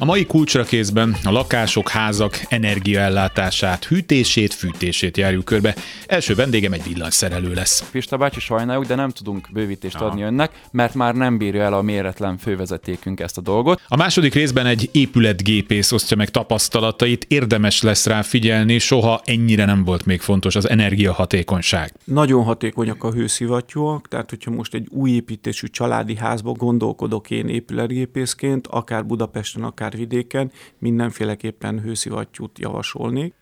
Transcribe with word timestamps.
A 0.00 0.04
mai 0.04 0.26
kulcsra 0.26 0.62
kézben 0.62 1.16
a 1.24 1.30
lakások, 1.30 1.88
házak 1.88 2.40
energiaellátását, 2.48 3.84
hűtését, 3.84 4.54
fűtését 4.54 5.16
járjuk 5.16 5.44
körbe. 5.44 5.74
Első 6.06 6.34
vendégem 6.34 6.72
egy 6.72 6.82
villanyszerelő 6.84 7.54
lesz. 7.54 7.90
Pista 7.90 8.16
bácsi, 8.16 8.40
sajnáljuk, 8.40 8.86
de 8.86 8.94
nem 8.94 9.10
tudunk 9.10 9.48
bővítést 9.52 9.94
Aha. 9.94 10.04
adni 10.04 10.22
önnek, 10.22 10.60
mert 10.70 10.94
már 10.94 11.14
nem 11.14 11.38
bírja 11.38 11.62
el 11.62 11.72
a 11.72 11.82
méretlen 11.82 12.38
fővezetékünk 12.38 13.20
ezt 13.20 13.38
a 13.38 13.40
dolgot. 13.40 13.80
A 13.88 13.96
második 13.96 14.34
részben 14.34 14.66
egy 14.66 14.88
épületgépész 14.92 15.92
osztja 15.92 16.16
meg 16.16 16.28
tapasztalatait, 16.28 17.24
érdemes 17.28 17.82
lesz 17.82 18.06
rá 18.06 18.22
figyelni, 18.22 18.78
soha 18.78 19.20
ennyire 19.24 19.64
nem 19.64 19.84
volt 19.84 20.06
még 20.06 20.20
fontos 20.20 20.56
az 20.56 20.68
energiahatékonyság. 20.68 21.92
Nagyon 22.04 22.44
hatékonyak 22.44 23.04
a 23.04 23.12
hőszivattyúak, 23.12 24.08
tehát 24.08 24.30
hogyha 24.30 24.50
most 24.50 24.74
egy 24.74 24.86
új 24.90 25.10
építésű 25.10 25.66
családi 25.66 26.16
házba 26.16 26.52
gondolkodok 26.52 27.30
én 27.30 27.48
épületgépészként, 27.48 28.66
akár 28.66 29.06
Budapesten, 29.06 29.62
akár 29.62 29.86
határvidéken 29.88 30.52
mindenféleképpen 30.78 31.80
hőszivattyút 31.80 32.58
javasolni. 32.58 33.34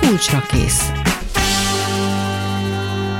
Kulcsra 0.00 0.40
kész. 0.40 0.90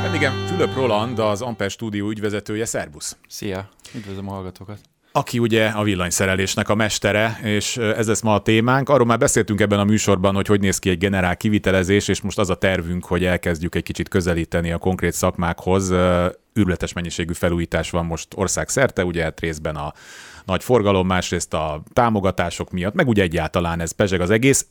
Vendégem 0.02 0.46
Fülöp 0.46 0.74
Roland, 0.74 1.18
az 1.18 1.42
Amper 1.42 1.70
stúdió 1.70 2.08
ügyvezetője, 2.08 2.64
szervusz! 2.64 3.16
Szia! 3.28 3.68
Üdvözlöm 3.94 4.28
a 4.28 4.32
hallgatókat! 4.32 4.80
aki 5.12 5.38
ugye 5.38 5.66
a 5.66 5.82
villanyszerelésnek 5.82 6.68
a 6.68 6.74
mestere, 6.74 7.38
és 7.42 7.76
ez 7.76 8.06
lesz 8.06 8.20
ma 8.20 8.34
a 8.34 8.42
témánk. 8.42 8.88
Arról 8.88 9.06
már 9.06 9.18
beszéltünk 9.18 9.60
ebben 9.60 9.78
a 9.78 9.84
műsorban, 9.84 10.34
hogy 10.34 10.46
hogy 10.46 10.60
néz 10.60 10.78
ki 10.78 10.90
egy 10.90 10.98
generál 10.98 11.36
kivitelezés, 11.36 12.08
és 12.08 12.20
most 12.20 12.38
az 12.38 12.50
a 12.50 12.54
tervünk, 12.54 13.04
hogy 13.04 13.24
elkezdjük 13.24 13.74
egy 13.74 13.82
kicsit 13.82 14.08
közelíteni 14.08 14.72
a 14.72 14.78
konkrét 14.78 15.12
szakmákhoz. 15.12 15.90
Ürületes 16.52 16.92
mennyiségű 16.92 17.32
felújítás 17.32 17.90
van 17.90 18.06
most 18.06 18.28
országszerte, 18.34 19.04
ugye 19.04 19.22
hát 19.22 19.40
részben 19.40 19.76
a 19.76 19.92
nagy 20.50 20.64
forgalom, 20.64 21.06
másrészt 21.06 21.54
a 21.54 21.82
támogatások 21.92 22.70
miatt, 22.70 22.94
meg 22.94 23.08
úgy 23.08 23.20
egyáltalán 23.20 23.80
ez 23.80 23.92
pezseg 23.92 24.20
az 24.20 24.30
egész, 24.30 24.66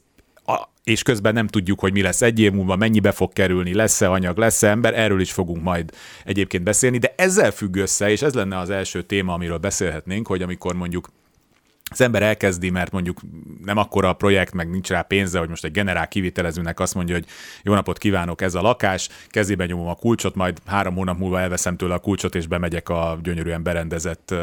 a, 0.45 0.63
és 0.83 1.03
közben 1.03 1.33
nem 1.33 1.47
tudjuk, 1.47 1.79
hogy 1.79 1.93
mi 1.93 2.01
lesz 2.01 2.21
egy 2.21 2.39
év 2.39 2.51
múlva, 2.51 2.75
mennyibe 2.75 3.11
fog 3.11 3.33
kerülni, 3.33 3.73
lesz-e 3.73 4.11
anyag, 4.11 4.37
lesz-e 4.37 4.67
ember, 4.69 4.99
erről 4.99 5.19
is 5.19 5.31
fogunk 5.31 5.63
majd 5.63 5.91
egyébként 6.25 6.63
beszélni, 6.63 6.97
de 6.97 7.13
ezzel 7.17 7.51
függ 7.51 7.75
össze, 7.75 8.09
és 8.09 8.21
ez 8.21 8.33
lenne 8.33 8.57
az 8.57 8.69
első 8.69 9.01
téma, 9.01 9.33
amiről 9.33 9.57
beszélhetnénk, 9.57 10.27
hogy 10.27 10.41
amikor 10.41 10.75
mondjuk 10.75 11.09
az 11.89 12.01
ember 12.01 12.23
elkezdi, 12.23 12.69
mert 12.69 12.91
mondjuk 12.91 13.19
nem 13.65 13.77
akkora 13.77 14.09
a 14.09 14.13
projekt, 14.13 14.53
meg 14.53 14.69
nincs 14.69 14.89
rá 14.89 15.01
pénze, 15.01 15.39
hogy 15.39 15.49
most 15.49 15.63
egy 15.63 15.71
generál 15.71 16.07
kivitelezőnek 16.07 16.79
azt 16.79 16.95
mondja, 16.95 17.15
hogy 17.15 17.25
jó 17.63 17.73
napot 17.73 17.97
kívánok, 17.97 18.41
ez 18.41 18.55
a 18.55 18.61
lakás, 18.61 19.09
kezébe 19.27 19.65
nyomom 19.65 19.87
a 19.87 19.95
kulcsot, 19.95 20.35
majd 20.35 20.57
három 20.65 20.95
hónap 20.95 21.17
múlva 21.17 21.39
elveszem 21.39 21.77
tőle 21.77 21.93
a 21.93 21.99
kulcsot, 21.99 22.35
és 22.35 22.47
bemegyek 22.47 22.89
a 22.89 23.19
gyönyörűen 23.23 23.63
berendezett 23.63 24.33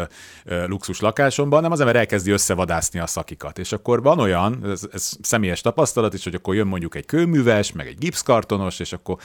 luxus 0.66 1.00
lakásomban, 1.00 1.62
nem 1.62 1.72
az 1.72 1.80
ember 1.80 1.96
elkezdi 1.96 2.30
összevadászni 2.30 2.98
a 2.98 3.06
szakikat. 3.06 3.58
És 3.58 3.72
akkor 3.72 4.02
van 4.02 4.18
olyan, 4.18 4.60
ez, 4.64 4.88
ez 4.92 5.12
személyes 5.22 5.60
tapasztalat 5.60 6.14
is, 6.14 6.24
hogy 6.24 6.34
akkor 6.34 6.54
jön 6.54 6.66
mondjuk 6.66 6.94
egy 6.94 7.06
kőműves, 7.06 7.72
meg 7.72 7.86
egy 7.86 7.98
gipszkartonos, 7.98 8.78
és 8.80 8.92
akkor 8.92 9.16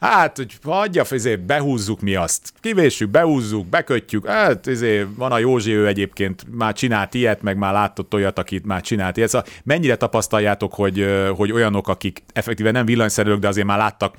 Hát, 0.00 0.36
hogy 0.36 0.58
hagyja, 0.62 1.04
izé, 1.10 1.36
behúzzuk 1.36 2.00
mi 2.00 2.14
azt. 2.14 2.52
Kivéssük, 2.60 3.10
behúzzuk, 3.10 3.66
bekötjük. 3.66 4.26
Hát, 4.26 4.66
izé, 4.66 5.06
van 5.16 5.32
a 5.32 5.38
Józsi, 5.38 5.72
ő 5.72 5.86
egyébként 5.86 6.44
már 6.50 6.72
csinált 6.74 7.14
ilyet, 7.14 7.42
meg 7.42 7.56
már 7.56 7.72
látott 7.72 8.14
olyat, 8.14 8.38
akit 8.38 8.66
már 8.66 8.80
csinált 8.80 9.16
ilyet. 9.16 9.28
Szóval 9.28 9.46
mennyire 9.64 9.96
tapasztaljátok, 9.96 10.74
hogy, 10.74 11.06
hogy 11.36 11.52
olyanok, 11.52 11.88
akik 11.88 12.22
effektíven 12.32 12.72
nem 12.72 12.84
villanyszerelők, 12.84 13.38
de 13.38 13.48
azért 13.48 13.66
már 13.66 13.78
láttak 13.78 14.14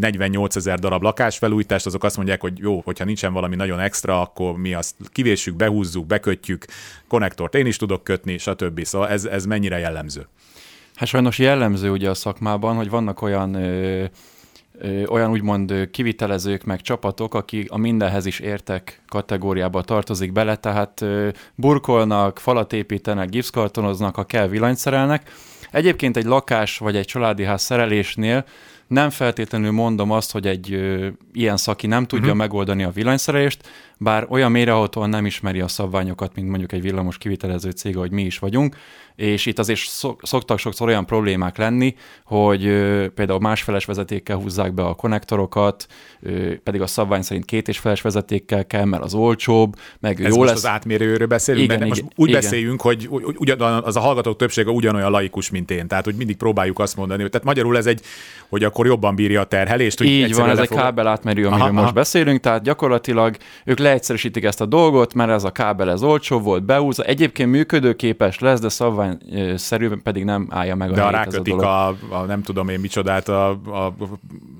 48 0.00 0.56
ezer 0.56 0.78
darab 0.78 1.02
lakásfelújítást, 1.02 1.86
azok 1.86 2.04
azt 2.04 2.16
mondják, 2.16 2.40
hogy 2.40 2.58
jó, 2.58 2.80
hogyha 2.80 3.04
nincsen 3.04 3.32
valami 3.32 3.56
nagyon 3.56 3.80
extra, 3.80 4.20
akkor 4.20 4.56
mi 4.56 4.74
azt 4.74 4.94
kivéssük, 5.08 5.56
behúzzuk, 5.56 6.06
bekötjük, 6.06 6.64
konnektort 7.08 7.54
én 7.54 7.66
is 7.66 7.76
tudok 7.76 8.04
kötni, 8.04 8.38
stb. 8.38 8.84
Szóval 8.84 9.08
ez, 9.08 9.24
ez 9.24 9.44
mennyire 9.44 9.78
jellemző? 9.78 10.26
Hát 10.94 11.08
sajnos 11.08 11.38
jellemző 11.38 11.90
ugye 11.90 12.10
a 12.10 12.14
szakmában, 12.14 12.76
hogy 12.76 12.90
vannak 12.90 13.22
olyan 13.22 13.54
ö, 13.54 14.04
olyan 15.08 15.30
úgymond 15.30 15.88
kivitelezők, 15.90 16.64
meg 16.64 16.80
csapatok, 16.80 17.34
akik 17.34 17.70
a 17.70 17.76
mindenhez 17.76 18.26
is 18.26 18.38
értek 18.40 19.02
kategóriába 19.08 19.82
tartozik 19.82 20.32
bele, 20.32 20.56
tehát 20.56 21.04
burkolnak, 21.54 22.38
falat 22.38 22.72
építenek, 22.72 23.28
gipszkartonoznak, 23.28 24.14
ha 24.14 24.24
kell 24.24 24.48
villanyszerelnek. 24.48 25.30
Egyébként 25.70 26.16
egy 26.16 26.24
lakás 26.24 26.78
vagy 26.78 26.96
egy 26.96 27.06
családi 27.06 27.44
ház 27.44 27.62
szerelésnél 27.62 28.44
nem 28.92 29.10
feltétlenül 29.10 29.70
mondom 29.70 30.10
azt, 30.10 30.32
hogy 30.32 30.46
egy 30.46 30.72
ö, 30.72 31.08
ilyen 31.32 31.56
szaki 31.56 31.86
nem 31.86 32.04
tudja 32.04 32.24
uh-huh. 32.24 32.38
megoldani 32.38 32.82
a 32.82 32.90
villanyszerelést, 32.90 33.68
bár 33.98 34.26
olyan 34.28 34.50
mélyrehatóan 34.50 35.08
nem 35.08 35.26
ismeri 35.26 35.60
a 35.60 35.68
szabványokat, 35.68 36.34
mint 36.34 36.48
mondjuk 36.48 36.72
egy 36.72 36.82
villamos 36.82 37.18
kivitelező 37.18 37.70
cég, 37.70 37.96
ahogy 37.96 38.10
mi 38.10 38.22
is 38.22 38.38
vagyunk, 38.38 38.76
és 39.16 39.46
itt 39.46 39.58
azért 39.58 39.80
szoktak 40.22 40.58
sokszor 40.58 40.88
olyan 40.88 41.06
problémák 41.06 41.56
lenni, 41.56 41.94
hogy 42.24 42.66
ö, 42.66 43.06
például 43.14 43.40
másfeles 43.40 43.84
vezetékkel 43.84 44.36
húzzák 44.36 44.74
be 44.74 44.82
a 44.82 44.94
konnektorokat, 44.94 45.86
ö, 46.22 46.54
pedig 46.62 46.80
a 46.80 46.86
szabvány 46.86 47.22
szerint 47.22 47.44
két 47.44 47.68
és 47.68 47.78
feles 47.78 48.00
vezetékkel 48.00 48.66
kell, 48.66 48.84
mert 48.84 49.02
az 49.02 49.14
olcsóbb, 49.14 49.74
meg 50.00 50.20
Ez 50.20 50.32
jó 50.32 50.36
most 50.36 50.48
lesz. 50.48 50.58
az 50.58 50.66
átmérőről 50.66 51.26
beszélünk, 51.26 51.64
igen, 51.64 51.78
mert 51.78 51.90
igen, 51.90 52.04
most 52.04 52.18
úgy 52.18 52.28
igen. 52.28 52.40
beszéljünk, 52.40 52.80
hogy 52.80 53.08
ugyan, 53.36 53.60
az 53.60 53.96
a 53.96 54.00
hallgatók 54.00 54.36
többsége 54.36 54.70
ugyanolyan 54.70 55.10
laikus, 55.10 55.50
mint 55.50 55.70
én, 55.70 55.86
tehát 55.88 56.04
hogy 56.04 56.14
mindig 56.14 56.36
próbáljuk 56.36 56.78
azt 56.78 56.96
mondani, 56.96 57.20
hogy 57.22 57.30
tehát 57.30 57.46
magyarul 57.46 57.76
ez 57.76 57.86
egy, 57.86 58.00
hogy 58.48 58.64
akkor 58.64 58.86
jobban 58.86 59.14
bírja 59.14 59.40
a 59.40 59.44
terhelést. 59.44 59.98
Hogy 59.98 60.06
Így 60.06 60.34
van, 60.34 60.50
ez 60.50 60.58
egy 60.58 60.68
kábel 60.68 61.06
átmerő, 61.06 61.46
amiről 61.46 61.62
aha, 61.62 61.72
most 61.72 61.84
aha. 61.84 61.92
beszélünk, 61.92 62.40
tehát 62.40 62.62
gyakorlatilag 62.62 63.36
ők 63.64 63.78
leegyszerűsítik 63.78 64.44
ezt 64.44 64.60
a 64.60 64.66
dolgot, 64.66 65.14
mert 65.14 65.30
ez 65.30 65.44
a 65.44 65.50
kábel 65.50 65.90
ez 65.90 66.02
olcsó 66.02 66.40
volt, 66.40 66.64
beúzza, 66.64 67.02
egyébként 67.02 67.50
működőképes 67.50 68.38
lesz, 68.38 68.60
de 68.60 68.68
szabványszerűen 69.56 70.02
pedig 70.02 70.24
nem 70.24 70.46
állja 70.50 70.74
meg 70.74 70.90
a 70.90 70.94
De 70.94 71.02
a 71.02 71.10
rákötik 71.10 71.54
a, 71.54 71.88
a, 71.88 71.96
a, 72.10 72.24
nem 72.26 72.42
tudom 72.42 72.68
én 72.68 72.80
micsodát, 72.80 73.28
a, 73.28 73.48
a 73.50 73.94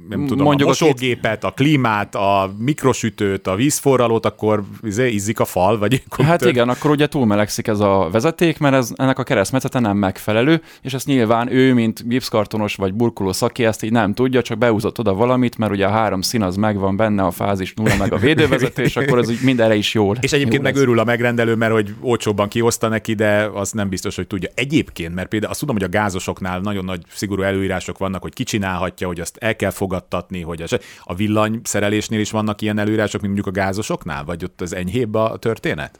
nem 0.08 0.26
tudom, 0.26 0.44
Mondjuk 0.44 0.68
a 0.68 0.70
mosógépet, 0.70 1.44
a 1.44 1.50
klímát, 1.50 2.14
a 2.14 2.54
mikrosütőt, 2.58 3.46
a 3.46 3.54
vízforralót, 3.54 4.26
akkor 4.26 4.62
izé, 4.82 5.10
izzik 5.10 5.40
a 5.40 5.44
fal, 5.44 5.78
vagy 5.78 6.02
Hát 6.26 6.38
tör... 6.38 6.48
igen, 6.48 6.68
akkor 6.68 6.90
ugye 6.90 7.06
túlmelegszik 7.06 7.66
ez 7.66 7.80
a 7.80 8.08
vezeték, 8.12 8.58
mert 8.58 8.74
ez, 8.74 8.92
ennek 8.96 9.18
a 9.18 9.22
keresztmetszete 9.22 9.78
nem 9.78 9.96
megfelelő, 9.96 10.62
és 10.82 10.94
ezt 10.94 11.06
nyilván 11.06 11.52
ő, 11.52 11.74
mint 11.74 12.08
gipszkartonos 12.08 12.74
vagy 12.74 12.94
burkoló 12.94 13.32
szaki, 13.32 13.64
ezt 13.64 13.82
így 13.82 13.92
nem 13.92 14.14
tudja, 14.14 14.42
csak 14.42 14.58
beúzott 14.58 14.98
oda 14.98 15.14
valamit, 15.14 15.58
mert 15.58 15.72
ugye 15.72 15.86
a 15.86 15.90
három 15.90 16.20
szín 16.20 16.42
az 16.42 16.56
megvan 16.56 16.96
benne, 16.96 17.22
a 17.22 17.30
fázis 17.30 17.74
nulla, 17.74 17.96
meg 17.98 18.12
a 18.12 18.16
védővezetés, 18.16 18.96
akkor 18.96 19.18
ez 19.18 19.28
úgy 19.28 19.40
mindenre 19.42 19.74
is 19.74 19.94
jó. 19.94 20.12
És 20.12 20.32
egyébként 20.32 20.62
meg 20.62 20.76
örül 20.76 20.98
a 20.98 21.04
megrendelő, 21.04 21.54
mert 21.54 21.72
hogy 21.72 21.94
olcsóbban 22.00 22.48
kioszta 22.48 22.88
neki, 22.88 23.14
de 23.14 23.50
az 23.54 23.70
nem 23.72 23.88
biztos, 23.88 24.16
hogy 24.16 24.26
tudja. 24.32 24.50
Egyébként, 24.54 25.14
mert 25.14 25.28
például 25.28 25.50
azt 25.50 25.60
tudom, 25.60 25.74
hogy 25.74 25.84
a 25.84 25.88
gázosoknál 25.88 26.60
nagyon 26.60 26.84
nagy 26.84 27.02
szigorú 27.08 27.42
előírások 27.42 27.98
vannak, 27.98 28.22
hogy 28.22 28.32
kicsinálhatja, 28.32 29.06
hogy 29.06 29.20
azt 29.20 29.36
el 29.36 29.56
kell 29.56 29.70
fogadtatni, 29.70 30.40
hogy 30.40 30.62
a, 30.62 30.78
a 31.02 31.14
villanyszerelésnél 31.14 32.20
is 32.20 32.30
vannak 32.30 32.60
ilyen 32.60 32.78
előírások, 32.78 33.20
mint 33.20 33.34
mondjuk 33.34 33.56
a 33.56 33.60
gázosoknál, 33.60 34.24
vagy 34.24 34.44
ott 34.44 34.60
az 34.60 34.74
enyhébb 34.74 35.14
a 35.14 35.36
történet? 35.36 35.98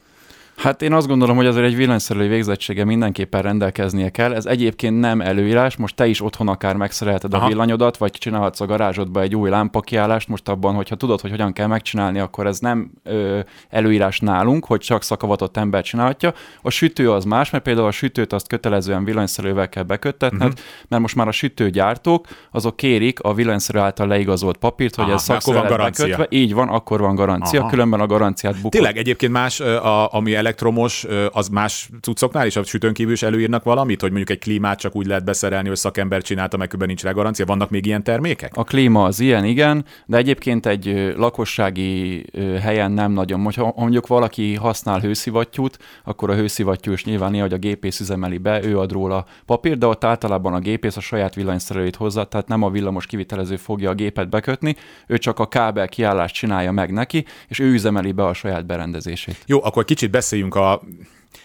Hát 0.63 0.83
én 0.83 0.93
azt 0.93 1.07
gondolom, 1.07 1.37
hogy 1.37 1.47
azért 1.47 1.67
egy 1.67 1.77
villanyszerelő 1.77 2.29
végzettsége 2.29 2.85
mindenképpen 2.85 3.43
rendelkeznie 3.43 4.11
kell. 4.11 4.35
Ez 4.35 4.47
egyébként 4.47 5.01
nem 5.01 5.21
előírás, 5.21 5.77
most 5.77 5.95
te 5.95 6.07
is 6.07 6.23
otthon 6.23 6.49
akár 6.49 6.77
megszerelted 6.77 7.35
Aha. 7.35 7.45
a 7.45 7.49
villanyodat, 7.49 7.97
vagy 7.97 8.11
csinálhatsz 8.11 8.61
a 8.61 8.67
garázsodba 8.67 9.21
egy 9.21 9.37
új 9.37 9.51
lámpakiállást, 9.51 10.29
most 10.29 10.49
abban, 10.49 10.75
hogyha 10.75 10.95
tudod, 10.95 11.21
hogy 11.21 11.31
hogyan 11.31 11.53
kell 11.53 11.67
megcsinálni, 11.67 12.19
akkor 12.19 12.47
ez 12.47 12.59
nem 12.59 12.91
ö, 13.03 13.41
előírás 13.69 14.21
nálunk, 14.21 14.65
hogy 14.65 14.81
csak 14.81 15.03
szakavatott 15.03 15.57
ember 15.57 15.83
csinálhatja. 15.83 16.33
A 16.63 16.71
sütő 16.71 17.11
az 17.11 17.25
más, 17.25 17.51
mert 17.51 17.65
például 17.65 17.87
a 17.87 17.91
sütőt 17.91 18.33
azt 18.33 18.49
kötelezően 18.49 19.05
villanyszerővel 19.05 19.69
kell 19.69 19.83
beköttetned, 19.83 20.49
uh-huh. 20.49 20.65
mert 20.89 21.03
most 21.03 21.15
már 21.15 21.29
a 21.29 21.33
sütőgyártók 21.33 22.27
azok 22.51 22.77
kérik 22.77 23.21
a 23.21 23.35
villanyszerő 23.35 23.79
által 23.79 24.07
leigazolt 24.07 24.57
papírt, 24.57 24.95
hogy 24.95 25.05
Aha, 25.05 25.15
ez 25.15 25.23
szakszerűen 25.23 25.77
bekötve. 25.77 26.27
Így 26.29 26.55
van, 26.55 26.69
akkor 26.69 27.01
van 27.01 27.15
garancia, 27.15 27.61
Aha. 27.61 27.69
különben 27.69 28.01
a 28.01 28.07
garanciát 28.07 28.55
bukod. 28.55 28.71
Tényleg 28.71 28.97
egyébként 28.97 29.33
más, 29.33 29.61
a, 29.61 30.13
ami 30.13 30.35
elektromos, 30.53 31.07
az 31.31 31.49
más 31.49 31.91
cuccoknál 32.01 32.47
is 32.47 32.57
a 32.57 32.65
sütőn 32.65 32.93
kívül 32.93 33.13
is 33.13 33.23
előírnak 33.23 33.65
valamit, 33.65 34.01
hogy 34.01 34.11
mondjuk 34.11 34.31
egy 34.31 34.45
klímát 34.45 34.79
csak 34.79 34.97
úgy 34.97 35.07
lehet 35.07 35.25
beszerelni, 35.25 35.69
hogy 35.69 35.77
szakember 35.77 36.23
csinálta, 36.23 36.57
meg 36.57 36.67
különben 36.67 36.89
nincs 36.89 37.03
rá 37.03 37.11
garancia. 37.11 37.45
Vannak 37.45 37.71
még 37.71 37.87
ilyen 37.87 38.03
termékek? 38.03 38.57
A 38.57 38.65
klíma 38.65 39.05
az 39.05 39.21
ilyen, 39.21 39.45
igen, 39.45 39.85
de 40.07 40.17
egyébként 40.17 40.67
egy 40.67 41.15
lakossági 41.17 42.25
helyen 42.61 42.93
nem 42.93 43.13
nagyon. 43.13 43.51
Ha 43.57 43.73
mondjuk 43.77 44.07
valaki 44.07 44.55
használ 44.55 45.01
hőszivattyút, 45.01 45.79
akkor 46.05 46.31
a 46.31 46.35
hőszivattyú 46.35 46.93
is 46.93 47.05
nyilván 47.05 47.41
hogy 47.41 47.53
a 47.53 47.57
gépész 47.57 48.01
üzemeli 48.01 48.39
be, 48.39 48.65
ő 48.65 48.79
ad 48.79 48.93
róla 48.93 49.27
papír, 49.47 49.79
de 49.79 49.87
ott 49.87 50.05
általában 50.05 50.55
a 50.55 50.59
gépész 50.59 50.97
a 50.97 51.01
saját 51.01 51.35
villanyszerelőit 51.35 51.97
hozza, 51.97 52.25
tehát 52.25 52.49
nem 52.49 52.63
a 52.63 52.71
villamos 52.71 53.07
kivitelező 53.07 53.57
fogja 53.57 53.91
a 53.91 53.95
gépet 53.95 54.29
bekötni, 54.29 54.77
ő 55.07 55.19
csak 55.19 55.39
a 55.39 55.49
kábel 55.49 55.89
kiállást 55.89 56.35
csinálja 56.35 56.73
meg 56.73 56.93
neki, 56.93 57.25
és 57.49 57.59
ő 57.59 57.73
üzemeli 57.73 58.13
be 58.13 58.25
a 58.25 58.33
saját 58.33 58.67
berendezését. 58.67 59.37
Jó, 59.47 59.65
akkor 59.65 59.85
kicsit 59.85 60.11
beszéljünk 60.11 60.42
beszéljünk 60.49 60.55
a, 60.55 60.83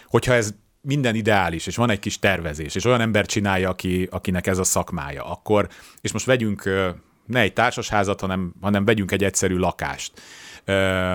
hogyha 0.06 0.34
ez 0.34 0.54
minden 0.80 1.14
ideális, 1.14 1.66
és 1.66 1.76
van 1.76 1.90
egy 1.90 1.98
kis 1.98 2.18
tervezés, 2.18 2.74
és 2.74 2.84
olyan 2.84 3.00
ember 3.00 3.26
csinálja, 3.26 3.68
aki, 3.68 4.08
akinek 4.10 4.46
ez 4.46 4.58
a 4.58 4.64
szakmája, 4.64 5.24
akkor, 5.24 5.68
és 6.00 6.12
most 6.12 6.26
vegyünk 6.26 6.70
ne 7.26 7.40
egy 7.40 7.52
társasházat, 7.52 8.20
hanem, 8.20 8.52
hanem 8.60 8.84
vegyünk 8.84 9.12
egy 9.12 9.24
egyszerű 9.24 9.56
lakást. 9.56 10.12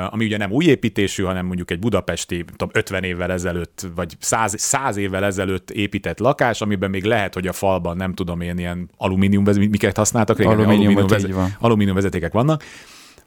Ami 0.09 0.25
ugye 0.25 0.37
nem 0.37 0.51
új 0.51 0.65
építésű, 0.65 1.23
hanem 1.23 1.45
mondjuk 1.45 1.71
egy 1.71 1.79
budapesti 1.79 2.45
tudom, 2.45 2.69
50 2.71 3.03
évvel 3.03 3.31
ezelőtt, 3.31 3.87
vagy 3.95 4.15
100, 4.19 4.59
100 4.59 4.97
évvel 4.97 5.25
ezelőtt 5.25 5.71
épített 5.71 6.19
lakás, 6.19 6.61
amiben 6.61 6.89
még 6.89 7.03
lehet, 7.03 7.33
hogy 7.33 7.47
a 7.47 7.53
falban 7.53 7.97
nem 7.97 8.13
tudom 8.13 8.41
én 8.41 8.57
ilyen 8.57 8.89
alumínium, 8.97 9.43
miket 9.55 9.97
használtak 9.97 10.37
régen, 10.37 10.53
alumínium, 10.53 10.95
alumínium, 10.95 11.55
alumínium 11.59 11.95
vezetékek 11.95 12.33
vannak, 12.33 12.63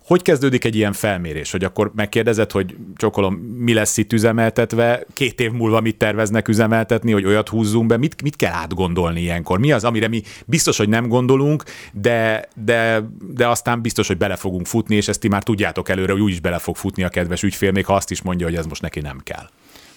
hogy 0.06 0.22
kezdődik 0.22 0.64
egy 0.64 0.76
ilyen 0.76 0.92
felmérés, 0.92 1.50
hogy 1.50 1.64
akkor 1.64 1.92
megkérdezed, 1.94 2.50
hogy 2.50 2.76
csokolom, 2.96 3.34
mi 3.34 3.72
lesz 3.72 3.96
itt 3.96 4.12
üzemeltetve, 4.12 5.06
két 5.14 5.40
év 5.40 5.50
múlva 5.50 5.80
mit 5.80 5.96
terveznek 5.96 6.48
üzemeltetni, 6.48 7.12
hogy 7.12 7.24
olyat 7.24 7.48
húzzunk 7.48 7.86
be, 7.86 7.96
mit, 7.96 8.22
mit 8.22 8.36
kell 8.36 8.52
átgondolni 8.52 9.20
ilyenkor? 9.20 9.58
Mi 9.58 9.72
az, 9.72 9.84
amire 9.84 10.08
mi 10.08 10.22
biztos, 10.46 10.76
hogy 10.76 10.88
nem 10.88 11.08
gondolunk, 11.08 11.62
de, 11.92 12.48
de, 12.64 13.08
de 13.34 13.48
aztán 13.48 13.82
biztos, 13.82 14.06
hogy 14.06 14.16
bele 14.16 14.36
fogunk 14.36 14.66
futni, 14.66 14.96
és 14.96 15.08
ezt 15.08 15.20
ti 15.20 15.28
már 15.28 15.42
tudjátok 15.42 15.88
előre, 15.88 16.12
hogy 16.12 16.20
úgyis 16.20 16.40
bele 16.40 16.58
fog 16.58 16.76
futni 16.76 17.02
a 17.02 17.08
kedves 17.08 17.42
ügyfél, 17.42 17.70
még 17.70 17.84
ha 17.84 17.94
azt 17.94 18.10
is 18.10 18.22
mondja, 18.22 18.46
hogy 18.46 18.56
ez 18.56 18.66
most 18.66 18.82
neki 18.82 19.00
nem 19.00 19.20
kell. 19.22 19.48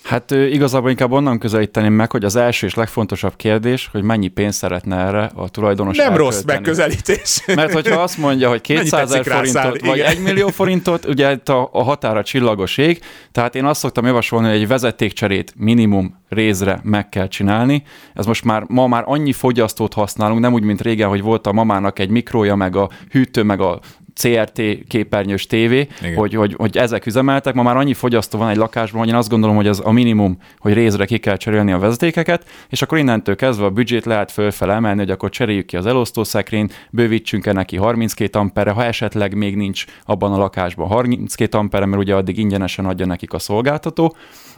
Hát 0.03 0.31
igazából 0.31 0.89
inkább 0.89 1.11
onnan 1.11 1.39
közelíteném 1.39 1.93
meg, 1.93 2.11
hogy 2.11 2.23
az 2.23 2.35
első 2.35 2.65
és 2.65 2.73
legfontosabb 2.73 3.35
kérdés, 3.35 3.89
hogy 3.91 4.01
mennyi 4.03 4.27
pénzt 4.27 4.57
szeretne 4.57 4.97
erre 4.97 5.31
a 5.35 5.49
tulajdonos 5.49 5.97
Nem 5.97 6.05
elkölteni. 6.05 6.35
rossz 6.35 6.43
megközelítés. 6.45 7.43
Mert 7.55 7.73
hogyha 7.73 8.01
azt 8.01 8.17
mondja, 8.17 8.49
hogy 8.49 8.61
200 8.71 9.11
ezer 9.11 9.25
forintot, 9.35 9.81
vagy 9.85 9.97
igen. 9.97 10.09
1 10.09 10.21
millió 10.21 10.47
forintot, 10.47 11.05
ugye 11.05 11.31
itt 11.31 11.49
a, 11.49 11.69
a 11.71 11.83
határa 11.83 12.23
csillagos 12.23 12.77
ég, 12.77 12.99
tehát 13.31 13.55
én 13.55 13.65
azt 13.65 13.79
szoktam 13.79 14.05
javasolni, 14.05 14.47
hogy 14.47 14.57
egy 14.57 14.67
vezetékcserét 14.67 15.53
minimum 15.57 16.17
részre 16.29 16.79
meg 16.83 17.09
kell 17.09 17.27
csinálni. 17.27 17.83
Ez 18.13 18.25
most 18.25 18.43
már, 18.43 18.63
ma 18.67 18.87
már 18.87 19.03
annyi 19.05 19.31
fogyasztót 19.31 19.93
használunk, 19.93 20.39
nem 20.39 20.53
úgy, 20.53 20.63
mint 20.63 20.81
régen, 20.81 21.09
hogy 21.09 21.21
volt 21.21 21.47
a 21.47 21.51
mamának 21.51 21.99
egy 21.99 22.09
mikrója, 22.09 22.55
meg 22.55 22.75
a 22.75 22.89
hűtő, 23.11 23.43
meg 23.43 23.61
a 23.61 23.79
CRT 24.21 24.61
képernyős 24.87 25.45
tévé, 25.45 25.87
hogy, 26.15 26.33
hogy, 26.33 26.53
hogy 26.57 26.77
ezek 26.77 27.05
üzemeltek. 27.05 27.53
Ma 27.53 27.63
már 27.63 27.77
annyi 27.77 27.93
fogyasztó 27.93 28.37
van 28.37 28.49
egy 28.49 28.55
lakásban, 28.55 28.99
hogy 28.99 29.09
én 29.09 29.15
azt 29.15 29.29
gondolom, 29.29 29.55
hogy 29.55 29.67
ez 29.67 29.81
a 29.83 29.91
minimum, 29.91 30.37
hogy 30.57 30.73
részre 30.73 31.05
ki 31.05 31.17
kell 31.17 31.37
cserélni 31.37 31.71
a 31.71 31.77
vezetékeket, 31.77 32.45
és 32.69 32.81
akkor 32.81 32.97
innentől 32.97 33.35
kezdve 33.35 33.65
a 33.65 33.69
büdzsét 33.69 34.05
lehet 34.05 34.31
fölfele 34.31 34.73
emelni, 34.73 34.99
hogy 34.99 35.11
akkor 35.11 35.29
cseréljük 35.29 35.65
ki 35.65 35.77
az 35.77 35.85
elosztószekrényt, 35.85 36.87
bővítsünk 36.91 37.45
-e 37.45 37.51
neki 37.51 37.77
32 37.77 38.39
ampere, 38.39 38.71
ha 38.71 38.83
esetleg 38.83 39.35
még 39.35 39.55
nincs 39.55 39.85
abban 40.05 40.33
a 40.33 40.37
lakásban 40.37 40.87
32 40.87 41.57
ampere, 41.57 41.85
mert 41.85 42.01
ugye 42.01 42.15
addig 42.15 42.37
ingyenesen 42.37 42.85
adja 42.85 43.05
nekik 43.05 43.33
a 43.33 43.39
szolgáltató, 43.39 44.15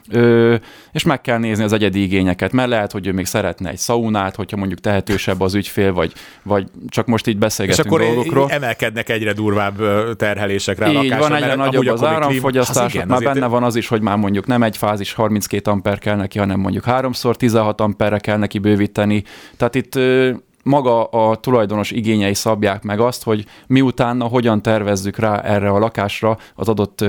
Ö, 0.09 0.55
és 0.91 1.03
meg 1.03 1.21
kell 1.21 1.37
nézni 1.37 1.63
az 1.63 1.73
egyedi 1.73 2.01
igényeket, 2.01 2.51
mert 2.51 2.69
lehet, 2.69 2.91
hogy 2.91 3.07
ő 3.07 3.11
még 3.11 3.25
szeretne 3.25 3.69
egy 3.69 3.77
szaunát, 3.77 4.35
hogyha 4.35 4.57
mondjuk 4.57 4.79
tehetősebb 4.79 5.41
az 5.41 5.53
ügyfél, 5.53 5.93
vagy, 5.93 6.13
vagy 6.43 6.67
csak 6.87 7.05
most 7.05 7.27
így 7.27 7.37
beszélgetünk 7.37 7.85
és 7.85 7.91
akkor 7.91 8.05
dolgokról. 8.05 8.49
emelkednek 8.49 9.09
egyre 9.09 9.33
durvább 9.33 9.75
terhelésekre 10.15 10.89
így 10.89 10.95
a 10.95 11.01
lakásra, 11.01 11.27
van, 11.27 11.35
egyre 11.35 11.55
nagyobb 11.55 11.87
az 11.87 12.03
áramfogyasztás, 12.03 12.91
klím... 12.91 13.07
már 13.07 13.21
benne 13.21 13.47
van 13.47 13.63
az 13.63 13.75
is, 13.75 13.87
hogy 13.87 14.01
már 14.01 14.17
mondjuk 14.17 14.45
nem 14.45 14.63
egy 14.63 14.77
fázis 14.77 15.13
32 15.13 15.71
amper 15.71 15.99
kell 15.99 16.15
neki, 16.15 16.39
hanem 16.39 16.59
mondjuk 16.59 16.83
háromszor 16.83 17.35
16 17.35 17.81
amperre 17.81 18.19
kell 18.19 18.37
neki 18.37 18.59
bővíteni. 18.59 19.23
Tehát 19.57 19.75
itt 19.75 19.99
maga 20.63 21.05
a 21.05 21.35
tulajdonos 21.35 21.91
igényei 21.91 22.33
szabják 22.33 22.83
meg 22.83 22.99
azt, 22.99 23.23
hogy 23.23 23.45
miután 23.67 24.21
hogyan 24.21 24.61
tervezzük 24.61 25.17
rá 25.17 25.39
erre 25.39 25.69
a 25.69 25.79
lakásra 25.79 26.37
az 26.55 26.69
adott 26.69 27.05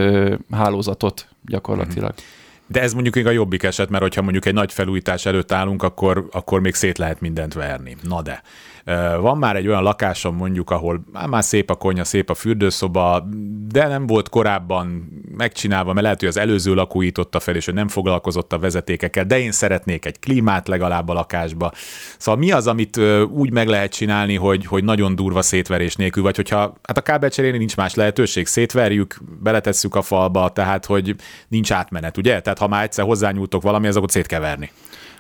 hálózatot 0.51 1.29
gyakorlatilag. 1.47 2.13
Mm-hmm. 2.13 2.41
De 2.73 2.81
ez 2.81 2.93
mondjuk 2.93 3.15
még 3.15 3.27
a 3.27 3.31
jobbik 3.31 3.63
eset, 3.63 3.89
mert 3.89 4.03
hogyha 4.03 4.23
mondjuk 4.23 4.47
egy 4.47 4.55
nagy 4.55 4.73
felújítás 4.73 5.27
előtt 5.27 5.53
állunk, 5.53 5.83
akkor, 5.83 6.29
akkor 6.31 6.61
még 6.61 6.75
szét 6.75 6.99
lehet 6.99 7.21
mindent 7.21 7.55
verni. 7.55 7.97
Na 8.03 8.23
de. 8.23 8.43
Van 9.21 9.39
már 9.39 9.57
egy 9.57 9.69
olyan 9.69 9.83
lakásom 9.83 10.37
mondjuk, 10.37 10.71
ahol 10.71 11.05
már 11.29 11.45
szép 11.45 11.71
a 11.71 11.75
konyha, 11.75 12.05
szép 12.05 12.31
a 12.31 12.35
fürdőszoba, 12.35 13.29
de 13.69 13.87
nem 13.87 14.07
volt 14.07 14.29
korábban 14.29 15.13
megcsinálva, 15.37 15.93
mert 15.93 16.03
lehet, 16.03 16.21
hogy 16.21 16.29
az 16.29 16.37
előző 16.37 16.75
lakó 16.75 17.03
ította 17.03 17.41
fel, 17.41 17.57
és 17.57 17.67
ő 17.67 17.73
nem 17.73 17.89
foglalkozott 17.89 18.53
a 18.53 18.59
vezetékekkel, 18.59 19.25
de 19.25 19.39
én 19.39 19.53
szeretnék 19.53 20.05
egy 20.05 20.19
klímát 20.19 20.69
legalább 20.69 21.09
a 21.09 21.13
lakásba. 21.13 21.73
Szóval 22.19 22.41
mi 22.41 22.53
az, 22.53 22.67
amit 22.67 23.01
úgy 23.31 23.53
meg 23.53 23.69
lehet 23.69 23.93
csinálni, 23.93 24.37
hogy, 24.37 24.67
hogy 24.67 24.85
nagyon 24.85 25.15
durva 25.15 25.43
szétverés 25.43 25.97
nélkül, 25.97 26.23
vagy 26.23 26.37
hogyha 26.37 26.59
hát 26.83 26.99
a 26.99 27.01
kábelcserélni 27.01 27.59
nincs 27.59 27.77
más 27.77 27.95
lehetőség, 27.95 28.47
szétverjük, 28.47 29.17
beletesszük 29.43 29.95
a 29.95 30.03
falba, 30.03 30.49
tehát 30.49 30.87
hogy 30.87 31.15
nincs 31.49 31.73
átmenet, 31.73 32.17
ugye? 32.17 32.41
Tehát 32.41 32.59
ha 32.59 32.69
már 32.69 32.83
egyszer 32.83 33.05
hozzányúltok 33.05 33.63
valami, 33.63 33.87
az 33.87 33.97
akkor 33.97 34.11
szétkeverni. 34.11 34.71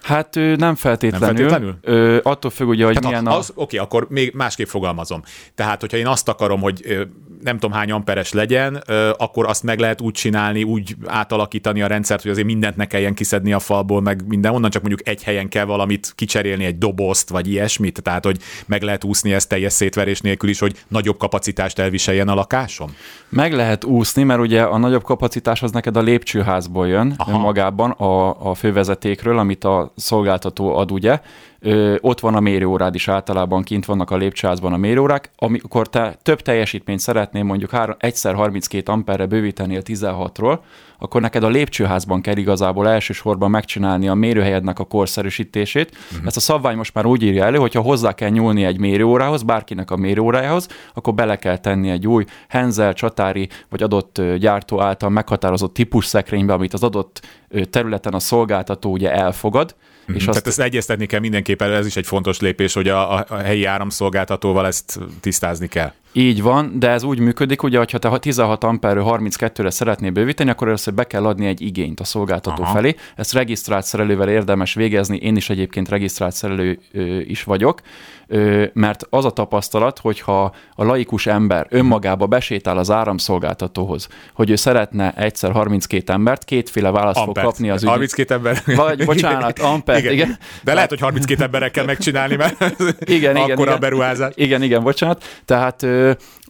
Hát 0.02 0.34
nem 0.56 0.74
feltétlenül. 0.74 1.26
Nem 1.26 1.36
feltétlenül? 1.36 1.78
Ö, 1.80 2.18
attól 2.22 2.50
függ 2.50 2.68
ugye, 2.68 2.84
hogy 2.84 2.94
Tehát 2.94 3.08
milyen 3.08 3.26
a... 3.26 3.38
Az, 3.38 3.52
oké, 3.54 3.76
akkor 3.76 4.06
még 4.08 4.32
másképp 4.34 4.66
fogalmazom. 4.66 5.22
Tehát, 5.54 5.80
hogyha 5.80 5.96
én 5.96 6.06
azt 6.06 6.28
akarom, 6.28 6.60
hogy 6.60 7.06
nem 7.42 7.58
tudom 7.58 7.76
hány 7.76 7.90
amperes 7.90 8.32
legyen, 8.32 8.82
akkor 9.16 9.46
azt 9.46 9.62
meg 9.62 9.78
lehet 9.78 10.00
úgy 10.00 10.12
csinálni, 10.12 10.62
úgy 10.62 10.96
átalakítani 11.06 11.82
a 11.82 11.86
rendszert, 11.86 12.22
hogy 12.22 12.30
azért 12.30 12.46
mindent 12.46 12.76
ne 12.76 12.86
kelljen 12.86 13.14
kiszedni 13.14 13.52
a 13.52 13.58
falból, 13.58 14.00
meg 14.00 14.26
minden, 14.26 14.52
onnan 14.52 14.70
csak 14.70 14.82
mondjuk 14.82 15.08
egy 15.08 15.22
helyen 15.22 15.48
kell 15.48 15.64
valamit 15.64 16.12
kicserélni, 16.14 16.64
egy 16.64 16.78
dobozt, 16.78 17.28
vagy 17.28 17.48
ilyesmit, 17.48 18.02
tehát 18.02 18.24
hogy 18.24 18.38
meg 18.66 18.82
lehet 18.82 19.04
úszni 19.04 19.32
ezt 19.32 19.48
teljes 19.48 19.72
szétverés 19.72 20.20
nélkül 20.20 20.48
is, 20.48 20.58
hogy 20.58 20.84
nagyobb 20.88 21.18
kapacitást 21.18 21.78
elviseljen 21.78 22.28
a 22.28 22.34
lakásom? 22.34 22.94
Meg 23.28 23.52
lehet 23.52 23.84
úszni, 23.84 24.22
mert 24.22 24.40
ugye 24.40 24.62
a 24.62 24.78
nagyobb 24.78 25.02
kapacitás 25.02 25.62
az 25.62 25.70
neked 25.70 25.96
a 25.96 26.00
lépcsőházból 26.00 26.88
jön 26.88 27.14
Aha. 27.16 27.38
magában 27.38 27.90
a, 27.90 28.40
a 28.50 28.54
fővezetékről, 28.54 29.38
amit 29.38 29.64
a 29.64 29.91
szolgáltató 29.96 30.76
ad, 30.76 30.90
ugye, 30.90 31.20
Ö, 31.64 31.96
ott 32.00 32.20
van 32.20 32.34
a 32.34 32.40
mérőórád 32.40 32.94
is 32.94 33.08
általában, 33.08 33.62
kint 33.62 33.84
vannak 33.84 34.10
a 34.10 34.16
lépcsőházban 34.16 34.72
a 34.72 34.76
mérőórák. 34.76 35.30
Amikor 35.36 35.88
te 35.88 36.16
több 36.22 36.40
teljesítményt 36.40 36.98
szeretnél 36.98 37.42
mondjuk 37.42 37.70
három, 37.70 37.94
egyszer 37.98 38.34
32 38.34 38.92
amperre 38.92 39.26
bővítenél 39.26 39.82
16-ról, 39.84 40.58
akkor 40.98 41.20
neked 41.20 41.42
a 41.42 41.48
lépcsőházban 41.48 42.20
kell 42.20 42.36
igazából 42.36 42.88
elsősorban 42.88 43.50
megcsinálni 43.50 44.08
a 44.08 44.14
mérőhelyednek 44.14 44.78
a 44.78 44.84
korszerűsítését. 44.84 45.90
Uh-huh. 46.10 46.26
Ezt 46.26 46.36
a 46.36 46.40
szabvány 46.40 46.76
most 46.76 46.94
már 46.94 47.06
úgy 47.06 47.22
írja 47.22 47.44
elő, 47.44 47.58
hogyha 47.58 47.80
hozzá 47.80 48.12
kell 48.12 48.28
nyúlni 48.28 48.64
egy 48.64 48.78
mérőórához, 48.78 49.42
bárkinek 49.42 49.90
a 49.90 49.96
mérőórájához, 49.96 50.68
akkor 50.94 51.14
bele 51.14 51.36
kell 51.36 51.58
tenni 51.58 51.90
egy 51.90 52.06
új 52.06 52.24
Henzel, 52.48 52.92
csatári 52.92 53.48
vagy 53.68 53.82
adott 53.82 54.22
gyártó 54.38 54.80
által 54.80 55.10
meghatározott 55.10 55.74
típus 55.74 56.06
szekrénybe, 56.06 56.52
amit 56.52 56.74
az 56.74 56.82
adott 56.82 57.26
területen 57.70 58.12
a 58.12 58.18
szolgáltató 58.18 58.90
ugye 58.90 59.12
elfogad, 59.12 59.74
Mm-hmm. 60.02 60.14
És 60.14 60.26
azt... 60.26 60.38
Tehát 60.38 60.46
ezt 60.46 60.60
egyeztetni 60.60 61.06
kell 61.06 61.20
mindenképpen, 61.20 61.72
ez 61.72 61.86
is 61.86 61.96
egy 61.96 62.06
fontos 62.06 62.40
lépés, 62.40 62.72
hogy 62.72 62.88
a, 62.88 63.14
a 63.18 63.36
helyi 63.36 63.64
áramszolgáltatóval 63.64 64.66
ezt 64.66 64.98
tisztázni 65.20 65.66
kell. 65.66 65.92
Így 66.12 66.42
van, 66.42 66.78
de 66.78 66.88
ez 66.88 67.02
úgy 67.02 67.18
működik, 67.18 67.62
ugye, 67.62 67.78
hogyha 67.78 67.98
te 67.98 68.18
16 68.18 68.64
amperről 68.64 69.04
32-re 69.06 69.70
szeretnél 69.70 70.10
bővíteni, 70.10 70.50
akkor 70.50 70.66
először 70.66 70.94
be 70.94 71.04
kell 71.04 71.26
adni 71.26 71.46
egy 71.46 71.60
igényt 71.60 72.00
a 72.00 72.04
szolgáltató 72.04 72.62
Aha. 72.62 72.72
felé. 72.72 72.94
Ezt 73.16 73.32
regisztrált 73.32 73.84
szerelővel 73.84 74.28
érdemes 74.28 74.74
végezni, 74.74 75.16
én 75.16 75.36
is 75.36 75.50
egyébként 75.50 75.88
regisztrált 75.88 76.34
szerelő 76.34 76.78
is 77.26 77.44
vagyok, 77.44 77.80
mert 78.72 79.06
az 79.10 79.24
a 79.24 79.30
tapasztalat, 79.30 79.98
hogyha 79.98 80.54
a 80.74 80.84
laikus 80.84 81.26
ember 81.26 81.66
önmagába 81.70 82.26
besétál 82.26 82.78
az 82.78 82.90
áramszolgáltatóhoz, 82.90 84.08
hogy 84.34 84.50
ő 84.50 84.56
szeretne 84.56 85.12
egyszer 85.16 85.52
32 85.52 86.12
embert, 86.12 86.44
kétféle 86.44 86.90
választ 86.90 87.18
Ampert. 87.18 87.38
fog 87.38 87.44
kapni 87.44 87.70
az 87.70 87.82
ügy. 87.82 87.88
32 87.88 88.34
ember. 88.34 88.62
Vagy, 88.76 89.04
bocsánat, 89.04 89.58
ampert, 89.58 89.98
igen. 89.98 90.12
igen. 90.12 90.38
De 90.62 90.74
lehet, 90.74 90.88
hogy 90.88 91.00
32 91.00 91.42
emberekkel 91.42 91.84
megcsinálni, 91.84 92.36
mert 92.36 92.60
igen, 93.00 93.36
igen, 93.36 93.58
igen, 93.58 93.68
a 93.68 93.78
beruházás. 93.78 94.32
Igen, 94.34 94.62
igen, 94.62 94.82
bocsánat. 94.82 95.24
Tehát 95.44 95.86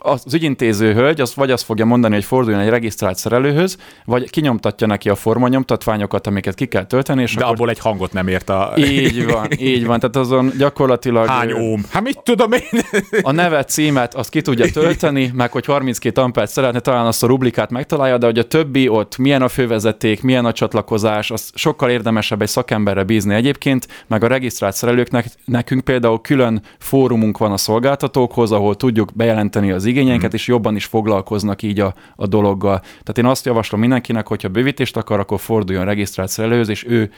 az 0.02 0.34
ügyintéző 0.34 0.92
hölgy 0.94 1.20
az 1.20 1.34
vagy 1.34 1.50
azt 1.50 1.64
fogja 1.64 1.84
mondani, 1.84 2.14
hogy 2.14 2.24
forduljon 2.24 2.60
egy 2.60 2.68
regisztrált 2.68 3.16
szerelőhöz, 3.16 3.76
vagy 4.04 4.30
kinyomtatja 4.30 4.86
neki 4.86 5.08
a 5.08 5.14
formanyomtatványokat, 5.14 6.26
amiket 6.26 6.54
ki 6.54 6.66
kell 6.66 6.84
tölteni. 6.84 7.22
És 7.22 7.34
De 7.34 7.42
akkor... 7.42 7.54
abból 7.54 7.70
egy 7.70 7.78
hangot 7.78 8.12
nem 8.12 8.28
ért 8.28 8.48
a... 8.48 8.72
Így 8.76 9.24
van, 9.24 9.48
így 9.58 9.86
van. 9.86 9.98
Tehát 10.00 10.16
azon 10.16 10.52
gyakorlatilag... 10.58 11.26
Hány 11.26 11.52
óm? 11.52 11.84
Hát 11.90 12.02
mit 12.02 12.20
tudom 12.22 12.52
én? 12.52 12.80
A 13.22 13.32
nevet, 13.32 13.68
címet 13.68 14.14
azt 14.14 14.30
ki 14.30 14.40
tudja 14.40 14.70
tölteni, 14.70 15.30
meg 15.34 15.52
hogy 15.52 15.64
32 15.64 16.20
ampert 16.20 16.50
szeretne, 16.50 16.80
talán 16.80 17.06
azt 17.06 17.22
a 17.22 17.26
rublikát 17.26 17.70
megtalálja, 17.70 18.18
de 18.18 18.26
hogy 18.26 18.38
a 18.38 18.46
többi 18.46 18.88
ott 18.88 19.18
milyen 19.18 19.42
a 19.42 19.48
fővezeték, 19.48 20.22
milyen 20.22 20.44
a 20.44 20.52
csatlakozás, 20.52 21.30
az 21.30 21.50
sokkal 21.54 21.90
érdemesebb 21.90 22.42
egy 22.42 22.48
szakemberre 22.48 23.04
bízni 23.04 23.34
egyébként, 23.34 23.86
meg 24.06 24.24
a 24.24 24.26
regisztrált 24.26 24.74
szerelőknek, 24.74 25.26
nekünk 25.44 25.84
például 25.84 26.20
külön 26.20 26.62
fórumunk 26.78 27.38
van 27.38 27.52
a 27.52 27.56
szolgáltatókhoz, 27.56 28.52
ahol 28.52 28.76
tudjuk 28.76 29.14
bejelenteni 29.14 29.70
az 29.70 29.84
igényeinket, 29.92 30.32
mm. 30.32 30.34
és 30.34 30.46
jobban 30.46 30.76
is 30.76 30.84
foglalkoznak 30.84 31.62
így 31.62 31.80
a, 31.80 31.94
a 32.16 32.26
dologgal. 32.26 32.78
Tehát 32.78 33.18
én 33.18 33.24
azt 33.24 33.46
javaslom 33.46 33.80
mindenkinek, 33.80 34.26
hogyha 34.26 34.48
bővítést 34.48 34.96
akar, 34.96 35.18
akkor 35.18 35.40
forduljon 35.40 35.84
regisztrált 35.84 36.28
szerelőhöz, 36.28 36.68
és 36.68 36.84
ő 36.88 37.10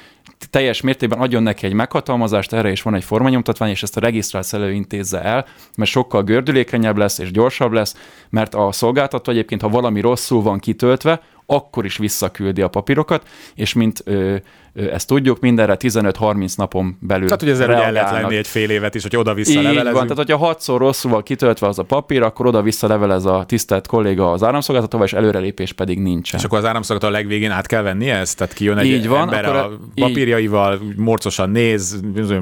teljes 0.50 0.80
mértékben 0.80 1.18
adjon 1.18 1.42
neki 1.42 1.66
egy 1.66 1.72
meghatalmazást, 1.72 2.52
erre 2.52 2.70
is 2.70 2.82
van 2.82 2.94
egy 2.94 3.04
formanyomtatvány, 3.04 3.70
és 3.70 3.82
ezt 3.82 3.96
a 3.96 4.00
regisztrált 4.00 4.44
szerelő 4.44 4.72
intézze 4.72 5.22
el, 5.22 5.46
mert 5.76 5.90
sokkal 5.90 6.22
gördülékenyebb 6.22 6.96
lesz 6.96 7.18
és 7.18 7.30
gyorsabb 7.30 7.72
lesz, 7.72 7.96
mert 8.30 8.54
a 8.54 8.72
szolgáltató 8.72 9.32
egyébként, 9.32 9.60
ha 9.60 9.68
valami 9.68 10.00
rosszul 10.00 10.42
van 10.42 10.58
kitöltve, 10.58 11.20
akkor 11.46 11.84
is 11.84 11.96
visszaküldi 11.96 12.62
a 12.62 12.68
papírokat, 12.68 13.28
és 13.54 13.72
mint 13.72 14.02
ö, 14.04 14.36
ezt 14.74 15.06
tudjuk, 15.06 15.40
mindenre 15.40 15.76
15-30 15.80 16.56
napon 16.56 16.96
belül 17.00 17.24
Tehát, 17.24 17.40
hogy 17.40 17.50
ezzel 17.50 17.74
el 17.74 17.92
lehet 17.92 18.10
lenni 18.10 18.36
egy 18.36 18.46
fél 18.46 18.70
évet 18.70 18.94
is, 18.94 19.02
hogy 19.02 19.16
oda-vissza 19.16 19.62
levelezünk. 19.62 19.94
van, 19.94 20.02
tehát 20.02 20.16
hogyha 20.16 20.36
hatszor 20.36 20.80
rosszul 20.80 21.10
van 21.10 21.22
kitöltve 21.22 21.66
az 21.66 21.78
a 21.78 21.82
papír, 21.82 22.22
akkor 22.22 22.46
oda-vissza 22.46 22.86
levelez 22.86 23.24
a 23.24 23.44
tisztelt 23.46 23.86
kolléga 23.86 24.30
az 24.30 24.42
áramszolgáltatóval, 24.42 25.06
és 25.06 25.12
előrelépés 25.12 25.72
pedig 25.72 25.98
nincsen. 25.98 26.38
És 26.38 26.44
akkor 26.44 26.58
az 26.58 26.64
áramszolgáltató 26.64 27.14
a 27.14 27.18
legvégén 27.18 27.50
át 27.50 27.66
kell 27.66 27.82
venni 27.82 28.10
ezt? 28.10 28.36
Tehát 28.36 28.52
kijön 28.52 28.78
egy 28.78 28.86
Így 28.86 29.08
van, 29.08 29.20
ember 29.20 29.56
a 29.56 29.70
papírjaival, 29.94 30.80
így... 30.82 30.96
morcosan 30.96 31.50
néz, 31.50 32.00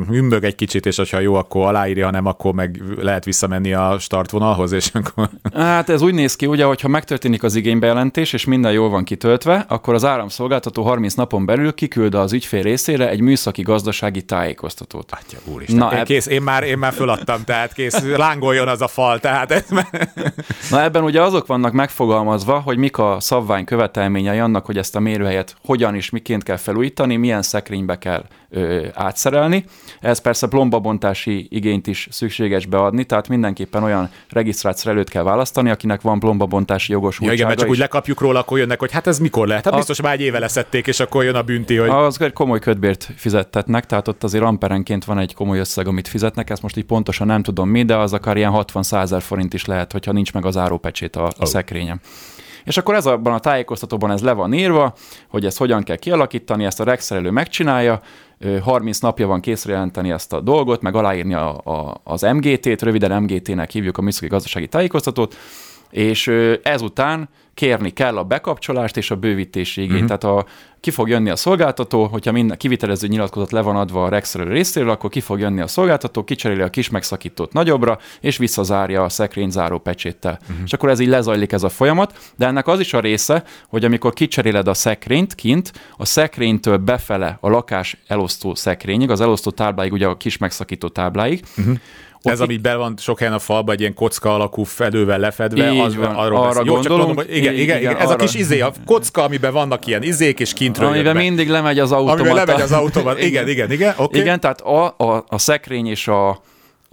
hümbög 0.09 0.45
egy 0.45 0.55
kicsit, 0.55 0.87
és 0.87 1.11
ha 1.11 1.21
jó, 1.21 1.35
akkor 1.35 1.67
aláírja, 1.67 2.11
nem, 2.11 2.27
akkor 2.27 2.55
meg 2.55 2.83
lehet 3.01 3.25
visszamenni 3.25 3.73
a 3.73 3.97
startvonalhoz, 3.99 4.73
és 4.73 4.91
akkor... 4.93 5.29
Hát 5.55 5.89
ez 5.89 6.03
úgy 6.03 6.15
néz 6.15 6.37
ki, 6.37 6.47
ugye, 6.47 6.65
hogyha 6.65 6.89
megtörténik 6.89 7.43
az 7.43 7.55
igénybejelentés, 7.55 8.33
és 8.33 8.45
minden 8.45 8.73
jól 8.73 8.89
van 8.89 9.05
kitöltve, 9.05 9.65
akkor 9.69 9.95
az 9.95 10.05
áramszolgáltató 10.05 10.83
30 10.83 11.15
napon 11.15 11.47
belül 11.47 11.75
kiküld 11.75 12.15
az 12.23 12.33
ügyfél 12.33 12.62
részére 12.62 13.09
egy 13.09 13.21
műszaki 13.21 13.62
gazdasági 13.62 14.23
tájékoztatót. 14.23 15.11
Atya 15.12 15.38
úristen, 15.45 15.76
Na, 15.76 15.93
én, 15.93 15.99
eb... 15.99 16.07
kész, 16.07 16.26
én, 16.26 16.43
már, 16.43 16.62
én 16.62 16.79
már 16.79 16.93
föladtam, 16.93 17.45
tehát 17.45 17.73
kész, 17.73 18.02
lángoljon 18.17 18.69
az 18.69 18.81
a 18.81 18.88
fal, 18.88 19.19
tehát 19.19 19.50
ez 19.50 19.64
Na 20.71 20.83
ebben 20.83 21.05
ugye 21.05 21.23
azok 21.23 21.47
vannak 21.47 21.73
megfogalmazva, 21.73 22.61
hogy 22.61 22.76
mik 22.76 22.99
a 22.99 23.17
szabvány 23.21 23.64
követelményei 23.64 24.38
annak, 24.38 24.67
hogy 24.67 24.79
ezt 24.79 24.97
a 24.97 25.00
mérőhelyet 25.00 25.57
hogyan 25.64 25.95
és 25.95 26.11
miként 26.11 26.43
kell 26.43 26.57
felújítani, 26.57 27.17
milyen 27.17 27.43
szekrénybe 27.43 27.99
kell 27.99 28.25
ö, 28.53 28.87
átszerelni. 28.95 29.65
Ez 30.01 30.19
persze 30.19 30.49
plombabontási 30.49 31.47
igényt 31.51 31.87
is 31.87 32.09
szükséges 32.11 32.67
beadni, 32.67 33.05
tehát 33.05 33.29
mindenképpen 33.29 33.83
olyan 33.83 34.11
regisztrált 34.29 34.77
szerelőt 34.77 35.11
kell 35.11 35.23
választani, 35.23 35.71
akinek 35.71 36.01
van 36.01 36.19
plombabontási 36.19 36.93
jogosultsága. 36.93 37.31
Ja, 37.31 37.37
igen, 37.37 37.47
mert 37.47 37.61
csak 37.61 37.69
úgy 37.69 37.79
lekapjuk 37.79 38.21
róla, 38.21 38.39
akkor 38.39 38.59
jönnek, 38.59 38.79
hogy 38.79 38.93
hát 38.93 39.07
ez 39.07 39.19
mikor 39.19 39.47
lehet? 39.47 39.65
Hát 39.65 39.75
biztos 39.75 40.01
már 40.01 40.13
egy 40.13 40.21
éve 40.21 40.39
leszették, 40.39 40.87
és 40.87 41.01
akkor 41.01 41.25
jön 41.25 41.35
a 41.35 41.43
bünti, 41.43 41.77
hogy... 41.77 41.89
Az 41.89 42.21
egy 42.21 42.33
komoly 42.33 42.59
ködbért 42.59 43.09
fizettetnek, 43.17 43.87
tehát 43.87 44.09
ott 44.09 44.23
azért 44.25 44.45
amperenként 44.45 45.05
van 45.05 45.19
egy 45.19 45.35
komoly 45.35 45.59
összeg, 45.59 45.87
amit 45.87 46.09
fizetnek, 46.09 46.51
ezt 46.51 46.63
most 46.63 46.77
így 46.77 46.85
pontosan 46.85 47.27
nem 47.27 47.43
tudom 47.43 47.69
mi, 47.69 47.83
de 47.83 47.97
az 47.97 48.13
akár 48.13 48.37
ilyen 48.37 48.51
60 48.51 48.83
ezer 48.91 49.23
forint 49.23 49.55
is 49.55 49.65
lehet, 49.65 49.93
hogyha 49.93 50.13
nincs 50.13 50.33
meg 50.33 50.45
az 50.45 50.57
árópecsét 50.57 51.17
a, 51.17 51.25
a 51.25 51.33
oh. 51.39 51.47
szekrényem. 51.47 52.01
És 52.64 52.76
akkor 52.76 52.95
ez 52.95 53.07
abban 53.07 53.33
a 53.33 53.38
tájékoztatóban 53.38 54.11
ez 54.11 54.23
le 54.23 54.33
van 54.33 54.52
írva, 54.52 54.95
hogy 55.28 55.45
ezt 55.45 55.59
hogyan 55.59 55.83
kell 55.83 55.97
kialakítani, 55.97 56.64
ezt 56.64 56.81
a 56.81 56.85
regszerelő 56.85 57.31
megcsinálja, 57.31 58.00
30 58.62 58.99
napja 58.99 59.26
van 59.26 59.40
készre 59.40 59.73
jelenteni 59.73 60.11
ezt 60.11 60.33
a 60.33 60.40
dolgot, 60.40 60.83
meg 60.83 60.95
aláírni 60.95 61.35
a, 61.35 61.59
a, 61.59 62.00
az 62.04 62.23
MGT-t, 62.23 62.83
röviden 62.83 63.23
MGT-nek 63.23 63.71
hívjuk 63.71 63.99
a 63.99 64.02
műszaki 64.02 64.26
gazdasági 64.26 64.69
tájékoztatót, 64.69 65.37
és 65.93 66.31
ezután 66.63 67.29
kérni 67.55 67.91
kell 67.91 68.17
a 68.17 68.25
bekapcsolást 68.25 68.97
és 68.97 69.11
a 69.11 69.17
bővítési 69.17 69.83
igényt. 69.83 70.03
Uh-huh. 70.03 70.19
Tehát 70.19 70.37
a, 70.37 70.47
ki 70.81 70.91
fog 70.91 71.09
jönni 71.09 71.31
a 71.31 71.37
szolgáltató, 71.37 72.07
hogyha 72.07 72.33
minden 72.33 72.57
kivitelező 72.57 73.07
nyilatkozat 73.07 73.53
le 73.53 73.61
van 73.61 73.77
adva 73.77 74.05
a 74.05 74.09
Rexről 74.09 74.49
részéről, 74.49 74.91
akkor 74.91 75.11
ki 75.11 75.21
fog 75.21 75.39
jönni 75.39 75.61
a 75.61 75.67
szolgáltató, 75.67 76.25
kicseréli 76.25 76.61
a 76.61 76.69
kis 76.69 76.91
megszakítót 76.91 77.53
nagyobbra, 77.53 77.99
és 78.21 78.37
visszazárja 78.37 79.03
a 79.03 79.09
szekrény 79.09 79.51
záró 79.51 79.79
pecséttel. 79.79 80.39
Uh-huh. 80.43 80.57
És 80.65 80.73
akkor 80.73 80.89
ez 80.89 81.01
így 81.01 81.09
lezajlik 81.09 81.53
ez 81.53 81.63
a 81.63 81.69
folyamat, 81.69 82.33
de 82.37 82.47
ennek 82.47 82.67
az 82.67 82.81
is 82.81 82.95
a 82.95 83.01
része, 83.01 83.45
hogy 83.69 83.85
amikor 83.85 84.13
kicseréled 84.13 84.69
a 84.69 84.75
szekrényt 84.75 85.35
kint, 85.35 85.73
a 85.97 86.05
szekrénytől 86.05 86.77
befele 86.77 87.39
a 87.41 87.49
lakás 87.49 87.97
elosztó 88.07 88.55
szekrényig, 88.55 89.11
az 89.11 89.21
elosztó 89.21 89.51
tábláig, 89.51 89.93
ugye 89.93 90.07
a 90.07 90.17
kis 90.17 90.39
megszakító 90.39 90.89
tábláig, 90.89 91.43
uh-huh 91.57 91.77
ez, 92.23 92.41
ami 92.41 92.57
be 92.57 92.75
van 92.75 92.95
sok 92.99 93.19
helyen 93.19 93.35
a 93.35 93.38
falba, 93.38 93.73
egy 93.73 93.81
ilyen 93.81 93.95
kocka 93.95 94.35
alakú 94.35 94.64
fedővel 94.64 95.19
lefedve, 95.19 95.73
Így 95.73 95.81
az, 95.81 95.97
van, 95.97 96.14
arról 96.14 96.38
arra 96.38 96.62
Jó, 96.64 96.81
csak 96.81 96.97
mondom, 96.97 97.17
hogy 97.17 97.37
igen, 97.37 97.55
igen, 97.55 97.79
igen, 97.79 97.97
ez 97.97 98.07
arra. 98.07 98.14
a 98.14 98.17
kis 98.17 98.35
izé, 98.35 98.61
a 98.61 98.73
kocka, 98.87 99.23
amiben 99.23 99.52
vannak 99.52 99.87
ilyen 99.87 100.02
izék, 100.02 100.41
és 100.41 100.52
kintről 100.52 100.88
Amiben 100.88 101.17
mindig 101.17 101.49
lemegy 101.49 101.79
az 101.79 101.93
automata. 101.93 102.21
Amiben 102.21 102.45
lemegy 102.47 102.61
az 102.62 102.73
automata, 102.73 103.21
igen, 103.29 103.49
igen, 103.49 103.73
igen, 103.73 103.95
okay. 103.97 104.21
Igen, 104.21 104.41
tehát 104.41 104.61
a, 104.61 104.95
a, 104.97 105.25
a 105.29 105.38
szekrény 105.38 105.87
és 105.87 106.09
a, 106.09 106.29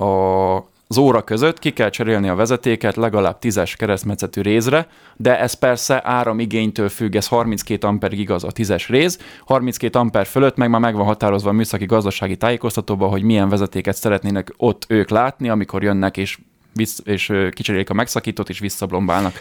a 0.03 0.67
az 0.91 0.97
óra 0.97 1.23
között 1.23 1.59
ki 1.59 1.71
kell 1.71 1.89
cserélni 1.89 2.29
a 2.29 2.35
vezetéket 2.35 2.95
legalább 2.95 3.37
10-es 3.41 3.73
keresztmetszetű 3.77 4.41
rézre, 4.41 4.87
de 5.15 5.39
ez 5.39 5.53
persze 5.53 6.01
áramigénytől 6.03 6.89
függ, 6.89 7.15
ez 7.15 7.27
32 7.27 7.87
amperig 7.87 8.19
igaz 8.19 8.43
a 8.43 8.51
10-es 8.51 8.85
réz, 8.87 9.19
32 9.45 9.99
amper 9.99 10.25
fölött 10.25 10.55
meg 10.55 10.69
már 10.69 10.81
meg 10.81 10.95
van 10.95 11.05
határozva 11.05 11.49
a 11.49 11.53
műszaki 11.53 11.85
gazdasági 11.85 12.37
tájékoztatóban, 12.37 13.09
hogy 13.09 13.23
milyen 13.23 13.49
vezetéket 13.49 13.95
szeretnének 13.95 14.53
ott 14.57 14.85
ők 14.87 15.09
látni, 15.09 15.49
amikor 15.49 15.83
jönnek 15.83 16.17
és, 16.17 16.37
vissz, 16.73 16.99
és 17.03 17.33
kicserélik 17.51 17.89
a 17.89 17.93
megszakítót 17.93 18.49
és 18.49 18.59
visszablombálnak. 18.59 19.33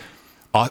A, 0.51 0.67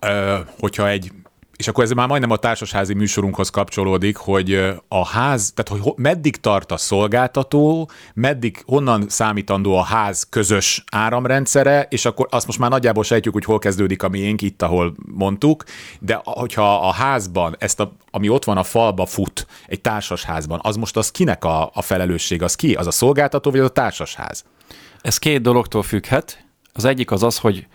ö, 0.00 0.36
hogyha 0.58 0.88
egy 0.88 1.12
és 1.58 1.68
akkor 1.68 1.84
ez 1.84 1.90
már 1.90 2.08
majdnem 2.08 2.30
a 2.30 2.36
társasházi 2.36 2.94
műsorunkhoz 2.94 3.50
kapcsolódik, 3.50 4.16
hogy 4.16 4.54
a 4.88 5.06
ház, 5.06 5.52
tehát 5.54 5.82
hogy 5.82 5.92
meddig 5.96 6.36
tart 6.36 6.72
a 6.72 6.76
szolgáltató, 6.76 7.90
meddig, 8.14 8.62
honnan 8.66 9.04
számítandó 9.08 9.76
a 9.76 9.82
ház 9.82 10.26
közös 10.30 10.84
áramrendszere, 10.90 11.86
és 11.90 12.04
akkor 12.04 12.26
azt 12.30 12.46
most 12.46 12.58
már 12.58 12.70
nagyjából 12.70 13.04
sejtjük, 13.04 13.32
hogy 13.32 13.44
hol 13.44 13.58
kezdődik 13.58 14.02
a 14.02 14.08
miénk, 14.08 14.42
itt, 14.42 14.62
ahol 14.62 14.94
mondtuk, 15.14 15.64
de 16.00 16.20
hogyha 16.24 16.88
a 16.88 16.92
házban 16.92 17.56
ezt, 17.58 17.80
a, 17.80 17.92
ami 18.10 18.28
ott 18.28 18.44
van 18.44 18.56
a 18.56 18.62
falba 18.62 19.06
fut, 19.06 19.46
egy 19.66 19.80
társasházban, 19.80 20.60
az 20.62 20.76
most 20.76 20.96
az 20.96 21.10
kinek 21.10 21.44
a, 21.44 21.70
a 21.74 21.82
felelősség, 21.82 22.42
az 22.42 22.54
ki? 22.54 22.74
Az 22.74 22.86
a 22.86 22.90
szolgáltató, 22.90 23.50
vagy 23.50 23.60
az 23.60 23.66
a 23.66 23.72
társasház? 23.72 24.44
Ez 25.00 25.18
két 25.18 25.40
dologtól 25.40 25.82
függhet. 25.82 26.44
Az 26.72 26.84
egyik 26.84 27.10
az 27.10 27.22
az, 27.22 27.38
hogy 27.38 27.66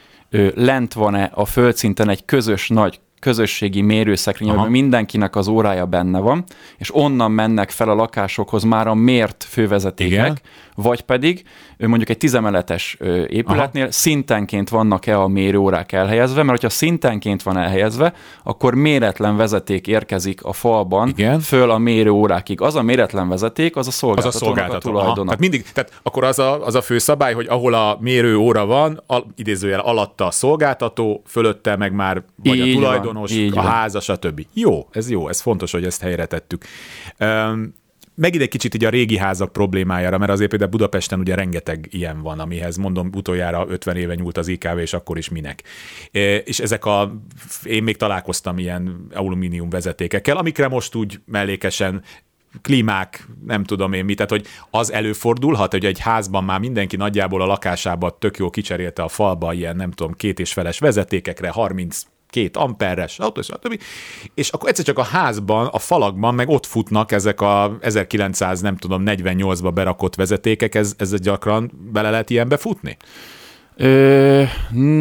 lent 0.56 0.94
van-e 0.94 1.32
a 1.34 1.46
földszinten 1.46 2.10
egy 2.10 2.26
közös 2.26 2.68
nagy 2.68 3.00
közösségi 3.24 3.82
mérőszekrény, 3.82 4.50
amiben 4.50 4.72
mindenkinek 4.72 5.36
az 5.36 5.48
órája 5.48 5.86
benne 5.86 6.20
van, 6.20 6.44
és 6.78 6.96
onnan 6.96 7.32
mennek 7.32 7.70
fel 7.70 7.90
a 7.90 7.94
lakásokhoz 7.94 8.64
már 8.64 8.88
a 8.88 8.94
mért 8.94 9.44
fővezetékek, 9.50 10.12
Igen. 10.12 10.40
vagy 10.76 11.02
pedig 11.02 11.44
mondjuk 11.78 12.10
egy 12.10 12.18
tizemeletes 12.18 12.98
épületnél 13.28 13.84
Aha. 13.84 13.92
szintenként 13.92 14.70
vannak-e 14.70 15.20
a 15.20 15.28
mérőórák 15.28 15.92
elhelyezve, 15.92 16.44
mert 16.44 16.50
hogyha 16.50 16.70
szintenként 16.70 17.44
van 17.44 17.58
elhelyezve, 17.58 18.14
akkor 18.44 18.76
méretlen 18.76 19.38
vezeték 19.38 19.88
érkezik 19.88 20.44
a 20.44 20.54
falban 20.54 21.08
Igen. 21.08 21.40
föl 21.40 21.72
a 21.72 21.78
mérőórákig. 21.78 22.62
Az 22.62 22.76
a 22.76 22.82
méretlen 22.82 23.30
vezeték, 23.30 23.76
az 23.76 23.88
a 23.88 23.92
szolgáltató. 23.92 24.28
Az 24.28 24.42
a 24.42 24.46
szolgáltató. 24.46 24.90
A 24.90 24.92
tulajdona. 24.92 25.24
Tehát 25.24 25.40
mindig, 25.40 25.66
tehát 25.74 26.00
akkor 26.04 26.24
az 26.24 26.40
a, 26.40 26.66
az 26.66 26.76
a 26.76 26.82
fő 26.82 26.98
szabály, 26.98 27.34
hogy 27.34 27.48
ahol 27.50 27.74
a 27.74 27.98
mérőóra 28.00 28.66
van, 28.66 29.04
a, 29.08 29.18
idézőjel 29.36 29.80
alatta 29.80 30.26
a 30.26 30.32
szolgáltató, 30.32 31.22
fölötte 31.26 31.76
meg 31.76 31.94
már 31.94 32.24
vagy 32.44 32.56
Így 32.56 32.76
a 32.76 32.80
tulajdon, 32.80 33.13
tulajdonos, 33.14 33.32
Így 33.32 33.58
a 33.58 33.62
van. 33.62 33.72
háza, 33.72 34.00
stb. 34.00 34.46
Jó, 34.54 34.88
ez 34.92 35.10
jó, 35.10 35.28
ez 35.30 35.42
fontos, 35.42 35.72
hogy 35.72 35.86
ezt 35.86 36.02
helyre 36.02 36.26
tettük. 36.26 36.64
Um, 37.20 37.74
megint 38.16 38.44
egy 38.44 38.50
kicsit 38.50 38.76
így 38.76 38.86
a 38.86 38.90
régi 38.90 39.18
házak 39.18 39.52
problémájára, 39.52 40.18
mert 40.18 40.32
azért 40.32 40.50
például 40.50 40.72
Budapesten 40.72 41.20
ugye 41.20 41.36
rengeteg 41.36 41.88
ilyen 41.92 42.22
van, 42.22 42.40
amihez 42.40 42.78
mondom 42.78 43.10
utoljára 43.16 43.66
50 43.70 43.96
éve 43.96 44.16
nyúlt 44.16 44.38
az 44.38 44.48
IKV, 44.48 44.78
és 44.78 44.94
akkor 44.94 45.18
is 45.18 45.30
minek. 45.30 45.64
És 46.44 46.60
ezek 46.60 46.86
a, 46.86 47.16
én 47.64 47.84
még 47.84 47.98
találkoztam 47.98 48.58
ilyen 48.58 49.08
alumínium 49.14 49.70
vezetékekkel, 49.70 50.38
amikre 50.38 50.68
most 50.68 50.96
úgy 50.96 51.20
mellékesen 51.26 52.02
klímák, 52.62 53.28
nem 53.46 53.64
tudom 53.64 53.94
én 53.94 54.06
mit, 54.06 54.16
tehát 54.16 54.32
hogy 54.32 54.46
az 54.70 54.92
előfordulhat, 54.92 55.72
hogy 55.72 55.86
egy 55.86 56.00
házban 56.00 56.44
már 56.44 56.60
mindenki 56.60 56.96
nagyjából 56.96 57.42
a 57.42 57.46
lakásába 57.46 58.18
tök 58.18 58.38
jó 58.38 58.50
kicserélte 58.50 59.04
a 59.04 59.08
falba 59.08 59.54
ilyen, 59.54 59.76
nem 59.76 59.92
tudom, 59.92 60.14
két 60.14 60.40
és 60.40 60.54
feles 60.54 60.80
vezetékekre, 60.80 61.50
30 61.50 62.02
két 62.34 62.58
amperes, 62.58 63.20
autó, 63.20 63.42
stb. 63.42 63.82
És 64.34 64.50
akkor 64.50 64.70
egyszer 64.70 64.86
csak 64.86 64.98
a 64.98 65.04
házban, 65.04 65.66
a 65.66 65.80
falakban 65.80 66.36
meg 66.36 66.50
ott 66.50 66.66
futnak 66.66 67.12
ezek 67.12 67.42
a 67.42 67.78
1900, 67.82 68.62
nem 68.62 68.78
tudom, 68.78 69.04
48-ba 69.06 69.72
berakott 69.74 70.16
vezetékek, 70.16 70.76
ez, 70.76 70.94
ez 70.98 71.20
gyakran 71.20 71.72
bele 71.92 72.10
lehet 72.10 72.30
ilyenbe 72.30 72.58
futni? 72.58 72.98
Ö, 73.76 74.44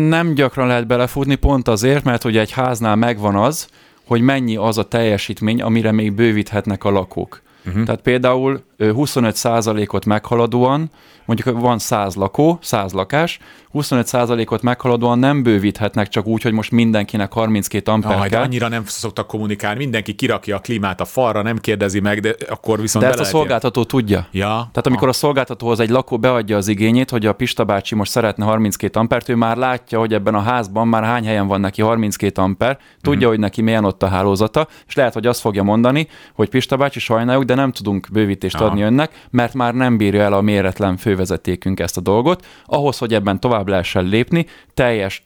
nem 0.08 0.34
gyakran 0.34 0.66
lehet 0.66 0.86
belefutni, 0.86 1.34
pont 1.34 1.68
azért, 1.68 2.04
mert 2.04 2.22
hogy 2.22 2.36
egy 2.36 2.50
háznál 2.50 2.96
megvan 2.96 3.36
az, 3.36 3.68
hogy 4.06 4.20
mennyi 4.20 4.56
az 4.56 4.78
a 4.78 4.88
teljesítmény, 4.88 5.62
amire 5.62 5.92
még 5.92 6.12
bővíthetnek 6.12 6.84
a 6.84 6.90
lakók. 6.90 7.42
Uh-huh. 7.66 7.84
Tehát 7.84 8.00
például 8.00 8.62
25%-ot 8.86 10.04
meghaladóan, 10.04 10.90
mondjuk 11.24 11.60
van 11.60 11.78
100 11.78 12.14
lakó, 12.14 12.58
100 12.60 12.92
lakás, 12.92 13.38
25%-ot 13.74 14.62
meghaladóan 14.62 15.18
nem 15.18 15.42
bővíthetnek 15.42 16.08
csak 16.08 16.26
úgy, 16.26 16.42
hogy 16.42 16.52
most 16.52 16.70
mindenkinek 16.70 17.32
32 17.32 17.90
amper 17.90 18.18
ah, 18.18 18.26
kell. 18.26 18.42
annyira 18.42 18.68
nem 18.68 18.82
szoktak 18.86 19.26
kommunikálni, 19.26 19.78
mindenki 19.78 20.14
kirakja 20.14 20.56
a 20.56 20.58
klímát 20.58 21.00
a 21.00 21.04
falra, 21.04 21.42
nem 21.42 21.58
kérdezi 21.58 22.00
meg, 22.00 22.20
de 22.20 22.34
akkor 22.48 22.80
viszont 22.80 23.04
De 23.04 23.10
ezt 23.10 23.20
a 23.20 23.24
szolgáltató 23.24 23.80
jön. 23.80 23.88
tudja. 23.88 24.26
Ja. 24.30 24.46
Tehát 24.48 24.86
amikor 24.86 25.08
ah. 25.08 25.08
a 25.08 25.12
szolgáltatóhoz 25.12 25.80
egy 25.80 25.90
lakó 25.90 26.18
beadja 26.18 26.56
az 26.56 26.68
igényét, 26.68 27.10
hogy 27.10 27.26
a 27.26 27.32
Pista 27.32 27.64
bácsi 27.64 27.94
most 27.94 28.10
szeretne 28.10 28.44
32 28.44 28.98
ampert, 28.98 29.28
ő 29.28 29.34
már 29.34 29.56
látja, 29.56 29.98
hogy 29.98 30.14
ebben 30.14 30.34
a 30.34 30.40
házban 30.40 30.88
már 30.88 31.04
hány 31.04 31.24
helyen 31.24 31.46
van 31.46 31.60
neki 31.60 31.82
32 31.82 32.42
amper, 32.42 32.78
tudja, 33.00 33.18
uh-huh. 33.18 33.28
hogy 33.28 33.38
neki 33.38 33.62
milyen 33.62 33.84
ott 33.84 34.02
a 34.02 34.08
hálózata, 34.08 34.68
és 34.86 34.94
lehet, 34.94 35.12
hogy 35.12 35.26
azt 35.26 35.40
fogja 35.40 35.62
mondani, 35.62 36.08
hogy 36.34 36.48
Pista 36.48 36.76
bácsi 36.76 36.98
sajnáljuk, 36.98 37.44
de 37.44 37.54
nem 37.54 37.72
tudunk 37.72 38.08
bővítést 38.12 38.60
adni 38.60 38.71
Aha. 38.78 38.86
önnek, 38.86 39.26
mert 39.30 39.54
már 39.54 39.74
nem 39.74 39.96
bírja 39.96 40.22
el 40.22 40.32
a 40.32 40.40
méretlen 40.40 40.96
fővezetékünk 40.96 41.80
ezt 41.80 41.96
a 41.96 42.00
dolgot. 42.00 42.46
Ahhoz, 42.66 42.98
hogy 42.98 43.14
ebben 43.14 43.40
tovább 43.40 43.68
lehessen 43.68 44.04
lépni, 44.04 44.46
teljes 44.74 45.20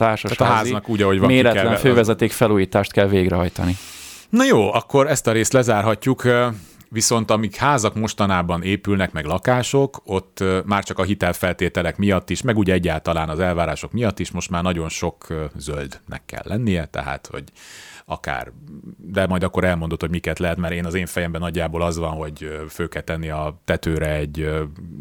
úgy, 0.88 1.02
ahogy 1.02 1.18
van, 1.18 1.28
méretlen 1.28 1.64
kell, 1.64 1.76
felújítást 1.76 2.32
felújítást 2.32 2.92
kell 2.92 3.08
végrehajtani. 3.08 3.76
Na 4.28 4.44
jó, 4.44 4.72
akkor 4.72 5.06
ezt 5.10 5.26
a 5.26 5.32
részt 5.32 5.52
lezárhatjuk. 5.52 6.22
Viszont 6.88 7.30
amik 7.30 7.56
házak 7.56 7.94
mostanában 7.94 8.62
épülnek, 8.62 9.12
meg 9.12 9.24
lakások, 9.24 10.00
ott 10.04 10.44
már 10.64 10.84
csak 10.84 10.98
a 10.98 11.02
hitelfeltételek 11.02 11.96
miatt 11.96 12.30
is, 12.30 12.42
meg 12.42 12.56
ugye 12.58 12.72
egyáltalán 12.72 13.28
az 13.28 13.40
elvárások 13.40 13.92
miatt 13.92 14.18
is 14.18 14.30
most 14.30 14.50
már 14.50 14.62
nagyon 14.62 14.88
sok 14.88 15.26
zöldnek 15.56 16.22
kell 16.26 16.42
lennie, 16.44 16.84
tehát 16.84 17.28
hogy 17.32 17.44
akár, 18.08 18.52
de 18.96 19.26
majd 19.26 19.42
akkor 19.42 19.64
elmondod, 19.64 20.00
hogy 20.00 20.10
miket 20.10 20.38
lehet, 20.38 20.56
mert 20.56 20.74
én 20.74 20.84
az 20.84 20.94
én 20.94 21.06
fejemben 21.06 21.40
nagyjából 21.40 21.82
az 21.82 21.98
van, 21.98 22.10
hogy 22.10 22.60
föl 22.68 22.88
kell 22.88 23.02
tenni 23.02 23.28
a 23.28 23.60
tetőre 23.64 24.14
egy 24.14 24.50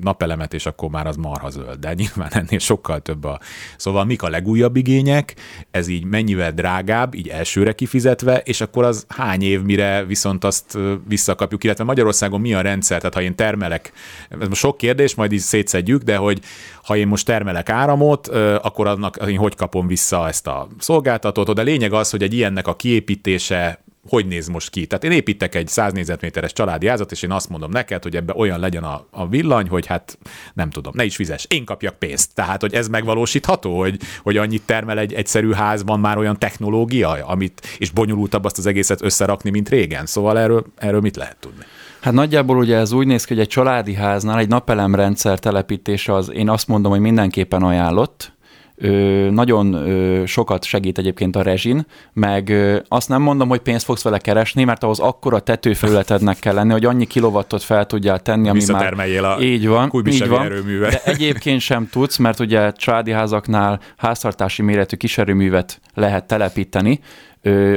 napelemet, 0.02 0.54
és 0.54 0.66
akkor 0.66 0.90
már 0.90 1.08
az 1.08 1.16
marha 1.16 1.50
zöld, 1.50 1.80
de 1.80 1.94
nyilván 1.94 2.32
ennél 2.40 2.60
sokkal 2.60 3.00
több 3.00 3.24
a... 3.24 3.40
Szóval 3.78 4.06
mik 4.06 4.22
a 4.22 4.30
legújabb 4.30 4.76
igények, 4.76 5.36
ez 5.72 5.88
így 5.88 6.04
mennyivel 6.04 6.52
drágább, 6.52 7.14
így 7.14 7.28
elsőre 7.28 7.74
kifizetve, 7.74 8.38
és 8.38 8.62
akkor 8.62 8.84
az 8.84 9.06
hány 9.10 9.42
év, 9.42 9.62
mire 9.62 10.04
viszont 10.06 10.44
azt 10.44 10.78
visszakapjuk, 11.08 11.64
illetve 11.64 11.84
Magyarországon 11.84 12.42
mi 12.42 12.54
a 12.54 12.62
rendszer, 12.62 12.98
tehát 12.98 13.14
ha 13.14 13.22
én 13.22 13.36
termelek, 13.36 13.92
ez 14.30 14.48
most 14.48 14.62
sok 14.62 14.78
kérdés, 14.78 15.16
majd 15.16 15.32
így 15.32 15.40
szétszedjük, 15.40 16.02
de 16.02 16.16
hogy 16.16 16.42
ha 16.86 16.96
én 16.96 17.08
most 17.08 17.26
termelek 17.26 17.70
áramot, 17.70 18.28
akkor 18.62 18.88
annak 18.88 19.18
én 19.28 19.38
hogy 19.38 19.56
kapom 19.56 19.88
vissza 19.88 20.28
ezt 20.28 20.48
a 20.48 20.68
szolgáltatót. 20.80 21.54
De 21.54 21.62
lényeg 21.62 21.94
az, 21.94 22.10
hogy 22.10 22.24
egy 22.24 22.34
ilyennek 22.34 22.68
a 22.68 22.76
kiépítése 22.76 23.84
hogy 24.10 24.26
néz 24.26 24.48
most 24.48 24.70
ki. 24.70 24.86
Tehát 24.86 25.04
én 25.04 25.12
építek 25.12 25.56
egy 25.56 25.68
100 25.68 25.94
négyzetméteres 25.94 26.54
családi 26.54 26.88
házat, 26.88 27.12
és 27.12 27.22
én 27.22 27.32
azt 27.32 27.50
mondom 27.50 27.72
neked, 27.72 28.04
hogy 28.04 28.16
ebbe 28.16 28.34
olyan 28.36 28.60
legyen 28.60 28.84
a, 28.84 29.06
a 29.12 29.28
villany, 29.28 29.68
hogy 29.68 29.86
hát 29.86 30.18
nem 30.54 30.70
tudom, 30.70 30.94
ne 30.96 31.04
is 31.04 31.16
fizes, 31.16 31.46
én 31.50 31.66
kapjak 31.66 31.96
pénzt. 31.96 32.34
Tehát, 32.34 32.62
hogy 32.62 32.74
ez 32.74 32.88
megvalósítható, 32.88 33.80
hogy, 33.80 34.00
hogy 34.24 34.38
annyit 34.38 34.66
termel 34.66 35.00
egy 35.00 35.14
egyszerű 35.14 35.52
házban 35.52 36.00
már 36.00 36.18
olyan 36.18 36.40
technológia, 36.40 37.10
amit, 37.10 37.68
és 37.78 37.92
bonyolultabb 37.92 38.46
azt 38.46 38.58
az 38.58 38.66
egészet 38.66 39.02
összerakni, 39.02 39.50
mint 39.50 39.70
régen. 39.70 40.06
Szóval 40.06 40.40
erről, 40.40 40.66
erről 40.76 41.02
mit 41.02 41.16
lehet 41.16 41.38
tudni? 41.40 41.64
Hát 42.06 42.14
nagyjából 42.14 42.58
ugye 42.58 42.78
ez 42.78 42.92
úgy 42.92 43.08
néz 43.08 43.26
ki, 43.26 43.34
hogy 43.34 43.44
egy 43.44 43.50
családi 43.50 43.94
háznál 43.94 44.40
egy 44.40 44.48
napelemrendszer 44.48 45.40
telepítése 45.40 46.14
az 46.14 46.32
én 46.32 46.50
azt 46.50 46.68
mondom, 46.68 46.92
hogy 46.92 47.00
mindenképpen 47.00 47.64
ajánlott, 47.64 48.34
Ö, 48.78 49.30
nagyon 49.32 49.74
ö, 49.74 50.26
sokat 50.26 50.64
segít 50.64 50.98
egyébként 50.98 51.36
a 51.36 51.42
rezsin, 51.42 51.86
meg 52.14 52.50
ö, 52.50 52.78
azt 52.88 53.10
nem 53.10 53.22
mondom, 53.22 53.48
hogy 53.48 53.60
pénzt 53.60 53.86
fogsz 53.86 54.04
vele 54.04 54.18
keresni, 54.18 54.64
mert 54.64 54.84
ahhoz 54.84 55.00
akkora 55.00 55.40
tetőfelületednek 55.40 56.40
kell 56.40 56.54
lenni, 56.54 56.72
hogy 56.72 56.86
annyi 56.86 57.06
kilowattot 57.06 57.64
fel 57.64 57.86
tudjál 57.86 58.20
tenni, 58.20 58.50
ami 58.50 58.60
már 58.72 58.94
a 59.24 59.38
így 59.42 59.68
van, 59.68 59.92
így 60.06 60.28
van. 60.28 60.46
erőműve. 60.46 60.90
de 60.90 61.02
egyébként 61.04 61.62
sem 61.62 61.88
tudsz, 61.92 62.18
mert 62.18 62.40
ugye 62.40 62.72
családi 62.72 63.12
házaknál 63.12 63.80
háztartási 63.98 64.62
méretű 64.62 64.96
kiserőművet 64.96 65.82
lehet 65.94 66.28
telepíteni, 66.28 67.00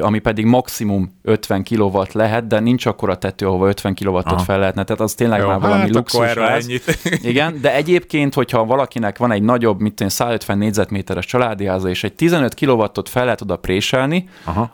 ami 0.00 0.18
pedig 0.18 0.44
maximum 0.44 1.18
50 1.22 1.64
kW 1.64 2.02
lehet, 2.12 2.46
de 2.46 2.60
nincs 2.60 2.86
akkor 2.86 3.10
a 3.10 3.18
tető, 3.18 3.46
ahova 3.46 3.68
50 3.68 3.94
kW-ot 3.94 4.42
fel 4.42 4.58
lehetne, 4.58 4.84
tehát 4.84 5.00
az 5.02 5.14
tényleg 5.14 5.40
Jó, 5.40 5.46
már 5.46 5.60
valami 5.60 5.80
hát 5.80 5.94
luxus 5.94 6.34
Igen, 7.30 7.60
de 7.60 7.74
egyébként, 7.74 8.34
hogyha 8.34 8.64
valakinek 8.64 9.18
van 9.18 9.32
egy 9.32 9.42
nagyobb, 9.42 9.80
mint 9.80 10.10
150 10.10 10.58
négyzetméteres 10.58 11.26
családjáza, 11.26 11.88
és 11.88 12.04
egy 12.04 12.14
15 12.14 12.54
kW-ot 12.54 13.08
fel 13.08 13.24
lehet 13.24 13.40
oda 13.40 13.56
préselni, 13.56 14.28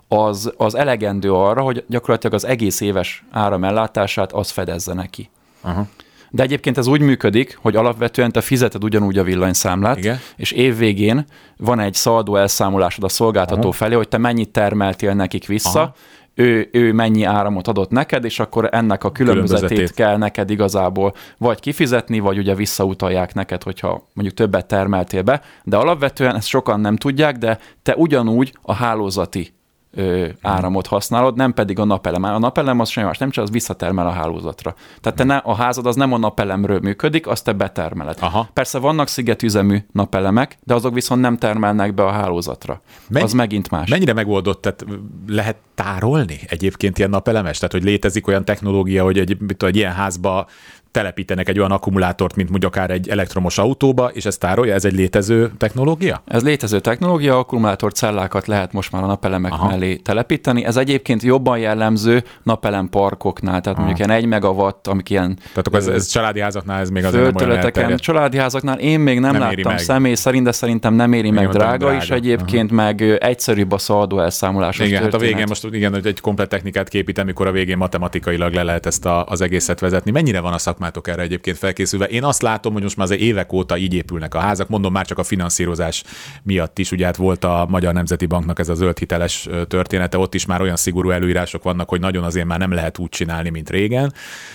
az, 0.07 0.53
az 0.57 0.75
elegendő 0.75 1.33
arra, 1.33 1.61
hogy 1.61 1.83
gyakorlatilag 1.87 2.35
az 2.35 2.45
egész 2.45 2.81
éves 2.81 3.23
áramellátását 3.31 4.31
az 4.31 4.49
fedezze 4.49 4.93
neki. 4.93 5.29
Aha. 5.61 5.87
De 6.29 6.43
egyébként 6.43 6.77
ez 6.77 6.87
úgy 6.87 7.01
működik, 7.01 7.57
hogy 7.61 7.75
alapvetően 7.75 8.31
te 8.31 8.41
fizeted 8.41 8.83
ugyanúgy 8.83 9.17
a 9.17 9.23
villanyszámlát, 9.23 9.97
Igen. 9.97 10.19
és 10.35 10.51
évvégén 10.51 11.25
van 11.57 11.79
egy 11.79 11.93
szaldó 11.93 12.35
elszámolásod 12.35 13.03
a 13.03 13.09
szolgáltató 13.09 13.61
Aha. 13.61 13.71
felé, 13.71 13.95
hogy 13.95 14.07
te 14.07 14.17
mennyit 14.17 14.49
termeltél 14.49 15.13
nekik 15.13 15.47
vissza, 15.47 15.93
ő, 16.35 16.69
ő 16.71 16.93
mennyi 16.93 17.23
áramot 17.23 17.67
adott 17.67 17.89
neked, 17.89 18.25
és 18.25 18.39
akkor 18.39 18.69
ennek 18.71 19.03
a 19.03 19.11
különbözetét, 19.11 19.67
különbözetét 19.67 19.95
kell 19.95 20.17
neked 20.17 20.49
igazából 20.49 21.13
vagy 21.37 21.59
kifizetni, 21.59 22.19
vagy 22.19 22.37
ugye 22.37 22.55
visszautalják 22.55 23.33
neked, 23.33 23.63
hogyha 23.63 24.09
mondjuk 24.13 24.37
többet 24.37 24.65
termeltél 24.65 25.21
be, 25.21 25.41
de 25.63 25.77
alapvetően 25.77 26.35
ezt 26.35 26.47
sokan 26.47 26.79
nem 26.79 26.95
tudják, 26.95 27.37
de 27.37 27.59
te 27.83 27.95
ugyanúgy 27.95 28.53
a 28.61 28.73
hálózati 28.73 29.53
ö, 29.95 30.27
áramot 30.41 30.87
használod, 30.87 31.35
nem 31.35 31.53
pedig 31.53 31.79
a 31.79 31.83
napelem. 31.83 32.23
A 32.23 32.39
napelem 32.39 32.79
az 32.79 32.89
semmi 32.89 33.07
más, 33.07 33.17
nem 33.17 33.29
csak 33.29 33.43
az 33.43 33.51
visszatermel 33.51 34.07
a 34.07 34.11
hálózatra. 34.11 34.75
Tehát 35.01 35.17
te 35.17 35.23
ne, 35.23 35.35
a 35.35 35.55
házad 35.55 35.85
az 35.85 35.95
nem 35.95 36.13
a 36.13 36.17
napelemről 36.17 36.79
működik, 36.79 37.27
azt 37.27 37.43
te 37.43 37.53
betermeled. 37.53 38.17
Aha. 38.19 38.49
Persze 38.53 38.79
vannak 38.79 39.07
szigetüzemű 39.07 39.77
napelemek, 39.91 40.57
de 40.63 40.73
azok 40.73 40.93
viszont 40.93 41.21
nem 41.21 41.37
termelnek 41.37 41.93
be 41.93 42.03
a 42.03 42.11
hálózatra. 42.11 42.81
Mennyi, 43.07 43.25
az 43.25 43.33
megint 43.33 43.71
más. 43.71 43.89
Mennyire 43.89 44.13
megoldott, 44.13 44.61
tehát 44.61 44.85
lehet 45.27 45.57
tárolni 45.75 46.39
egyébként 46.47 46.97
ilyen 46.97 47.09
napelemes? 47.09 47.57
Tehát, 47.57 47.71
hogy 47.71 47.83
létezik 47.83 48.27
olyan 48.27 48.45
technológia, 48.45 49.03
hogy 49.03 49.19
egy, 49.19 49.37
egy 49.57 49.75
ilyen 49.75 49.93
házba 49.93 50.47
telepítenek 50.95 51.49
egy 51.49 51.59
olyan 51.59 51.71
akkumulátort, 51.71 52.35
mint 52.35 52.49
mondjuk 52.49 52.75
akár 52.75 52.91
egy 52.91 53.09
elektromos 53.09 53.57
autóba, 53.57 54.09
és 54.13 54.25
ez 54.25 54.37
tárolja? 54.37 54.73
Ez 54.73 54.85
egy 54.85 54.93
létező 54.93 55.51
technológia? 55.57 56.21
Ez 56.27 56.43
létező 56.43 56.79
technológia, 56.79 57.37
akkumulátor 57.37 57.91
cellákat 57.91 58.47
lehet 58.47 58.73
most 58.73 58.91
már 58.91 59.03
a 59.03 59.05
napelemek 59.05 59.51
Aha. 59.51 59.67
mellé 59.67 59.95
telepíteni. 59.95 60.65
Ez 60.65 60.77
egyébként 60.77 61.23
jobban 61.23 61.57
jellemző 61.57 62.23
napelem 62.43 62.89
parkoknál, 62.89 63.61
tehát 63.61 63.77
Aha. 63.77 63.85
mondjuk 63.85 64.07
ilyen 64.07 64.19
egy 64.19 64.25
megawatt, 64.25 64.87
amik 64.87 65.09
ilyen... 65.09 65.35
Tehát 65.35 65.67
akkor 65.67 65.79
ez, 65.79 65.87
ez 65.87 66.07
családi 66.07 66.39
házaknál 66.39 66.79
ez 66.79 66.89
még 66.89 67.05
azért 67.05 67.33
nem 67.33 67.49
olyan. 67.75 67.97
Családi 67.97 68.37
házaknál 68.37 68.79
én 68.79 68.99
még 68.99 69.19
nem, 69.19 69.31
nem 69.31 69.41
láttam 69.41 69.77
személy 69.77 70.15
szerint, 70.15 70.43
de 70.43 70.51
szerintem 70.51 70.93
nem 70.93 71.13
éri 71.13 71.31
még 71.31 71.43
meg 71.43 71.49
drága, 71.49 71.77
drága 71.77 71.95
is 71.95 72.09
egyébként, 72.09 72.71
Aha. 72.71 72.83
meg 72.83 73.01
egyszerűbb 73.01 73.71
a 73.71 73.77
szaldó 73.77 74.19
elszámolásos 74.19 74.87
Igen, 74.87 75.01
hát 75.01 75.13
a 75.13 75.17
végén 75.17 75.45
most 75.47 75.67
igen, 75.71 75.93
hogy 75.93 76.05
egy 76.05 76.19
komplet 76.19 76.49
technikát 76.49 76.87
képít, 76.87 77.17
amikor 77.17 77.47
a 77.47 77.51
végén 77.51 77.77
matematikailag 77.77 78.53
le 78.53 78.63
lehet 78.63 78.85
ezt 78.85 79.05
a, 79.05 79.25
az 79.25 79.41
egészet 79.41 79.79
vezetni. 79.79 80.11
Mennyire 80.11 80.39
van 80.39 80.53
a 80.53 80.57
szakma 80.57 80.84
szakmátok 80.85 81.07
erre 81.07 81.21
egyébként 81.21 81.57
felkészülve. 81.57 82.05
Én 82.05 82.23
azt 82.23 82.41
látom, 82.41 82.73
hogy 82.73 82.81
most 82.81 82.97
már 82.97 83.05
az 83.11 83.17
évek 83.17 83.53
óta 83.53 83.77
így 83.77 83.93
épülnek 83.93 84.33
a 84.33 84.39
házak, 84.39 84.69
mondom 84.69 84.91
már 84.91 85.05
csak 85.05 85.17
a 85.17 85.23
finanszírozás 85.23 86.03
miatt 86.43 86.79
is, 86.79 86.91
ugye 86.91 87.05
hát 87.05 87.15
volt 87.15 87.43
a 87.43 87.65
Magyar 87.69 87.93
Nemzeti 87.93 88.25
Banknak 88.25 88.59
ez 88.59 88.69
a 88.69 88.73
zöld 88.73 88.97
hiteles 88.97 89.47
története, 89.67 90.17
ott 90.17 90.33
is 90.33 90.45
már 90.45 90.61
olyan 90.61 90.75
szigorú 90.75 91.09
előírások 91.09 91.63
vannak, 91.63 91.89
hogy 91.89 91.99
nagyon 91.99 92.23
azért 92.23 92.45
már 92.45 92.59
nem 92.59 92.71
lehet 92.71 92.97
úgy 92.97 93.09
csinálni, 93.09 93.49
mint 93.49 93.69
régen. 93.69 94.13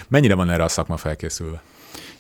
Mennyire 0.08 0.34
van 0.34 0.50
erre 0.50 0.64
a 0.64 0.68
szakma 0.68 0.96
felkészülve? 0.96 1.62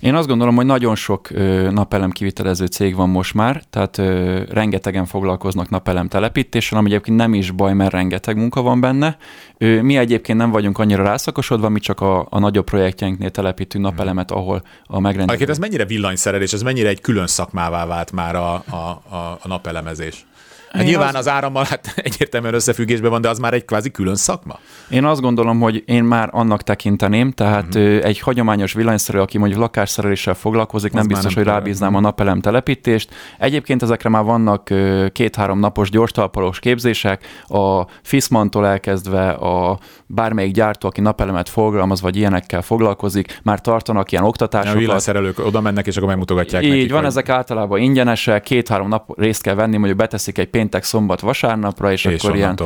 Én 0.00 0.14
azt 0.14 0.28
gondolom, 0.28 0.56
hogy 0.56 0.66
nagyon 0.66 0.94
sok 0.94 1.30
napelem 1.70 2.10
kivitelező 2.10 2.66
cég 2.66 2.94
van 2.94 3.08
most 3.08 3.34
már, 3.34 3.62
tehát 3.70 3.98
ö, 3.98 4.42
rengetegen 4.50 5.06
foglalkoznak 5.06 5.68
napelem 5.70 6.08
telepítéssel, 6.08 6.78
ami 6.78 6.90
egyébként 6.90 7.16
nem 7.16 7.34
is 7.34 7.50
baj, 7.50 7.74
mert 7.74 7.92
rengeteg 7.92 8.36
munka 8.36 8.62
van 8.62 8.80
benne. 8.80 9.16
Ö, 9.58 9.82
mi 9.82 9.96
egyébként 9.96 10.38
nem 10.38 10.50
vagyunk 10.50 10.78
annyira 10.78 11.02
rászakosodva, 11.02 11.68
mi 11.68 11.80
csak 11.80 12.00
a, 12.00 12.26
a 12.30 12.38
nagyobb 12.38 12.64
projektjeinknél 12.64 13.30
telepítünk 13.30 13.84
napelemet, 13.84 14.30
ahol 14.30 14.62
a 14.84 15.00
megrendelés. 15.00 15.40
ez 15.48 15.58
mennyire 15.58 15.84
villanyszerelés, 15.84 16.52
ez 16.52 16.62
mennyire 16.62 16.88
egy 16.88 17.00
külön 17.00 17.26
szakmává 17.26 17.86
vált 17.86 18.12
már 18.12 18.34
a, 18.34 18.52
a, 18.54 18.74
a, 19.14 19.38
a 19.42 19.48
napelemezés? 19.48 20.26
Hát 20.72 20.84
nyilván 20.84 21.08
az... 21.08 21.14
az 21.14 21.28
árammal 21.28 21.64
hát 21.68 21.92
egyértelműen 21.96 22.54
összefüggésben 22.54 23.10
van, 23.10 23.20
de 23.20 23.28
az 23.28 23.38
már 23.38 23.54
egy 23.54 23.64
kvázi 23.64 23.90
külön 23.90 24.14
szakma? 24.14 24.58
Én 24.90 25.04
azt 25.04 25.20
gondolom, 25.20 25.60
hogy 25.60 25.82
én 25.86 26.04
már 26.04 26.28
annak 26.32 26.62
tekinteném, 26.62 27.30
tehát 27.30 27.74
uh-huh. 27.74 28.04
egy 28.04 28.20
hagyományos 28.20 28.72
villanyszerelő, 28.72 29.22
aki 29.22 29.38
mondjuk 29.38 29.60
lakásszereléssel 29.60 30.34
foglalkozik, 30.34 30.90
az 30.90 30.98
nem 30.98 31.06
biztos, 31.06 31.34
nem 31.34 31.44
hogy 31.44 31.52
rábíznám 31.52 31.94
a 31.94 32.00
napelem 32.00 32.40
telepítést. 32.40 33.10
Egyébként 33.38 33.82
ezekre 33.82 34.08
már 34.08 34.24
vannak 34.24 34.70
két-három 35.12 35.58
napos 35.58 35.90
gyorstalpalós 35.90 36.58
képzések, 36.58 37.24
a 37.46 37.86
Fismantól 38.02 38.66
elkezdve 38.66 39.30
a 39.30 39.78
bármelyik 40.06 40.52
gyártó, 40.52 40.88
aki 40.88 41.00
napelemet 41.00 41.48
fogalmaz, 41.48 42.00
vagy 42.00 42.16
ilyenekkel 42.16 42.62
foglalkozik, 42.62 43.40
már 43.42 43.60
tartanak 43.60 44.12
ilyen 44.12 44.24
oktatásokat. 44.24 44.76
A 44.76 44.78
villanyszerelők 44.78 45.38
oda 45.38 45.60
mennek, 45.60 45.86
és 45.86 45.96
akkor 45.96 46.08
megmutogatják 46.08 46.62
Így 46.62 46.70
nekik, 46.70 46.90
van, 46.90 46.98
hogy... 46.98 47.08
ezek 47.08 47.28
általában 47.28 47.80
ingyenesek, 47.80 48.42
két-három 48.42 48.88
nap 48.88 49.18
részt 49.18 49.42
kell 49.42 49.54
venni, 49.54 49.76
mondjuk 49.76 49.98
beteszik 49.98 50.38
egy 50.38 50.48
péntek, 50.60 50.84
szombat, 50.84 51.20
vasárnapra, 51.20 51.92
és, 51.92 52.04
és 52.04 52.22
akkor 52.22 52.36
ilyen 52.36 52.58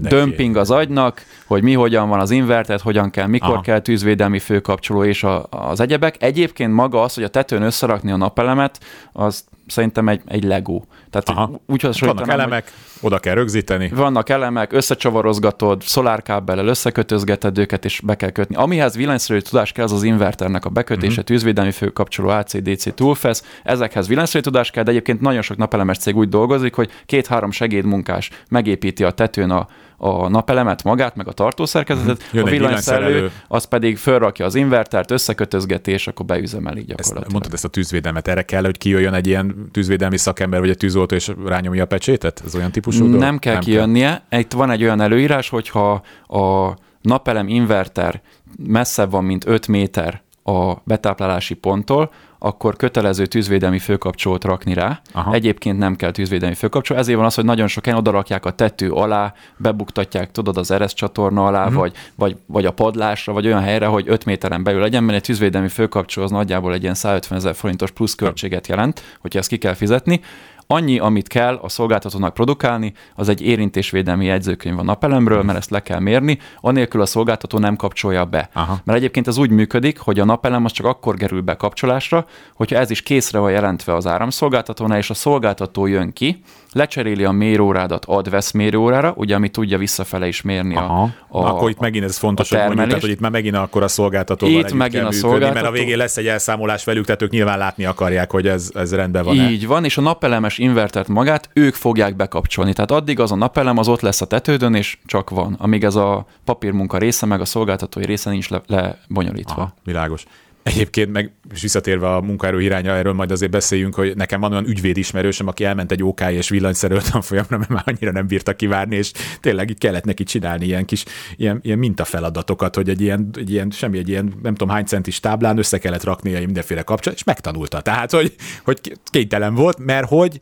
dömping 0.00 0.56
az 0.56 0.70
agynak, 0.70 1.22
hogy 1.46 1.62
mi 1.62 1.72
hogyan 1.72 2.08
van 2.08 2.20
az 2.20 2.30
invertet, 2.30 2.80
hogyan 2.80 3.10
kell, 3.10 3.26
mikor 3.26 3.48
Aha. 3.48 3.60
kell 3.60 3.80
tűzvédelmi 3.80 4.38
főkapcsoló 4.38 5.04
és 5.04 5.22
a, 5.22 5.46
az 5.50 5.80
egyebek. 5.80 6.22
Egyébként 6.22 6.72
maga 6.72 7.02
az, 7.02 7.14
hogy 7.14 7.24
a 7.24 7.28
tetőn 7.28 7.62
összerakni 7.62 8.10
a 8.10 8.16
napelemet, 8.16 8.80
az 9.12 9.44
szerintem 9.66 10.08
egy, 10.08 10.20
egy 10.26 10.44
legó. 10.44 10.86
Tehát 11.10 11.28
Aha. 11.28 11.60
úgy 11.66 11.88
Vannak 12.00 12.28
elemek, 12.28 12.64
hogy 12.64 12.72
oda 13.12 13.18
kell 13.18 13.34
rögzíteni. 13.34 13.88
Vannak 13.88 14.28
elemek, 14.28 14.72
összecsavarozgatod, 14.72 15.82
szolárkábbellel 15.82 16.66
összekötözgeted 16.66 17.58
őket, 17.58 17.84
és 17.84 18.00
be 18.00 18.14
kell 18.14 18.30
kötni. 18.30 18.54
Amihez 18.54 18.96
villanyszerű 18.96 19.38
tudás 19.38 19.72
kell, 19.72 19.84
az 19.84 19.92
az 19.92 20.02
inverternek 20.02 20.64
a 20.64 20.68
bekötése, 20.68 21.08
uh-huh. 21.08 21.24
tűzvédelmi 21.24 21.72
főkapcsoló, 21.72 22.28
AC-DC 22.28 22.94
túlfesz. 22.94 23.44
Ezekhez 23.62 24.08
villanyszerű 24.08 24.42
tudás 24.42 24.70
kell, 24.70 24.82
de 24.82 24.90
egyébként 24.90 25.20
nagyon 25.20 25.42
sok 25.42 25.56
napelemes 25.56 25.98
cég 25.98 26.16
úgy 26.16 26.28
dolgozik, 26.28 26.74
hogy 26.74 26.90
két-három 27.06 27.50
segédmunkás 27.50 28.30
megépíti 28.48 29.04
a 29.04 29.10
tetőn 29.10 29.50
a, 29.50 29.68
a 29.96 30.28
napelemet 30.28 30.82
magát, 30.82 31.16
meg 31.16 31.28
a 31.28 31.32
tartószerkezetet, 31.32 32.16
Mhm. 32.18 32.36
Jön 32.36 32.46
a 32.46 32.50
villanyszerelő 32.50 33.30
az 33.48 33.64
pedig 33.64 33.96
fölrakja 33.98 34.44
az 34.44 34.54
invertert, 34.54 35.10
összekötözgeti, 35.10 35.90
és 35.90 36.06
akkor 36.06 36.26
beüzemeli 36.26 36.78
Ezt, 36.78 36.86
gyakorlatilag. 36.88 37.30
mondtad 37.30 37.52
ezt 37.52 37.64
a 37.64 37.68
tűzvédelmet, 37.68 38.28
erre 38.28 38.42
kell, 38.42 38.62
hogy 38.64 38.78
kijöjjön 38.78 39.14
egy 39.14 39.26
ilyen 39.26 39.68
tűzvédelmi 39.72 40.16
szakember, 40.18 40.60
vagy 40.60 40.68
egy 40.70 40.76
tűzoltó, 40.76 41.14
és 41.14 41.30
rányomja 41.46 41.82
a 41.82 41.86
pecsétet? 41.86 42.42
Ez 42.46 42.54
olyan 42.54 42.70
típusú 42.72 43.04
dolog? 43.04 43.20
Nem 43.20 43.38
kell 43.38 43.58
kijönnie. 43.58 44.22
Itt 44.30 44.52
van 44.52 44.70
egy 44.70 44.82
olyan 44.82 45.00
előírás, 45.00 45.48
hogyha 45.48 46.02
a 46.26 46.74
napelem 47.00 47.48
inverter 47.48 48.20
messzebb 48.66 49.10
van, 49.10 49.24
mint 49.24 49.46
5 49.46 49.68
méter 49.68 50.22
a 50.42 50.74
betáplálási 50.84 51.54
ponttól, 51.54 52.10
akkor 52.44 52.76
kötelező 52.76 53.26
tűzvédelmi 53.26 53.78
főkapcsolót 53.78 54.44
rakni 54.44 54.74
rá. 54.74 55.00
Aha. 55.12 55.32
Egyébként 55.32 55.78
nem 55.78 55.96
kell 55.96 56.10
tűzvédelmi 56.10 56.54
főkapcsoló. 56.54 56.98
Ezért 56.98 57.16
van 57.16 57.26
az, 57.26 57.34
hogy 57.34 57.44
nagyon 57.44 57.66
sokan 57.66 57.94
odarakják 57.94 58.44
a 58.44 58.50
tető 58.50 58.90
alá, 58.90 59.32
bebuktatják, 59.56 60.30
tudod, 60.30 60.56
az 60.56 60.70
eresz 60.70 60.92
csatorna 60.92 61.46
alá, 61.46 61.62
uh-huh. 61.62 61.78
vagy, 61.78 61.92
vagy, 62.14 62.36
vagy 62.46 62.66
a 62.66 62.70
padlásra, 62.70 63.32
vagy 63.32 63.46
olyan 63.46 63.62
helyre, 63.62 63.86
hogy 63.86 64.04
5 64.08 64.24
méteren 64.24 64.62
belül 64.62 64.80
legyen, 64.80 65.04
mert 65.04 65.18
egy 65.18 65.24
tűzvédelmi 65.24 65.68
főkapcsoló 65.68 66.24
az 66.26 66.32
nagyjából 66.32 66.72
egy 66.72 66.82
ilyen 66.82 66.94
150 66.94 67.38
ezer 67.38 67.54
forintos 67.54 67.90
plusz 67.90 68.14
költséget 68.14 68.66
jelent, 68.66 69.02
hogyha 69.20 69.38
ezt 69.38 69.48
ki 69.48 69.56
kell 69.56 69.74
fizetni. 69.74 70.20
Annyi, 70.66 70.98
amit 70.98 71.28
kell 71.28 71.54
a 71.54 71.68
szolgáltatónak 71.68 72.34
produkálni, 72.34 72.92
az 73.14 73.28
egy 73.28 73.40
érintésvédelmi 73.40 74.24
jegyzőkönyv 74.24 74.78
a 74.78 74.82
napelemről, 74.82 75.42
mert 75.42 75.58
ezt 75.58 75.70
le 75.70 75.82
kell 75.82 75.98
mérni, 76.00 76.38
anélkül 76.60 77.00
a 77.00 77.06
szolgáltató 77.06 77.58
nem 77.58 77.76
kapcsolja 77.76 78.24
be. 78.24 78.48
Aha. 78.52 78.78
Mert 78.84 78.98
egyébként 78.98 79.26
ez 79.26 79.38
úgy 79.38 79.50
működik, 79.50 79.98
hogy 79.98 80.20
a 80.20 80.24
napelem 80.24 80.64
az 80.64 80.72
csak 80.72 80.86
akkor 80.86 81.16
kerül 81.16 81.40
be 81.40 81.54
kapcsolásra, 81.56 82.26
hogyha 82.54 82.76
ez 82.76 82.90
is 82.90 83.02
készre 83.02 83.38
van 83.38 83.50
jelentve 83.50 83.94
az 83.94 84.06
áramszolgáltatónál, 84.06 84.98
és 84.98 85.10
a 85.10 85.14
szolgáltató 85.14 85.86
jön 85.86 86.12
ki, 86.12 86.42
lecseréli 86.74 87.24
a 87.24 87.30
mérőórádat 87.30 88.04
ad-vesz 88.04 88.50
mérőórára, 88.50 89.12
ugye, 89.16 89.34
ami 89.34 89.48
tudja 89.48 89.78
visszafele 89.78 90.26
is 90.26 90.42
mérni 90.42 90.76
Aha. 90.76 91.02
a, 91.28 91.38
A, 91.38 91.46
akkor 91.46 91.70
itt 91.70 91.78
megint 91.78 92.04
ez 92.04 92.16
fontos, 92.16 92.52
a 92.52 92.56
hogy 92.56 92.66
mondjuk, 92.66 92.86
tehát, 92.86 93.02
hogy 93.02 93.10
itt 93.10 93.20
már 93.20 93.30
megint 93.30 93.56
akkor 93.56 93.82
a 93.82 93.88
szolgáltatóval 93.88 94.60
Itt 94.60 94.72
megint 94.72 95.02
kell 95.02 95.06
a 95.06 95.28
működni, 95.28 95.54
mert 95.54 95.66
a 95.66 95.70
végén 95.70 95.96
lesz 95.96 96.16
egy 96.16 96.26
elszámolás 96.26 96.84
velük, 96.84 97.04
tehát 97.04 97.22
ők 97.22 97.30
nyilván 97.30 97.58
látni 97.58 97.84
akarják, 97.84 98.30
hogy 98.30 98.46
ez, 98.48 98.70
ez 98.74 98.94
rendben 98.94 99.24
van-e. 99.24 99.50
Így 99.50 99.66
van, 99.66 99.84
és 99.84 99.96
a 99.96 100.00
napelemes 100.00 100.58
invertert 100.58 101.08
magát 101.08 101.50
ők 101.52 101.74
fogják 101.74 102.16
bekapcsolni. 102.16 102.72
Tehát 102.72 102.90
addig 102.90 103.20
az 103.20 103.32
a 103.32 103.36
napelem 103.36 103.78
az 103.78 103.88
ott 103.88 104.00
lesz 104.00 104.20
a 104.20 104.26
tetődön, 104.26 104.74
és 104.74 104.98
csak 105.06 105.30
van. 105.30 105.56
Amíg 105.58 105.84
ez 105.84 105.94
a 105.94 106.26
papírmunka 106.44 106.98
része, 106.98 107.26
meg 107.26 107.40
a 107.40 107.44
szolgáltatói 107.44 108.04
része 108.04 108.30
nincs 108.30 108.48
le, 108.48 108.62
lebonyolítva. 108.66 109.54
Aha, 109.54 109.74
világos. 109.84 110.24
Egyébként 110.64 111.12
meg, 111.12 111.32
és 111.52 111.62
visszatérve 111.62 112.14
a 112.14 112.20
munkaerő 112.20 112.62
irányra, 112.62 112.92
erről 112.92 113.12
majd 113.12 113.30
azért 113.30 113.50
beszéljünk, 113.50 113.94
hogy 113.94 114.16
nekem 114.16 114.40
van 114.40 114.52
olyan 114.52 114.68
ügyvéd 114.68 114.96
ismerősöm, 114.96 115.46
aki 115.48 115.64
elment 115.64 115.92
egy 115.92 116.02
OK 116.02 116.20
és 116.20 116.48
villanyszerelő 116.48 117.00
tanfolyamra, 117.10 117.58
mert 117.58 117.70
már 117.70 117.82
annyira 117.86 118.12
nem 118.12 118.26
bírta 118.26 118.56
kivárni, 118.56 118.96
és 118.96 119.12
tényleg 119.40 119.70
itt 119.70 119.78
kellett 119.78 120.04
neki 120.04 120.22
csinálni 120.22 120.64
ilyen 120.64 120.84
kis 120.84 121.04
ilyen, 121.36 121.58
ilyen 121.62 121.78
mintafeladatokat, 121.78 122.74
hogy 122.74 122.88
egy 122.88 123.00
ilyen, 123.00 123.28
egy 123.36 123.50
ilyen, 123.50 123.70
semmi 123.70 123.98
egy 123.98 124.08
ilyen, 124.08 124.34
nem 124.42 124.54
tudom 124.54 124.74
hány 124.74 124.84
centis 124.84 125.20
táblán 125.20 125.58
össze 125.58 125.78
kellett 125.78 126.04
raknia 126.04 126.38
mindenféle 126.38 126.82
kapcsolat, 126.82 127.18
és 127.18 127.24
megtanulta. 127.24 127.80
Tehát, 127.80 128.10
hogy, 128.10 128.34
hogy 128.64 128.98
kénytelen 129.04 129.54
volt, 129.54 129.78
mert 129.78 130.08
hogy 130.08 130.38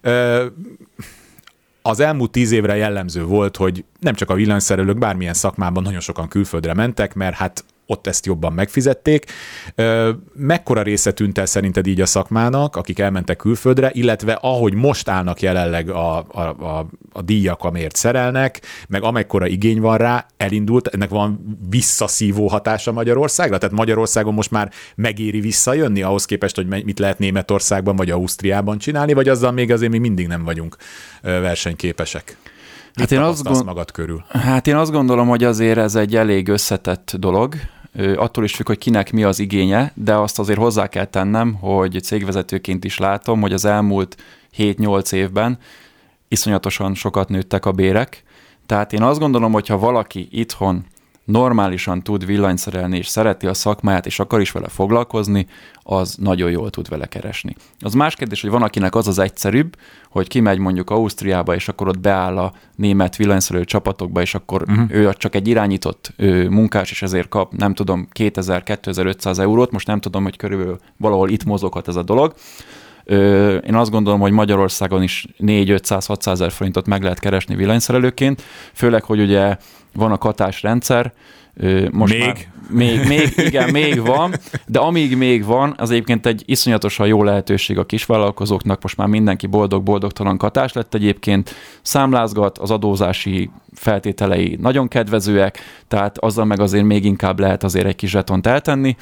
ö, 0.00 0.46
az 1.82 2.00
elmúlt 2.00 2.30
tíz 2.30 2.50
évre 2.50 2.76
jellemző 2.76 3.24
volt, 3.24 3.56
hogy 3.56 3.84
nem 4.00 4.14
csak 4.14 4.30
a 4.30 4.34
villanyszerelők, 4.34 4.98
bármilyen 4.98 5.34
szakmában 5.34 5.82
nagyon 5.82 6.00
sokan 6.00 6.28
külföldre 6.28 6.74
mentek, 6.74 7.14
mert 7.14 7.34
hát 7.34 7.64
ott 7.86 8.06
ezt 8.06 8.26
jobban 8.26 8.52
megfizették. 8.52 9.24
Mekkora 10.34 10.82
része 10.82 11.12
tűnt 11.12 11.38
el 11.38 11.46
szerinted 11.46 11.86
így 11.86 12.00
a 12.00 12.06
szakmának, 12.06 12.76
akik 12.76 12.98
elmentek 12.98 13.36
külföldre, 13.36 13.90
illetve 13.92 14.32
ahogy 14.32 14.74
most 14.74 15.08
állnak 15.08 15.42
jelenleg 15.42 15.90
a, 15.90 16.18
a, 16.18 16.40
a, 16.40 16.86
a 17.12 17.22
díjak, 17.22 17.64
amért 17.64 17.96
szerelnek, 17.96 18.60
meg 18.88 19.02
amekkora 19.02 19.46
igény 19.46 19.80
van 19.80 19.96
rá, 19.96 20.26
elindult, 20.36 20.86
ennek 20.86 21.08
van 21.08 21.58
visszaszívó 21.68 22.48
hatása 22.48 22.92
Magyarországra? 22.92 23.58
Tehát 23.58 23.76
Magyarországon 23.76 24.34
most 24.34 24.50
már 24.50 24.70
megéri 24.94 25.40
visszajönni 25.40 26.02
ahhoz 26.02 26.24
képest, 26.24 26.56
hogy 26.56 26.66
mit 26.84 26.98
lehet 26.98 27.18
Németországban 27.18 27.96
vagy 27.96 28.10
Ausztriában 28.10 28.78
csinálni, 28.78 29.12
vagy 29.12 29.28
azzal 29.28 29.52
még 29.52 29.72
azért 29.72 29.92
mi 29.92 29.98
mindig 29.98 30.26
nem 30.26 30.44
vagyunk 30.44 30.76
versenyképesek? 31.22 32.36
Mit 32.96 33.10
Hát 33.10 33.18
én 33.18 33.24
azt 33.24 33.42
gond- 33.42 33.64
magad 33.64 33.90
körül? 33.90 34.24
Hát 34.28 34.66
én 34.66 34.76
azt 34.76 34.90
gondolom, 34.90 35.28
hogy 35.28 35.44
azért 35.44 35.78
ez 35.78 35.94
egy 35.94 36.16
elég 36.16 36.48
összetett 36.48 37.12
dolog, 37.18 37.54
attól 38.16 38.44
is 38.44 38.54
függ, 38.54 38.66
hogy 38.66 38.78
kinek 38.78 39.12
mi 39.12 39.22
az 39.22 39.38
igénye, 39.38 39.92
de 39.94 40.14
azt 40.14 40.38
azért 40.38 40.58
hozzá 40.58 40.86
kell 40.86 41.04
tennem, 41.04 41.54
hogy 41.54 42.02
cégvezetőként 42.02 42.84
is 42.84 42.98
látom, 42.98 43.40
hogy 43.40 43.52
az 43.52 43.64
elmúlt 43.64 44.16
7-8 44.56 45.12
évben 45.12 45.58
iszonyatosan 46.28 46.94
sokat 46.94 47.28
nőttek 47.28 47.66
a 47.66 47.72
bérek. 47.72 48.22
Tehát 48.66 48.92
én 48.92 49.02
azt 49.02 49.18
gondolom, 49.18 49.52
hogy 49.52 49.66
ha 49.66 49.78
valaki 49.78 50.28
itthon 50.30 50.84
normálisan 51.26 52.02
tud 52.02 52.26
villanyszerelni, 52.26 52.96
és 52.96 53.06
szereti 53.06 53.46
a 53.46 53.54
szakmáját, 53.54 54.06
és 54.06 54.18
akar 54.18 54.40
is 54.40 54.50
vele 54.50 54.68
foglalkozni, 54.68 55.46
az 55.82 56.16
nagyon 56.20 56.50
jól 56.50 56.70
tud 56.70 56.88
vele 56.88 57.06
keresni. 57.06 57.54
Az 57.78 57.94
más 57.94 58.14
kérdés, 58.14 58.40
hogy 58.40 58.50
van 58.50 58.62
akinek 58.62 58.94
az 58.94 59.08
az 59.08 59.18
egyszerűbb, 59.18 59.76
hogy 60.10 60.28
kimegy 60.28 60.58
mondjuk 60.58 60.90
Ausztriába, 60.90 61.54
és 61.54 61.68
akkor 61.68 61.88
ott 61.88 62.00
beáll 62.00 62.38
a 62.38 62.52
német 62.76 63.16
villanyszerelő 63.16 63.64
csapatokba, 63.64 64.20
és 64.20 64.34
akkor 64.34 64.62
uh-huh. 64.62 64.90
ő 64.90 65.12
csak 65.12 65.34
egy 65.34 65.48
irányított 65.48 66.12
ő, 66.16 66.48
munkás, 66.48 66.90
és 66.90 67.02
ezért 67.02 67.28
kap, 67.28 67.52
nem 67.52 67.74
tudom, 67.74 68.08
2000-2500 68.14 69.38
eurót, 69.38 69.70
most 69.70 69.86
nem 69.86 70.00
tudom, 70.00 70.22
hogy 70.22 70.36
körülbelül 70.36 70.78
valahol 70.96 71.28
itt 71.28 71.44
mozoghat 71.44 71.88
ez 71.88 71.96
a 71.96 72.02
dolog. 72.02 72.34
Én 73.66 73.74
azt 73.74 73.90
gondolom, 73.90 74.20
hogy 74.20 74.32
Magyarországon 74.32 75.02
is 75.02 75.26
4-500-600 75.38 76.26
ezer 76.26 76.50
forintot 76.50 76.86
meg 76.86 77.02
lehet 77.02 77.18
keresni 77.18 77.54
villanyszerelőként, 77.54 78.42
főleg, 78.72 79.04
hogy 79.04 79.20
ugye 79.20 79.56
van 79.92 80.12
a 80.12 80.18
katásrendszer, 80.18 81.04
ö, 81.06 81.45
most 81.90 82.12
Még? 82.12 82.22
Már, 82.22 82.36
még, 82.70 83.06
még, 83.06 83.32
igen, 83.36 83.70
még 83.70 84.00
van, 84.00 84.34
de 84.66 84.78
amíg 84.78 85.16
még 85.16 85.44
van, 85.44 85.74
az 85.76 85.90
egyébként 85.90 86.26
egy 86.26 86.42
iszonyatosan 86.46 87.06
jó 87.06 87.22
lehetőség 87.22 87.78
a 87.78 87.86
kisvállalkozóknak, 87.86 88.82
most 88.82 88.96
már 88.96 89.06
mindenki 89.06 89.46
boldog-boldogtalan 89.46 90.38
katás 90.38 90.72
lett 90.72 90.94
egyébként, 90.94 91.54
számlázgat, 91.82 92.58
az 92.58 92.70
adózási 92.70 93.50
feltételei 93.74 94.56
nagyon 94.60 94.88
kedvezőek, 94.88 95.58
tehát 95.88 96.18
azzal 96.18 96.44
meg 96.44 96.60
azért 96.60 96.84
még 96.84 97.04
inkább 97.04 97.38
lehet 97.40 97.64
azért 97.64 97.86
egy 97.86 97.96
kis 97.96 98.10
zsetont 98.10 98.46
eltenni, 98.46 98.96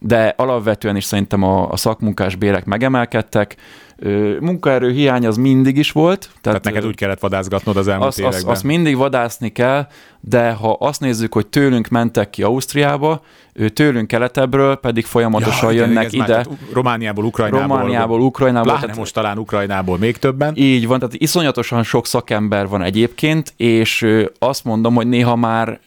de 0.00 0.34
alapvetően 0.36 0.96
is 0.96 1.04
szerintem 1.04 1.42
a, 1.42 1.70
a 1.70 1.76
szakmunkás 1.76 2.34
bérek 2.34 2.64
megemelkedtek, 2.64 3.56
munkaerő 4.40 4.90
hiány 4.90 5.26
az 5.26 5.36
mindig 5.36 5.76
is 5.76 5.92
volt. 5.92 6.18
Tehát, 6.20 6.40
Tehát 6.42 6.64
neked 6.64 6.86
úgy 6.86 6.94
kellett 6.94 7.20
vadászgatnod 7.20 7.76
az 7.76 7.88
elmúlt 7.88 8.08
azt, 8.08 8.18
években. 8.18 8.40
azt, 8.40 8.50
azt 8.50 8.62
mindig 8.64 8.96
vadászni 8.96 9.48
kell, 9.48 9.86
de 10.20 10.50
ha 10.50 10.76
azt 10.80 11.00
nézzük, 11.00 11.32
hogy 11.32 11.46
tőlünk 11.46 11.88
mentek 11.88 12.30
ki 12.30 12.42
Ausztriába, 12.42 13.22
tőlünk 13.74 14.06
keletebbről 14.06 14.76
pedig 14.76 15.04
folyamatosan 15.04 15.72
igen, 15.72 15.86
jönnek 15.88 16.02
már 16.02 16.12
ide. 16.12 16.24
tehát 16.24 16.48
Romániából, 16.72 17.24
Ukrajnából. 17.24 17.76
Romániából, 17.78 18.20
Ukrajnából. 18.20 18.64
Pláne 18.64 18.80
tehát- 18.80 18.96
most 18.96 19.14
talán 19.14 19.38
Ukrajnából 19.38 19.98
még 19.98 20.16
többen. 20.16 20.52
így 20.56 20.86
van, 20.86 20.98
tehát 20.98 21.14
iszonyatosan 21.14 21.82
sok 21.82 22.06
szakember 22.06 22.68
van 22.68 22.82
egyébként, 22.82 23.52
és 23.56 24.06
azt 24.38 24.64
mondom, 24.64 24.94
hogy 24.94 25.06
néha 25.06 25.36
már 25.36 25.80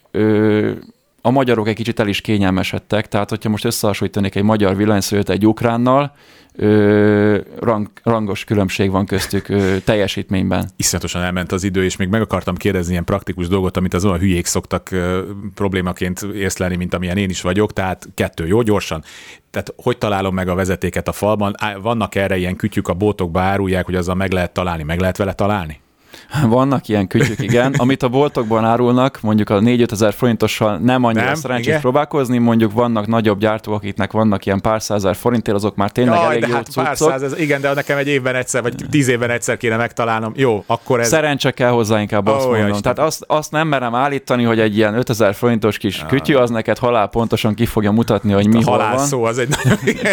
a 1.22 1.30
magyarok 1.30 1.68
egy 1.68 1.74
kicsit 1.74 2.00
el 2.00 2.08
is 2.08 2.20
kényelmesedtek, 2.20 3.08
tehát 3.08 3.28
hogyha 3.28 3.48
most 3.48 3.64
összehasonlítanék 3.64 4.34
egy 4.34 4.42
magyar 4.42 4.76
villanyszerőt 4.76 5.28
egy 5.30 5.46
ukránnal, 5.46 6.14
ö, 6.56 7.38
rang, 7.60 7.90
rangos 8.02 8.44
különbség 8.44 8.90
van 8.90 9.06
köztük 9.06 9.48
ö, 9.48 9.76
teljesítményben. 9.84 10.70
Iszonyatosan 10.76 11.22
elment 11.22 11.52
az 11.52 11.64
idő, 11.64 11.84
és 11.84 11.96
még 11.96 12.08
meg 12.08 12.20
akartam 12.20 12.54
kérdezni 12.54 12.92
ilyen 12.92 13.04
praktikus 13.04 13.48
dolgot, 13.48 13.76
amit 13.76 13.94
az 13.94 14.04
olyan 14.04 14.18
hülyék 14.18 14.46
szoktak 14.46 14.90
ö, 14.90 15.22
problémaként 15.54 16.22
észlelni, 16.34 16.76
mint 16.76 16.94
amilyen 16.94 17.16
én 17.16 17.30
is 17.30 17.40
vagyok, 17.40 17.72
tehát 17.72 18.08
kettő, 18.14 18.46
jó, 18.46 18.62
gyorsan. 18.62 19.02
Tehát 19.50 19.74
hogy 19.76 19.98
találom 19.98 20.34
meg 20.34 20.48
a 20.48 20.54
vezetéket 20.54 21.08
a 21.08 21.12
falban? 21.12 21.54
Vannak 21.82 22.14
erre 22.14 22.36
ilyen 22.36 22.56
kütyük, 22.56 22.88
a 22.88 22.94
boltokba 22.94 23.40
árulják, 23.40 23.84
hogy 23.84 23.94
azzal 23.94 24.14
meg 24.14 24.32
lehet 24.32 24.52
találni, 24.52 24.82
meg 24.82 25.00
lehet 25.00 25.16
vele 25.16 25.32
találni? 25.32 25.82
Vannak 26.42 26.88
ilyen 26.88 27.06
kütyük, 27.06 27.42
igen. 27.42 27.74
Amit 27.82 28.02
a 28.02 28.08
boltokban 28.08 28.64
árulnak, 28.64 29.18
mondjuk 29.22 29.50
a 29.50 29.58
4-5 29.58 29.92
ezer 29.92 30.12
forintossal 30.12 30.78
nem 30.78 31.04
annyira 31.04 31.24
Nem? 31.24 31.34
szerencsés 31.34 31.66
Igen? 31.66 31.80
próbálkozni, 31.80 32.38
mondjuk 32.38 32.72
vannak 32.72 33.06
nagyobb 33.06 33.38
gyártók, 33.38 33.74
akiknek 33.74 34.12
vannak 34.12 34.46
ilyen 34.46 34.60
pár 34.60 34.82
százer 34.82 35.16
forintért, 35.16 35.56
azok 35.56 35.76
már 35.76 35.90
tényleg 35.90 36.14
Jaj, 36.14 36.26
elég 36.26 36.40
de 36.40 36.46
jó 36.46 36.54
hát 36.54 36.74
pár 36.74 36.96
száz, 36.96 37.38
igen, 37.38 37.60
de 37.60 37.74
nekem 37.74 37.98
egy 37.98 38.08
évben 38.08 38.34
egyszer, 38.34 38.62
vagy 38.62 38.74
tíz 38.90 39.08
évben 39.08 39.30
egyszer 39.30 39.56
kéne 39.56 39.76
megtalálnom. 39.76 40.32
Jó, 40.36 40.64
akkor 40.66 41.00
ez... 41.00 41.08
Szerencse 41.08 41.50
kell 41.50 41.70
hozzá 41.70 42.00
inkább 42.00 42.26
azt 42.26 42.46
Ó, 42.46 42.48
mondom. 42.48 42.66
Isten. 42.66 42.82
Tehát 42.82 42.98
azt, 42.98 43.24
azt 43.26 43.50
nem 43.50 43.68
merem 43.68 43.94
állítani, 43.94 44.44
hogy 44.44 44.60
egy 44.60 44.76
ilyen 44.76 44.94
5000 44.94 45.34
forintos 45.34 45.78
kis 45.78 46.04
kütyű, 46.08 46.34
az 46.34 46.50
neked 46.50 46.78
halál 46.78 47.06
pontosan 47.06 47.54
ki 47.54 47.66
fogja 47.66 47.90
mutatni, 47.90 48.32
hogy 48.32 48.48
mi 48.48 48.62
a 48.62 48.70
halál 48.70 48.94
van. 48.94 49.06
szó, 49.06 49.24
az 49.24 49.38
egy 49.38 49.48
nagyon... 49.48 49.78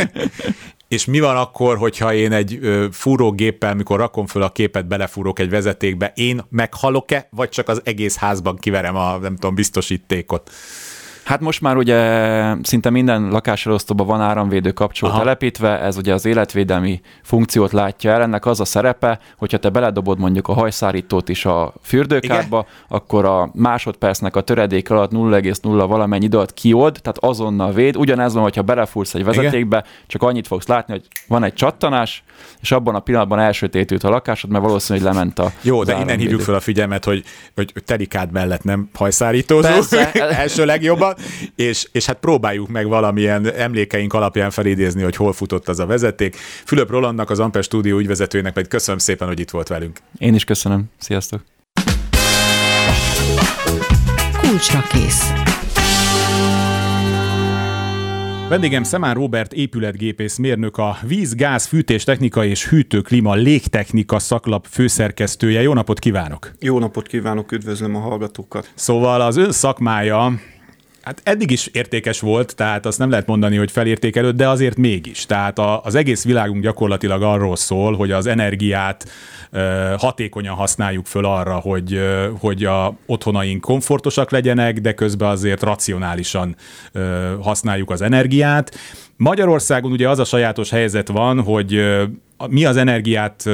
És 0.90 1.04
mi 1.04 1.20
van 1.20 1.36
akkor, 1.36 1.76
hogyha 1.76 2.14
én 2.14 2.32
egy 2.32 2.58
ö, 2.60 2.86
fúrógéppel, 2.92 3.74
mikor 3.74 3.98
rakom 3.98 4.26
föl 4.26 4.42
a 4.42 4.52
képet, 4.52 4.86
belefúrok 4.86 5.38
egy 5.38 5.50
vezetékbe, 5.50 6.12
én 6.14 6.44
meghalok-e, 6.48 7.28
vagy 7.30 7.48
csak 7.48 7.68
az 7.68 7.80
egész 7.84 8.16
házban 8.16 8.56
kiverem 8.56 8.96
a, 8.96 9.18
nem 9.18 9.34
tudom, 9.36 9.54
biztosítékot? 9.54 10.50
Hát 11.30 11.40
most 11.40 11.60
már 11.60 11.76
ugye 11.76 11.98
szinte 12.62 12.90
minden 12.90 13.28
lakáselosztóban 13.28 14.06
van 14.06 14.20
áramvédő 14.20 14.70
kapcsoló 14.70 15.12
Aha. 15.12 15.20
telepítve, 15.20 15.80
ez 15.80 15.96
ugye 15.96 16.14
az 16.14 16.24
életvédelmi 16.24 17.00
funkciót 17.22 17.72
látja 17.72 18.10
el, 18.10 18.22
ennek 18.22 18.46
az 18.46 18.60
a 18.60 18.64
szerepe, 18.64 19.18
hogyha 19.36 19.58
te 19.58 19.68
beledobod 19.68 20.18
mondjuk 20.18 20.48
a 20.48 20.52
hajszárítót 20.52 21.28
is 21.28 21.44
a 21.44 21.72
fürdőkádba, 21.82 22.66
Igen? 22.68 22.84
akkor 22.88 23.24
a 23.24 23.50
másodpercnek 23.54 24.36
a 24.36 24.40
töredék 24.40 24.90
alatt 24.90 25.10
0,0 25.10 25.84
valamennyi 25.88 26.24
idő 26.24 26.36
alatt 26.36 26.54
kiold, 26.54 26.98
tehát 27.02 27.18
azonnal 27.18 27.72
véd. 27.72 27.96
Ugyanez 27.96 28.34
van, 28.34 28.42
hogyha 28.42 28.62
belefúrsz 28.62 29.14
egy 29.14 29.24
vezetékbe, 29.24 29.76
Igen? 29.76 29.90
csak 30.06 30.22
annyit 30.22 30.46
fogsz 30.46 30.66
látni, 30.66 30.92
hogy 30.92 31.06
van 31.28 31.44
egy 31.44 31.54
csattanás, 31.54 32.22
és 32.60 32.72
abban 32.72 32.94
a 32.94 33.00
pillanatban 33.00 33.38
elsötétült 33.38 34.04
a 34.04 34.08
lakásod, 34.08 34.50
mert 34.50 34.64
valószínűleg 34.64 35.12
lement 35.12 35.38
a. 35.38 35.52
Jó, 35.62 35.82
de 35.82 36.00
innen 36.00 36.18
hívjuk 36.18 36.40
fel 36.40 36.54
a 36.54 36.60
figyelmet, 36.60 37.04
hogy, 37.04 37.24
hogy 37.54 37.72
telikád 37.84 38.32
mellett 38.32 38.64
nem 38.64 38.88
hajszárítózó, 38.94 39.68
első 40.42 40.64
legjobban, 40.64 41.14
és, 41.54 41.88
és 41.92 42.06
hát 42.06 42.18
próbáljuk 42.18 42.68
meg 42.68 42.86
valamilyen 42.86 43.52
emlékeink 43.52 44.12
alapján 44.12 44.50
felidézni, 44.50 45.02
hogy 45.02 45.16
hol 45.16 45.32
futott 45.32 45.68
az 45.68 45.78
a 45.78 45.86
vezeték. 45.86 46.36
Fülöp 46.64 46.90
Rolandnak, 46.90 47.30
az 47.30 47.38
Amper 47.38 47.62
stúdió 47.62 47.98
ügyvezetőjének 47.98 48.52
pedig 48.52 48.70
köszönöm 48.70 48.98
szépen, 48.98 49.28
hogy 49.28 49.40
itt 49.40 49.50
volt 49.50 49.68
velünk. 49.68 49.98
Én 50.18 50.34
is 50.34 50.44
köszönöm. 50.44 50.84
Sziasztok! 50.98 51.40
Kulcsra 54.40 54.82
kész. 54.82 55.32
Vendégem 58.50 58.82
Szemán 58.82 59.14
Robert 59.14 59.52
épületgépész 59.52 60.36
mérnök, 60.36 60.76
a 60.76 60.96
víz, 61.06 61.34
gáz, 61.34 61.66
fűtés 61.66 62.04
technika 62.04 62.44
és 62.44 62.68
hűtőklima 62.68 63.34
légtechnika 63.34 64.18
szaklap 64.18 64.66
főszerkesztője. 64.70 65.62
Jó 65.62 65.72
napot 65.72 65.98
kívánok! 65.98 66.50
Jó 66.60 66.78
napot 66.78 67.06
kívánok, 67.06 67.52
üdvözlöm 67.52 67.96
a 67.96 67.98
hallgatókat! 67.98 68.72
Szóval 68.74 69.20
az 69.20 69.36
ön 69.36 69.52
szakmája 69.52 70.32
Hát 71.10 71.20
eddig 71.24 71.50
is 71.50 71.66
értékes 71.66 72.20
volt, 72.20 72.54
tehát 72.56 72.86
azt 72.86 72.98
nem 72.98 73.10
lehet 73.10 73.26
mondani, 73.26 73.56
hogy 73.56 73.70
felértékelőd, 73.70 74.36
de 74.36 74.48
azért 74.48 74.76
mégis. 74.76 75.26
Tehát 75.26 75.58
a, 75.58 75.82
az 75.82 75.94
egész 75.94 76.24
világunk 76.24 76.62
gyakorlatilag 76.62 77.22
arról 77.22 77.56
szól, 77.56 77.96
hogy 77.96 78.10
az 78.10 78.26
energiát 78.26 79.08
ö, 79.50 79.94
hatékonyan 79.98 80.54
használjuk 80.54 81.06
föl 81.06 81.24
arra, 81.24 81.54
hogy, 81.54 81.94
ö, 81.94 82.30
hogy 82.38 82.64
a 82.64 82.96
otthonaink 83.06 83.60
komfortosak 83.60 84.30
legyenek, 84.30 84.80
de 84.80 84.92
közben 84.92 85.28
azért 85.28 85.62
racionálisan 85.62 86.56
ö, 86.92 87.34
használjuk 87.42 87.90
az 87.90 88.00
energiát. 88.02 88.76
Magyarországon 89.16 89.92
ugye 89.92 90.08
az 90.08 90.18
a 90.18 90.24
sajátos 90.24 90.70
helyzet 90.70 91.08
van, 91.08 91.42
hogy 91.42 91.74
ö, 91.74 92.04
mi 92.48 92.64
az 92.64 92.76
energiát 92.76 93.44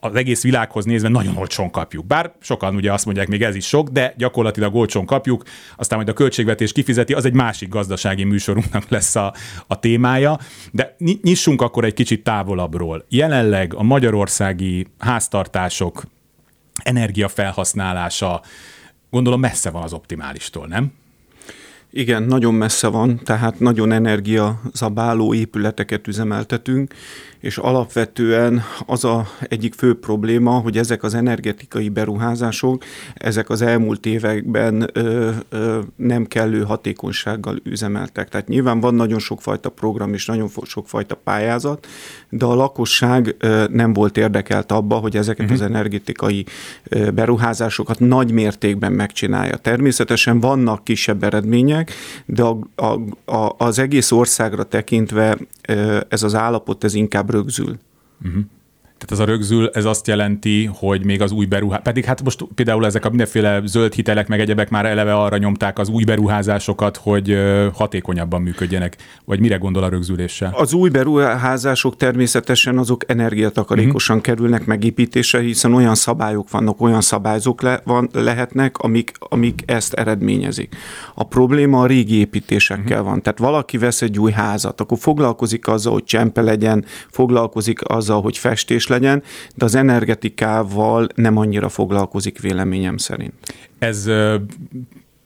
az 0.00 0.14
egész 0.14 0.42
világhoz 0.42 0.84
nézve 0.84 1.08
nagyon 1.08 1.36
olcsón 1.36 1.70
kapjuk. 1.70 2.06
Bár 2.06 2.32
sokan 2.40 2.74
ugye 2.74 2.92
azt 2.92 3.04
mondják, 3.04 3.28
még 3.28 3.42
ez 3.42 3.54
is 3.54 3.66
sok, 3.66 3.88
de 3.88 4.14
gyakorlatilag 4.16 4.74
olcsón 4.74 5.06
kapjuk, 5.06 5.42
aztán 5.76 5.98
majd 5.98 6.10
a 6.10 6.12
költségvetés 6.12 6.72
kifizeti, 6.72 7.12
az 7.12 7.24
egy 7.24 7.34
másik 7.34 7.68
gazdasági 7.68 8.24
műsorunknak 8.24 8.88
lesz 8.88 9.16
a, 9.16 9.34
a 9.66 9.78
témája. 9.78 10.38
De 10.72 10.96
nyissunk 11.22 11.62
akkor 11.62 11.84
egy 11.84 11.94
kicsit 11.94 12.22
távolabbról. 12.22 13.04
Jelenleg 13.08 13.74
a 13.74 13.82
magyarországi 13.82 14.86
háztartások 14.98 16.02
energiafelhasználása 16.82 18.42
gondolom 19.10 19.40
messze 19.40 19.70
van 19.70 19.82
az 19.82 19.92
optimálistól, 19.92 20.66
nem? 20.66 20.92
Igen, 21.92 22.22
nagyon 22.22 22.54
messze 22.54 22.88
van, 22.88 23.20
tehát 23.24 23.60
nagyon 23.60 23.92
energiazabáló 23.92 25.34
épületeket 25.34 26.06
üzemeltetünk, 26.06 26.94
és 27.40 27.58
alapvetően 27.58 28.62
az 28.86 29.04
a 29.04 29.26
egyik 29.48 29.74
fő 29.74 29.98
probléma, 29.98 30.50
hogy 30.50 30.78
ezek 30.78 31.02
az 31.02 31.14
energetikai 31.14 31.88
beruházások, 31.88 32.84
ezek 33.14 33.50
az 33.50 33.62
elmúlt 33.62 34.06
években 34.06 34.90
ö, 34.92 35.30
ö, 35.48 35.78
nem 35.96 36.26
kellő 36.26 36.62
hatékonysággal 36.62 37.58
üzemeltek. 37.64 38.28
Tehát 38.28 38.48
nyilván 38.48 38.80
van 38.80 38.94
nagyon 38.94 39.18
sokfajta 39.18 39.68
program 39.68 40.14
és 40.14 40.26
nagyon 40.26 40.50
sokfajta 40.64 41.14
pályázat, 41.14 41.86
de 42.28 42.44
a 42.44 42.54
lakosság 42.54 43.34
ö, 43.38 43.64
nem 43.70 43.92
volt 43.92 44.16
érdekelt 44.16 44.72
abba, 44.72 44.96
hogy 44.96 45.16
ezeket 45.16 45.44
uh-huh. 45.50 45.60
az 45.60 45.66
energetikai 45.66 46.44
ö, 46.88 47.10
beruházásokat 47.10 47.98
nagy 47.98 48.32
mértékben 48.32 48.92
megcsinálja. 48.92 49.56
Természetesen 49.56 50.40
vannak 50.40 50.84
kisebb 50.84 51.22
eredmények, 51.22 51.92
de 52.26 52.42
a, 52.42 52.58
a, 52.74 53.00
a, 53.36 53.54
az 53.58 53.78
egész 53.78 54.12
országra 54.12 54.64
tekintve 54.64 55.38
ö, 55.68 56.00
ez 56.08 56.22
az 56.22 56.34
állapot, 56.34 56.84
ez 56.84 56.94
inkább 56.94 57.29
rögzül. 57.30 57.78
Uh-huh. 58.24 58.44
Tehát 59.00 59.24
ez 59.24 59.28
a 59.28 59.32
rögzül, 59.32 59.70
ez 59.72 59.84
azt 59.84 60.06
jelenti, 60.06 60.70
hogy 60.74 61.04
még 61.04 61.22
az 61.22 61.32
új 61.32 61.46
beruházás, 61.46 61.82
pedig 61.82 62.04
hát 62.04 62.22
most 62.22 62.44
például 62.54 62.86
ezek 62.86 63.04
a 63.04 63.08
mindenféle 63.08 63.62
zöld 63.64 63.92
hitelek, 63.92 64.28
meg 64.28 64.40
egyebek 64.40 64.70
már 64.70 64.86
eleve 64.86 65.14
arra 65.14 65.36
nyomták 65.36 65.78
az 65.78 65.88
új 65.88 66.04
beruházásokat, 66.04 66.96
hogy 66.96 67.38
hatékonyabban 67.74 68.42
működjenek. 68.42 68.96
Vagy 69.24 69.40
mire 69.40 69.56
gondol 69.56 69.82
a 69.82 69.88
rögzüléssel? 69.88 70.52
Az 70.54 70.72
új 70.72 70.88
beruházások 70.88 71.96
természetesen 71.96 72.78
azok 72.78 73.04
energiatakarékosan 73.06 74.16
uh-huh. 74.16 74.34
kerülnek 74.34 74.64
megépítésre, 74.64 75.40
hiszen 75.40 75.74
olyan 75.74 75.94
szabályok 75.94 76.50
vannak, 76.50 76.80
olyan 76.80 77.00
szabályzók 77.00 77.62
le, 77.62 77.80
van, 77.84 78.08
lehetnek, 78.12 78.78
amik, 78.78 79.12
amik 79.18 79.62
ezt 79.66 79.92
eredményezik. 79.92 80.76
A 81.14 81.24
probléma 81.24 81.80
a 81.80 81.86
régi 81.86 82.18
építésekkel 82.18 82.98
uh-huh. 82.98 83.08
van. 83.08 83.22
Tehát 83.22 83.38
valaki 83.38 83.78
vesz 83.78 84.02
egy 84.02 84.18
új 84.18 84.32
házat, 84.32 84.80
akkor 84.80 84.98
foglalkozik 84.98 85.68
azzal, 85.68 85.92
hogy 85.92 86.04
csempe 86.04 86.40
legyen, 86.40 86.84
foglalkozik 87.10 87.88
azzal, 87.88 88.22
hogy 88.22 88.38
festés 88.38 88.88
legyen, 88.90 89.22
de 89.54 89.64
az 89.64 89.74
energetikával 89.74 91.06
nem 91.14 91.36
annyira 91.36 91.68
foglalkozik 91.68 92.40
véleményem 92.40 92.96
szerint. 92.96 93.32
Ez 93.78 94.10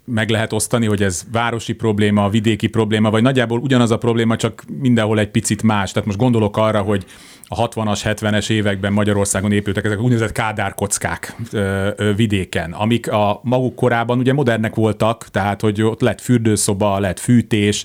meg 0.05 0.31
lehet 0.31 0.53
osztani, 0.53 0.87
hogy 0.87 1.03
ez 1.03 1.25
városi 1.33 1.73
probléma, 1.73 2.29
vidéki 2.29 2.67
probléma, 2.67 3.11
vagy 3.11 3.23
nagyjából 3.23 3.59
ugyanaz 3.59 3.91
a 3.91 3.99
probléma, 3.99 4.37
csak 4.37 4.65
mindenhol 4.79 5.19
egy 5.19 5.31
picit 5.31 5.63
más. 5.63 5.93
Tehát 5.93 6.07
most 6.07 6.19
gondolok 6.19 6.57
arra, 6.57 6.81
hogy 6.81 7.05
a 7.49 7.69
60-as, 7.69 8.01
70-es 8.05 8.51
években 8.51 8.93
Magyarországon 8.93 9.53
épültek 9.53 9.85
ezek 9.85 9.99
a 9.99 10.03
úgynevezett 10.03 10.33
kádárkockák 10.33 11.37
vidéken, 12.17 12.73
amik 12.73 13.11
a 13.13 13.41
maguk 13.43 13.75
korában 13.75 14.19
ugye 14.19 14.33
modernek 14.33 14.75
voltak, 14.75 15.29
tehát 15.31 15.61
hogy 15.61 15.83
ott 15.83 16.01
lett 16.01 16.21
fürdőszoba, 16.21 16.99
lett 16.99 17.21
fűtés. 17.21 17.85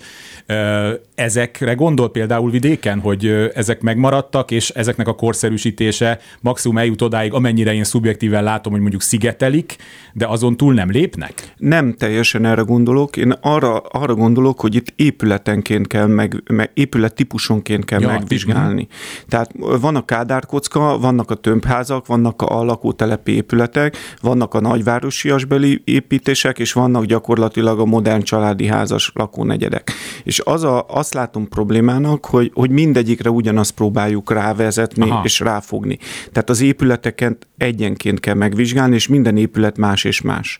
Ezekre 1.16 1.74
gondol 1.74 2.12
például 2.12 2.52
vidéken, 2.52 3.00
hogy 3.00 3.52
ezek 3.54 3.82
megmaradtak, 3.82 4.52
és 4.52 4.70
ezeknek 4.70 5.08
a 5.08 5.16
korszerűsítése 5.16 6.20
maximum 6.42 6.78
eljut 6.78 7.02
odáig, 7.02 7.34
amennyire 7.34 7.74
én 7.74 7.84
szubjektíven 7.84 8.44
látom, 8.44 8.72
hogy 8.72 8.82
mondjuk 8.82 9.02
szigetelik, 9.02 9.76
de 10.14 10.28
azon 10.28 10.58
túl 10.58 10.74
nem 10.74 10.92
lépnek? 10.92 11.54
Nem 11.58 11.94
teljesen 11.94 12.46
erre 12.46 12.62
gondolok. 12.62 13.18
Én 13.18 13.32
arra, 13.42 13.78
arra 13.78 14.16
gondolok, 14.16 14.60
hogy 14.60 14.76
itt 14.76 14.94
épületenként 14.96 15.88
kell 15.88 16.08
meg, 16.08 16.44
meg 16.48 16.72
épület 16.74 17.14
típusonként 17.14 17.86
kell 17.86 18.02
ja, 18.02 18.08
megvizsgálni. 18.08 18.88
Tehát 19.28 19.59
van 19.82 19.96
a 19.96 20.06
kádárkocka, 20.06 20.98
vannak 20.98 21.32
a 21.32 21.36
tömbházak, 21.36 22.06
vannak 22.06 22.42
a 22.42 22.64
lakótelepi 22.64 23.32
épületek, 23.32 23.98
vannak 24.22 24.54
a 24.54 24.60
nagyvárosiasbeli 24.60 25.82
építések, 25.86 26.60
és 26.60 26.74
vannak 26.74 27.06
gyakorlatilag 27.06 27.80
a 27.80 27.86
modern 27.86 28.22
családi 28.22 28.68
házas 28.68 29.12
lakónegyedek. 29.14 29.92
És 30.24 30.40
az 30.40 30.64
a, 30.64 30.86
azt 30.88 31.14
látom 31.14 31.48
problémának, 31.48 32.26
hogy, 32.26 32.52
hogy 32.54 32.70
mindegyikre 32.70 33.30
ugyanazt 33.30 33.72
próbáljuk 33.72 34.32
rávezetni 34.32 35.10
Aha. 35.10 35.22
és 35.24 35.40
ráfogni. 35.40 35.98
Tehát 36.32 36.50
az 36.50 36.62
épületeket 36.62 37.48
egyenként 37.58 38.20
kell 38.20 38.36
megvizsgálni, 38.36 38.96
és 38.96 39.08
minden 39.08 39.38
épület 39.38 39.78
más 39.78 40.04
és 40.04 40.22
más 40.22 40.60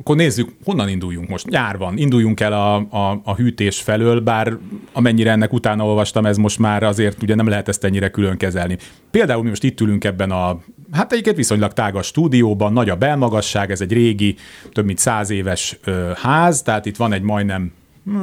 akkor 0.00 0.16
nézzük, 0.16 0.52
honnan 0.64 0.88
induljunk 0.88 1.28
most. 1.28 1.48
Nyár 1.48 1.78
van, 1.78 1.98
induljunk 1.98 2.40
el 2.40 2.52
a, 2.52 2.74
a, 2.76 3.20
a 3.24 3.34
hűtés 3.34 3.80
felől, 3.80 4.20
bár 4.20 4.56
amennyire 4.92 5.30
ennek 5.30 5.52
utána 5.52 5.84
olvastam, 5.84 6.26
ez 6.26 6.36
most 6.36 6.58
már 6.58 6.82
azért 6.82 7.22
ugye 7.22 7.34
nem 7.34 7.48
lehet 7.48 7.68
ezt 7.68 7.84
ennyire 7.84 8.10
külön 8.10 8.36
kezelni. 8.36 8.76
Például 9.10 9.42
mi 9.42 9.48
most 9.48 9.64
itt 9.64 9.80
ülünk 9.80 10.04
ebben 10.04 10.30
a, 10.30 10.60
hát 10.92 11.12
egyiket 11.12 11.36
viszonylag 11.36 11.72
tágas 11.72 12.06
stúdióban, 12.06 12.72
nagy 12.72 12.88
a 12.88 12.96
belmagasság, 12.96 13.70
ez 13.70 13.80
egy 13.80 13.92
régi, 13.92 14.36
több 14.72 14.84
mint 14.84 14.98
száz 14.98 15.30
éves 15.30 15.78
ö, 15.84 16.10
ház, 16.16 16.62
tehát 16.62 16.86
itt 16.86 16.96
van 16.96 17.12
egy 17.12 17.22
majdnem 17.22 17.72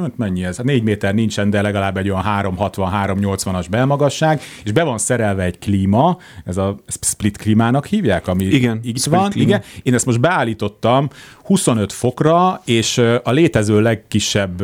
hát 0.00 0.16
mennyi 0.16 0.44
ez? 0.44 0.58
4 0.58 0.74
hát 0.76 0.84
méter 0.84 1.14
nincsen, 1.14 1.50
de 1.50 1.62
legalább 1.62 1.96
egy 1.96 2.10
olyan 2.10 2.22
360-380-as 2.26 3.66
belmagasság, 3.70 4.40
és 4.64 4.72
be 4.72 4.82
van 4.82 4.98
szerelve 4.98 5.42
egy 5.42 5.58
klíma, 5.58 6.18
ez 6.44 6.56
a 6.56 6.76
split 7.00 7.36
klímának 7.36 7.86
hívják, 7.86 8.28
ami 8.28 8.44
igen, 8.44 8.80
így 8.84 9.02
van. 9.10 9.30
Klíma. 9.30 9.48
Igen. 9.48 9.62
Én 9.82 9.94
ezt 9.94 10.06
most 10.06 10.20
beállítottam 10.20 11.08
25 11.48 11.92
fokra, 11.92 12.62
és 12.64 12.98
a 13.22 13.30
létező 13.30 13.80
legkisebb 13.80 14.62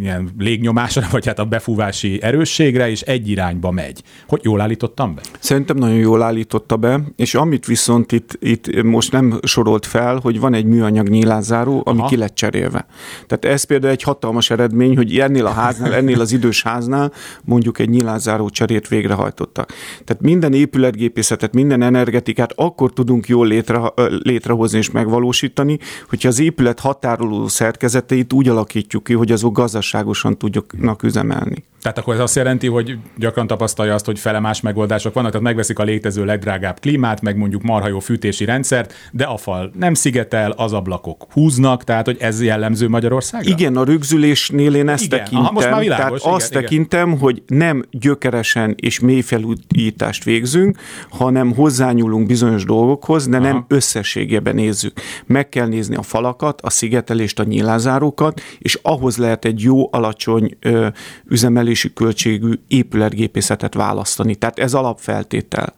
ilyen 0.00 0.30
légnyomásra, 0.38 1.06
vagy 1.10 1.26
hát 1.26 1.38
a 1.38 1.44
befúvási 1.44 2.22
erősségre, 2.22 2.90
és 2.90 3.00
egy 3.00 3.28
irányba 3.28 3.70
megy. 3.70 4.02
Hogy 4.28 4.40
jól 4.44 4.60
állítottam 4.60 5.14
be? 5.14 5.20
Szerintem 5.38 5.76
nagyon 5.76 5.96
jól 5.96 6.22
állította 6.22 6.76
be, 6.76 7.00
és 7.16 7.34
amit 7.34 7.66
viszont 7.66 8.12
itt, 8.12 8.38
itt 8.40 8.82
most 8.82 9.12
nem 9.12 9.38
sorolt 9.42 9.86
fel, 9.86 10.18
hogy 10.22 10.40
van 10.40 10.54
egy 10.54 10.64
műanyag 10.64 11.08
nyílászáró, 11.08 11.82
ami 11.84 11.98
Aha. 11.98 12.08
ki 12.08 12.16
lett 12.16 12.34
cserélve. 12.34 12.86
Tehát 13.26 13.44
ez 13.44 13.64
például 13.64 13.92
egy 13.92 14.02
hatalmas 14.02 14.50
eredmény, 14.50 14.96
hogy 14.96 15.18
ennél 15.18 15.46
a 15.46 15.52
háznál, 15.52 15.94
ennél 15.94 16.20
az 16.20 16.32
idős 16.32 16.62
háznál 16.62 17.12
mondjuk 17.44 17.78
egy 17.78 17.88
nyilázáró 17.88 18.48
cserét 18.48 18.88
végrehajtottak. 18.88 19.72
Tehát 20.04 20.22
minden 20.22 20.52
épületgépészetet, 20.52 21.54
minden 21.54 21.82
energetikát 21.82 22.52
akkor 22.56 22.92
tudunk 22.92 23.28
jól 23.28 23.46
létre, 23.46 23.80
létrehozni 24.22 24.78
és 24.78 24.90
megvalósítani, 24.90 25.66
megoldani, 25.68 25.78
hogyha 26.08 26.28
az 26.28 26.38
épület 26.38 26.80
határoló 26.80 27.48
szerkezeteit 27.48 28.32
úgy 28.32 28.48
alakítjuk 28.48 29.04
ki, 29.04 29.12
hogy 29.12 29.32
azok 29.32 29.52
gazdaságosan 29.52 30.38
tudjanak 30.38 31.02
üzemelni. 31.02 31.64
Tehát 31.82 31.98
akkor 31.98 32.14
ez 32.14 32.20
azt 32.20 32.36
jelenti, 32.36 32.66
hogy 32.66 32.98
gyakran 33.16 33.46
tapasztalja 33.46 33.94
azt, 33.94 34.04
hogy 34.04 34.18
fele 34.18 34.40
más 34.40 34.60
megoldások 34.60 35.14
vannak, 35.14 35.30
tehát 35.30 35.46
megveszik 35.46 35.78
a 35.78 35.82
létező 35.82 36.24
legdrágább 36.24 36.80
klímát, 36.80 37.20
meg 37.20 37.36
mondjuk 37.36 37.62
marha 37.62 37.88
jó 37.88 37.98
fűtési 37.98 38.44
rendszert, 38.44 38.94
de 39.12 39.24
a 39.24 39.36
fal 39.36 39.70
nem 39.78 39.94
szigetel, 39.94 40.50
az 40.50 40.72
ablakok 40.72 41.26
húznak, 41.32 41.84
tehát 41.84 42.04
hogy 42.04 42.16
ez 42.20 42.42
jellemző 42.42 42.88
Magyarországra? 42.88 43.50
Igen, 43.50 43.76
a 43.76 43.84
rögzülésnél 43.84 44.74
én 44.74 44.88
ezt 44.88 45.04
igen. 45.04 45.18
tekintem. 45.18 45.44
Aha, 45.44 45.52
most 45.52 45.70
már 45.70 45.80
világos, 45.80 46.04
tehát 46.04 46.20
igen, 46.20 46.32
azt 46.34 46.50
igen. 46.50 46.62
tekintem, 46.62 47.18
hogy 47.18 47.42
nem 47.46 47.84
gyökeresen 47.90 48.74
és 48.76 49.00
mély 49.00 49.20
felújítást 49.20 50.24
végzünk, 50.24 50.78
hanem 51.08 51.54
hozzányúlunk 51.54 52.26
bizonyos 52.26 52.64
dolgokhoz, 52.64 53.28
de 53.28 53.36
Aha. 53.36 53.46
nem 53.46 53.64
összességében 53.68 54.54
nézzük. 54.54 55.00
Meg 55.26 55.48
kell 55.58 55.68
nézni 55.68 55.96
a 55.96 56.02
falakat, 56.02 56.60
a 56.60 56.70
szigetelést, 56.70 57.38
a 57.38 57.44
nyílázárókat, 57.44 58.40
és 58.58 58.78
ahhoz 58.82 59.16
lehet 59.16 59.44
egy 59.44 59.60
jó, 59.62 59.88
alacsony 59.92 60.56
ö, 60.60 60.86
üzemelés 61.28 61.66
termelési 61.68 61.92
költségű 61.92 62.52
épületgépészetet 62.68 63.74
választani. 63.74 64.34
Tehát 64.34 64.58
ez 64.58 64.74
alapfeltétel. 64.74 65.74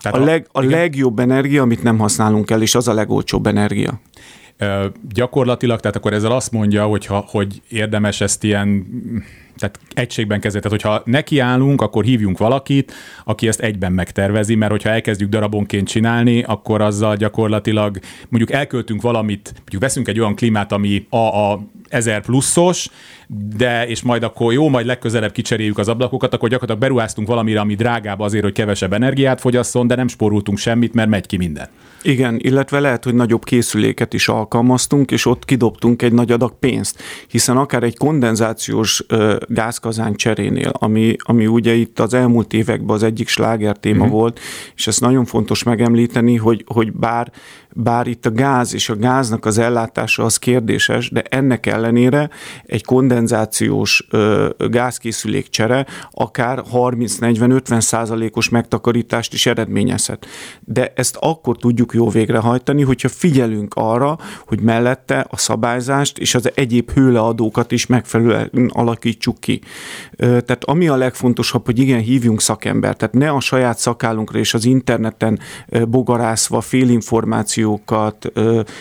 Tehát 0.00 0.18
a, 0.18 0.24
leg, 0.24 0.46
a 0.52 0.62
legjobb 0.62 1.18
energia, 1.18 1.62
amit 1.62 1.82
nem 1.82 1.98
használunk 1.98 2.50
el, 2.50 2.62
és 2.62 2.74
az 2.74 2.88
a 2.88 2.94
legolcsóbb 2.94 3.46
energia. 3.46 4.00
Gyakorlatilag, 5.14 5.80
tehát 5.80 5.96
akkor 5.96 6.12
ezzel 6.12 6.30
azt 6.30 6.52
mondja, 6.52 6.84
hogy, 6.84 7.06
ha, 7.06 7.24
hogy 7.28 7.62
érdemes 7.68 8.20
ezt 8.20 8.44
ilyen 8.44 8.86
tehát 9.56 9.78
egységben 9.94 10.40
kezelni. 10.40 10.68
Tehát, 10.68 10.82
hogyha 10.82 11.02
nekiállunk, 11.10 11.80
akkor 11.80 12.04
hívjunk 12.04 12.38
valakit, 12.38 12.92
aki 13.24 13.48
ezt 13.48 13.60
egyben 13.60 13.92
megtervezi, 13.92 14.54
mert 14.54 14.70
hogyha 14.70 14.90
elkezdjük 14.90 15.28
darabonként 15.30 15.88
csinálni, 15.88 16.42
akkor 16.42 16.80
azzal 16.80 17.16
gyakorlatilag 17.16 17.98
mondjuk 18.28 18.52
elköltünk 18.52 19.02
valamit, 19.02 19.52
mondjuk 19.56 19.82
veszünk 19.82 20.08
egy 20.08 20.20
olyan 20.20 20.34
klímát, 20.34 20.72
ami 20.72 21.06
a, 21.10 21.16
a 21.16 21.66
1000 21.88 22.20
pluszos, 22.22 22.88
de 23.56 23.86
és 23.86 24.02
majd 24.02 24.22
akkor 24.22 24.52
jó, 24.52 24.68
majd 24.68 24.86
legközelebb 24.86 25.32
kicseréljük 25.32 25.78
az 25.78 25.88
ablakokat, 25.88 26.34
akkor 26.34 26.48
gyakorlatilag 26.48 26.90
beruháztunk 26.90 27.28
valamire, 27.28 27.60
ami 27.60 27.74
drágább 27.74 28.20
azért, 28.20 28.44
hogy 28.44 28.52
kevesebb 28.52 28.92
energiát 28.92 29.40
fogyasszon, 29.40 29.86
de 29.86 29.94
nem 29.94 30.08
spóroltunk 30.08 30.58
semmit, 30.58 30.94
mert 30.94 31.08
megy 31.08 31.26
ki 31.26 31.36
minden. 31.36 31.68
Igen, 32.02 32.38
illetve 32.38 32.80
lehet, 32.80 33.04
hogy 33.04 33.14
nagyobb 33.14 33.44
készüléket 33.44 34.14
is 34.14 34.28
alkalmaztunk, 34.28 35.10
és 35.10 35.26
ott 35.26 35.44
kidobtunk 35.44 36.02
egy 36.02 36.12
nagy 36.12 36.32
adag 36.32 36.58
pénzt, 36.58 37.02
hiszen 37.28 37.56
akár 37.56 37.82
egy 37.82 37.96
kondenzációs 37.96 39.04
gázkazán 39.46 40.14
cserénél, 40.14 40.70
ami, 40.72 41.16
ami 41.18 41.46
ugye 41.46 41.74
itt 41.74 41.98
az 42.00 42.14
elmúlt 42.14 42.52
években 42.52 42.96
az 42.96 43.02
egyik 43.02 43.28
sláger 43.28 43.76
téma 43.76 44.04
uh-huh. 44.04 44.18
volt, 44.18 44.40
és 44.76 44.86
ezt 44.86 45.00
nagyon 45.00 45.24
fontos 45.24 45.62
megemlíteni, 45.62 46.36
hogy, 46.36 46.64
hogy 46.66 46.92
bár 46.92 47.32
bár 47.78 48.06
itt 48.06 48.26
a 48.26 48.30
gáz 48.30 48.74
és 48.74 48.88
a 48.88 48.96
gáznak 48.96 49.44
az 49.44 49.58
ellátása 49.58 50.24
az 50.24 50.36
kérdéses, 50.36 51.10
de 51.10 51.22
ennek 51.22 51.66
ellenére 51.66 52.30
egy 52.62 52.84
kondenzációs 52.84 54.08
gázkészülék 54.58 55.48
csere 55.48 55.86
akár 56.10 56.62
30-40-50 56.72 57.80
százalékos 57.80 58.48
megtakarítást 58.48 59.32
is 59.32 59.46
eredményezhet. 59.46 60.26
De 60.60 60.92
ezt 60.94 61.16
akkor 61.20 61.56
tudjuk 61.56 61.92
jó 61.94 62.08
végrehajtani, 62.08 62.82
hogyha 62.82 63.08
figyelünk 63.08 63.74
arra, 63.74 64.18
hogy 64.46 64.60
mellette 64.60 65.26
a 65.30 65.36
szabályzást 65.36 66.18
és 66.18 66.34
az 66.34 66.50
egyéb 66.54 66.90
hőleadókat 66.90 67.72
is 67.72 67.86
megfelelően 67.86 68.50
alakítsuk 68.68 69.40
ki. 69.40 69.60
Tehát 70.16 70.64
ami 70.64 70.88
a 70.88 70.96
legfontosabb, 70.96 71.64
hogy 71.64 71.78
igen, 71.78 72.00
hívjunk 72.00 72.40
szakembert, 72.40 72.98
tehát 72.98 73.14
ne 73.14 73.30
a 73.30 73.40
saját 73.40 73.78
szakállunkra 73.78 74.38
és 74.38 74.54
az 74.54 74.64
interneten 74.64 75.38
bogarászva 75.88 76.60
félinformáció 76.60 77.65
információkat 77.66 78.32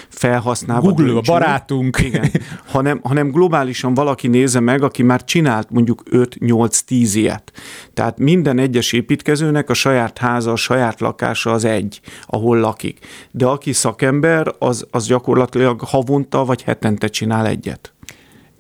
felhasználva. 0.10 0.92
Google 0.92 1.18
a 1.18 1.22
barátunk. 1.22 2.00
Igen, 2.02 2.32
hanem, 2.74 3.00
hanem 3.04 3.32
globálisan 3.32 3.94
valaki 3.94 4.28
nézze 4.28 4.60
meg, 4.60 4.84
aki 4.84 5.04
már 5.04 5.24
csinált 5.24 5.70
mondjuk 5.70 6.04
5-8-10 6.12 7.12
ilyet. 7.14 7.52
Tehát 7.94 8.20
minden 8.20 8.60
egyes 8.60 8.94
építkezőnek 8.94 9.70
a 9.70 9.74
saját 9.74 10.18
háza, 10.18 10.52
a 10.52 10.56
saját 10.56 11.00
lakása 11.00 11.52
az 11.52 11.66
egy, 11.66 12.02
ahol 12.26 12.60
lakik. 12.60 13.00
De 13.32 13.46
aki 13.46 13.74
szakember, 13.74 14.54
az, 14.60 14.86
az 14.92 15.08
gyakorlatilag 15.08 15.82
havonta 15.82 16.46
vagy 16.46 16.64
hetente 16.64 17.08
csinál 17.08 17.48
egyet 17.48 17.96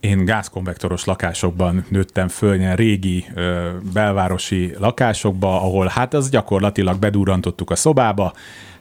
én 0.05 0.25
gázkonvektoros 0.25 1.05
lakásokban 1.05 1.85
nőttem 1.89 2.27
föl, 2.27 2.55
ilyen 2.55 2.75
régi 2.75 3.25
ö, 3.35 3.69
belvárosi 3.93 4.73
lakásokba, 4.79 5.61
ahol 5.61 5.87
hát 5.87 6.13
az 6.13 6.29
gyakorlatilag 6.29 6.99
bedurrantottuk 6.99 7.71
a 7.71 7.75
szobába, 7.75 8.33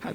hát 0.04 0.14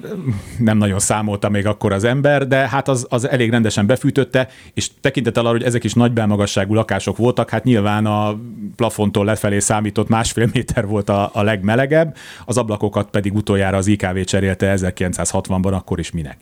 nem 0.58 0.78
nagyon 0.78 0.98
számolta 0.98 1.48
még 1.48 1.66
akkor 1.66 1.92
az 1.92 2.04
ember, 2.04 2.46
de 2.46 2.56
hát 2.56 2.88
az, 2.88 3.06
az 3.08 3.28
elég 3.28 3.50
rendesen 3.50 3.86
befűtötte, 3.86 4.48
és 4.74 4.90
tekintettel 5.00 5.44
arra, 5.44 5.56
hogy 5.56 5.66
ezek 5.66 5.84
is 5.84 5.92
nagy 5.94 6.12
belmagasságú 6.12 6.74
lakások 6.74 7.16
voltak, 7.16 7.50
hát 7.50 7.64
nyilván 7.64 8.06
a 8.06 8.38
plafontól 8.76 9.24
lefelé 9.24 9.58
számított 9.58 10.08
másfél 10.08 10.48
méter 10.52 10.86
volt 10.86 11.08
a, 11.08 11.30
a 11.32 11.42
legmelegebb, 11.42 12.16
az 12.44 12.58
ablakokat 12.58 13.10
pedig 13.10 13.34
utoljára 13.34 13.76
az 13.76 13.86
IKV 13.86 14.18
cserélte 14.20 14.74
1960-ban, 14.76 15.72
akkor 15.72 15.98
is 15.98 16.10
minek. 16.10 16.36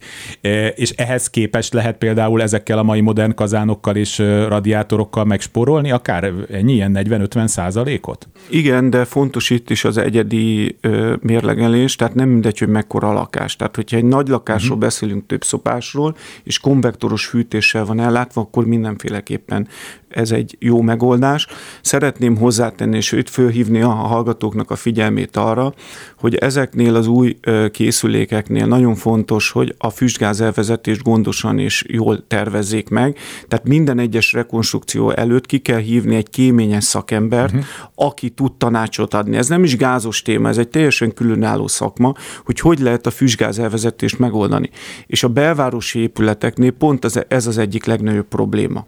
És 0.74 0.90
ehhez 0.90 1.30
képest 1.30 1.72
lehet 1.72 1.96
például 1.96 2.42
ezekkel 2.42 2.78
a 2.78 2.82
mai 2.82 3.00
modern 3.00 3.34
kazánokkal 3.34 3.96
és 3.96 4.18
radiátorokkal 4.48 5.24
megsporolni, 5.24 5.90
akár 5.90 6.32
ennyi 6.50 6.72
ilyen 6.72 6.98
40-50 6.98 7.46
százalékot? 7.46 8.28
Igen, 8.50 8.90
de 8.90 9.04
fontos 9.04 9.50
itt 9.50 9.70
is 9.70 9.84
az 9.84 9.96
egyedi 9.96 10.78
mérlegelés, 11.20 11.96
tehát 11.96 12.14
nem 12.14 12.28
mindegy, 12.28 12.58
hogy 12.58 12.68
mekkora 12.68 13.12
lakás 13.12 13.36
lakás. 13.38 13.56
Tehát, 13.56 13.76
hogyha 13.76 13.96
egy 13.96 14.04
nagy 14.04 14.28
lakásról 14.28 14.76
uh-huh. 14.76 14.84
beszélünk 14.84 15.26
több 15.26 15.44
szopásról, 15.44 16.16
és 16.42 16.58
konvektoros 16.58 17.26
fűtéssel 17.26 17.84
van 17.84 18.00
ellátva, 18.00 18.40
akkor 18.40 18.66
mindenféleképpen 18.66 19.68
ez 20.08 20.30
egy 20.30 20.56
jó 20.58 20.80
megoldás. 20.80 21.46
Szeretném 21.82 22.36
hozzátenni, 22.36 22.96
és 22.96 23.12
itt 23.12 23.28
fölhívni 23.28 23.82
a 23.82 23.88
hallgatóknak 23.88 24.70
a 24.70 24.76
figyelmét 24.76 25.36
arra, 25.36 25.74
hogy 26.18 26.34
ezeknél 26.34 26.94
az 26.94 27.06
új 27.06 27.36
készülékeknél 27.70 28.66
nagyon 28.66 28.94
fontos, 28.94 29.50
hogy 29.50 29.74
a 29.78 29.90
füstgáz 29.90 30.40
elvezetést 30.40 31.02
gondosan 31.02 31.58
és 31.58 31.84
jól 31.88 32.26
tervezzék 32.26 32.88
meg. 32.88 33.18
Tehát 33.48 33.68
minden 33.68 33.98
egyes 33.98 34.32
rekonstrukció 34.32 35.10
előtt 35.10 35.46
ki 35.46 35.58
kell 35.58 35.78
hívni 35.78 36.16
egy 36.16 36.30
kéményes 36.30 36.84
szakembert, 36.84 37.52
uh-huh. 37.54 37.66
aki 37.94 38.30
tud 38.30 38.52
tanácsot 38.52 39.14
adni. 39.14 39.36
Ez 39.36 39.48
nem 39.48 39.64
is 39.64 39.76
gázos 39.76 40.22
téma, 40.22 40.48
ez 40.48 40.58
egy 40.58 40.68
teljesen 40.68 41.14
különálló 41.14 41.66
szakma, 41.66 42.14
hogy 42.44 42.60
hogy 42.60 42.78
lehet 42.78 43.06
a 43.06 43.10
füstgáz 43.10 43.58
elvezetést 43.58 44.18
megoldani. 44.18 44.70
És 45.06 45.22
a 45.22 45.28
belvárosi 45.28 45.98
épületeknél 45.98 46.70
pont 46.70 47.04
ez, 47.04 47.20
ez 47.28 47.46
az 47.46 47.58
egyik 47.58 47.84
legnagyobb 47.84 48.28
probléma, 48.28 48.86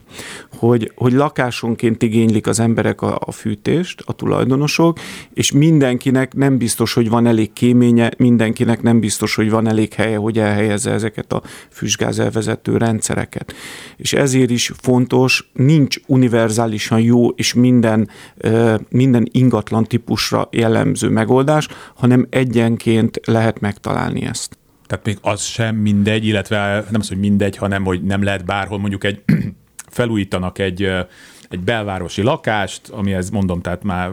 hogy, 0.57 0.93
hogy 0.95 1.13
lakásonként 1.13 2.03
igénylik 2.03 2.47
az 2.47 2.61
emberek 2.61 3.03
a, 3.03 3.19
a 3.25 3.33
fűtést, 3.33 4.03
a 4.07 4.13
tulajdonosok, 4.13 4.99
és 5.35 5.53
mindenkinek 5.53 6.35
nem 6.35 6.59
biztos, 6.59 6.93
hogy 6.93 7.09
van 7.09 7.20
elég 7.27 7.53
kéménye, 7.53 8.11
mindenkinek 8.17 8.83
nem 8.83 9.01
biztos, 9.01 9.35
hogy 9.35 9.51
van 9.51 9.69
elég 9.69 9.93
helye, 9.93 10.17
hogy 10.17 10.39
elhelyezze 10.39 10.91
ezeket 10.91 11.33
a 11.33 11.43
füstgáz 11.71 12.19
elvezető 12.19 12.77
rendszereket. 12.77 13.55
És 13.97 14.13
ezért 14.13 14.51
is 14.51 14.73
fontos, 14.81 15.51
nincs 15.53 15.97
univerzálisan 16.07 17.01
jó 17.01 17.29
és 17.29 17.55
minden, 17.55 18.09
minden 18.89 19.29
ingatlan 19.31 19.85
típusra 19.85 20.49
jellemző 20.51 21.09
megoldás, 21.09 21.69
hanem 21.95 22.27
egyenként 22.31 23.21
lehet 23.25 23.61
megtalálni 23.61 24.25
ezt. 24.25 24.59
Tehát 24.87 25.05
még 25.05 25.19
az 25.21 25.43
sem 25.43 25.77
mindegy, 25.77 26.27
illetve 26.27 26.85
nem 26.91 27.01
az, 27.01 27.09
hogy 27.09 27.19
mindegy, 27.19 27.57
hanem 27.57 27.85
hogy 27.85 28.03
nem 28.03 28.23
lehet 28.23 28.45
bárhol 28.45 28.79
mondjuk 28.79 29.05
egy 29.05 29.23
felújítanak 29.89 30.59
egy, 30.59 30.89
egy 31.51 31.61
belvárosi 31.61 32.23
lakást, 32.23 32.89
amihez 32.89 33.31
mondom, 33.31 33.61
tehát 33.61 33.83
már 33.83 34.11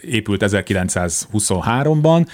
épült 0.00 0.42
1923-ban, 0.46 2.26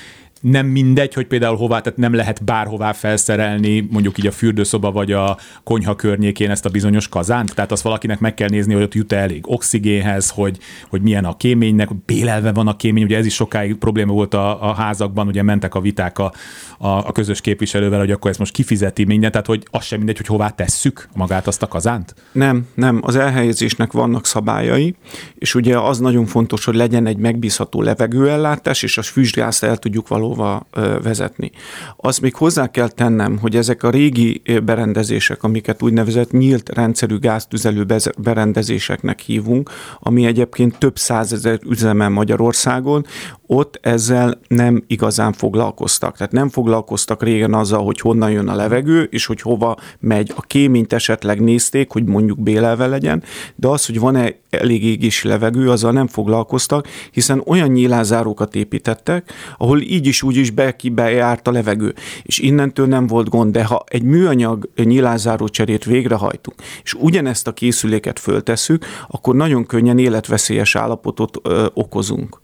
nem 0.45 0.67
mindegy, 0.67 1.15
hogy 1.15 1.27
például 1.27 1.57
hová, 1.57 1.81
tehát 1.81 1.99
nem 1.99 2.15
lehet 2.15 2.45
bárhová 2.45 2.93
felszerelni, 2.93 3.89
mondjuk 3.91 4.19
így 4.19 4.27
a 4.27 4.31
fürdőszoba 4.31 4.93
vagy 4.93 5.13
a 5.13 5.39
konyha 5.63 5.95
környékén 5.97 6.51
ezt 6.51 6.65
a 6.65 6.69
bizonyos 6.69 7.09
kazánt, 7.09 7.55
tehát 7.55 7.73
azt 7.73 7.83
valakinek 7.83 8.21
meg 8.21 8.35
kell 8.35 8.49
nézni, 8.49 8.75
hogy 8.75 8.83
ott 8.83 8.95
jut-e 8.95 9.17
elég 9.17 9.51
oxigénhez, 9.51 10.31
hogy, 10.31 10.59
hogy 10.89 11.03
milyen 11.03 11.25
a 11.25 11.37
kéménynek, 11.37 12.05
bélelve 12.05 12.53
van 12.53 12.69
a 12.69 12.77
kémény, 12.77 13.03
ugye 13.03 13.17
ez 13.17 13.27
is 13.27 13.35
sokáig 13.35 13.75
probléma 13.75 14.13
volt 14.13 14.35
a, 14.35 14.69
a 14.69 14.75
házakban, 14.75 15.27
ugye 15.27 15.43
mentek 15.43 15.75
a 15.75 15.81
viták 15.81 16.19
a, 16.19 16.33
a, 16.79 16.89
a 16.89 17.13
közös 17.13 17.41
képviselővel, 17.41 17.99
hogy 17.99 18.11
akkor 18.11 18.31
ezt 18.31 18.39
most 18.39 18.53
kifizeti 18.53 19.05
minden, 19.05 19.31
tehát 19.31 19.47
hogy 19.47 19.63
az 19.71 19.85
sem 19.85 19.99
mindegy, 19.99 20.17
hogy 20.17 20.27
hová 20.27 20.49
tesszük 20.49 21.09
magát 21.15 21.47
azt 21.47 21.63
a 21.63 21.67
kazánt? 21.67 22.15
Nem, 22.33 22.67
nem, 22.75 23.01
az 23.03 23.17
elhelyezésnek 23.17 23.93
vannak 23.93 24.27
szabályai, 24.27 24.95
és 25.35 25.55
ugye 25.55 25.79
az 25.79 25.99
nagyon 25.99 26.27
fontos, 26.27 26.65
hogy 26.65 26.75
legyen 26.75 27.07
egy 27.07 27.17
megbízható 27.17 27.83
levegőellátás, 27.83 28.83
és 28.83 28.99
a 28.99 29.03
füstgázt 29.03 29.63
el 29.63 29.77
tudjuk 29.77 30.09
való 30.09 30.34
máshova 30.35 30.67
vezetni. 31.03 31.51
Azt 31.97 32.21
még 32.21 32.35
hozzá 32.35 32.71
kell 32.71 32.89
tennem, 32.89 33.39
hogy 33.39 33.57
ezek 33.57 33.83
a 33.83 33.91
régi 33.91 34.43
berendezések, 34.65 35.43
amiket 35.43 35.83
úgynevezett 35.83 36.31
nyílt 36.31 36.69
rendszerű 36.69 37.19
gáztüzelő 37.19 37.87
berendezéseknek 38.19 39.21
hívunk, 39.21 39.71
ami 40.01 40.27
egyébként 40.27 40.79
több 40.79 40.99
százezer 40.99 41.59
üzemel 41.69 42.09
Magyarországon, 42.09 43.07
ott 43.47 43.79
ezzel 43.83 44.41
nem 44.49 44.85
igazán 44.87 45.33
foglalkoztak. 45.33 46.17
Tehát 46.17 46.33
nem 46.33 46.49
foglalkoztak 46.49 47.23
régen 47.23 47.55
azzal, 47.55 47.85
hogy 47.85 48.01
honnan 48.01 48.31
jön 48.31 48.49
a 48.49 48.55
levegő, 48.55 49.03
és 49.03 49.27
hogy 49.27 49.41
hova 49.41 49.77
megy. 50.01 50.33
A 50.37 50.41
kéményt 50.41 50.93
esetleg 50.93 51.41
nézték, 51.41 51.91
hogy 51.91 52.05
mondjuk 52.05 52.41
bélelve 52.41 52.87
legyen, 52.87 53.23
de 53.55 53.69
az, 53.69 53.87
hogy 53.87 53.99
van-e 53.99 54.35
elég 54.51 54.85
égési 54.85 55.29
levegő, 55.29 55.71
azzal 55.71 55.93
nem 55.93 56.07
foglalkoztak, 56.07 56.89
hiszen 57.11 57.43
olyan 57.47 57.69
nyílázárókat 57.69 58.55
építettek, 58.55 59.33
ahol 59.59 59.81
így 59.81 60.07
is 60.07 60.23
úgy 60.25 60.37
is 60.37 60.51
be, 60.51 60.77
bejárt 60.93 61.49
a 61.49 61.51
levegő. 61.51 61.95
És 62.23 62.39
innentől 62.39 62.87
nem 62.87 63.07
volt 63.07 63.29
gond, 63.29 63.53
de 63.53 63.65
ha 63.65 63.85
egy 63.89 64.03
műanyag 64.03 64.69
nyílázáró 64.77 65.49
cserét 65.49 65.85
végrehajtunk, 65.85 66.57
és 66.83 66.95
ugyanezt 66.95 67.47
a 67.47 67.53
készüléket 67.53 68.19
föltesszük, 68.19 68.85
akkor 69.09 69.35
nagyon 69.35 69.67
könnyen 69.67 69.99
életveszélyes 69.99 70.77
állapotot 70.77 71.39
ö, 71.43 71.67
okozunk. 71.75 72.41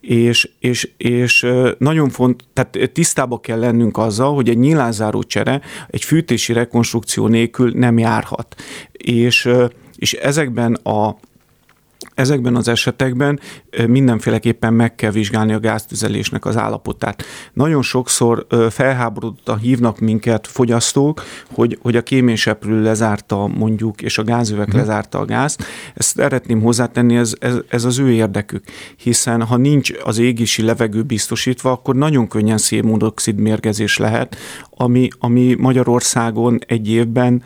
És, 0.00 0.50
és, 0.58 0.90
és 0.96 1.46
nagyon 1.78 2.08
font, 2.08 2.44
tehát 2.52 2.92
tisztába 2.92 3.40
kell 3.40 3.58
lennünk 3.58 3.98
azzal, 3.98 4.34
hogy 4.34 4.48
egy 4.48 4.58
nyílázáró 4.58 5.22
csere 5.22 5.60
egy 5.88 6.04
fűtési 6.04 6.52
rekonstrukció 6.52 7.26
nélkül 7.26 7.70
nem 7.74 7.98
járhat. 7.98 8.54
És, 8.92 9.48
és 9.96 10.12
ezekben 10.12 10.74
a 10.74 11.16
Ezekben 12.14 12.56
az 12.56 12.68
esetekben 12.68 13.40
mindenféleképpen 13.86 14.74
meg 14.74 14.94
kell 14.94 15.10
vizsgálni 15.10 15.52
a 15.52 15.60
gáztüzelésnek 15.60 16.44
az 16.44 16.56
állapotát. 16.56 17.22
Nagyon 17.52 17.82
sokszor 17.82 18.46
felháborodottan 18.70 19.58
hívnak 19.58 19.98
minket 19.98 20.46
fogyasztók, 20.46 21.22
hogy, 21.52 21.78
hogy 21.82 21.96
a 21.96 22.02
kéményseprő 22.02 22.82
lezárta 22.82 23.46
mondjuk, 23.46 24.02
és 24.02 24.18
a 24.18 24.22
gázüveg 24.22 24.68
hmm. 24.70 24.78
lezárta 24.78 25.18
a 25.18 25.24
gázt. 25.24 25.64
Ezt 25.94 26.16
szeretném 26.16 26.62
hozzátenni, 26.62 27.16
ez, 27.16 27.34
ez, 27.38 27.54
ez 27.68 27.84
az 27.84 27.98
ő 27.98 28.10
érdekük, 28.10 28.64
hiszen 28.96 29.42
ha 29.42 29.56
nincs 29.56 29.90
az 30.04 30.18
égési 30.18 30.62
levegő 30.62 31.02
biztosítva, 31.02 31.70
akkor 31.70 31.94
nagyon 31.94 32.28
könnyen 32.28 32.58
szénmonoxid 32.58 33.36
mérgezés 33.36 33.96
lehet, 33.96 34.36
ami, 34.70 35.08
ami 35.18 35.54
Magyarországon 35.58 36.58
egy 36.66 36.88
évben 36.90 37.42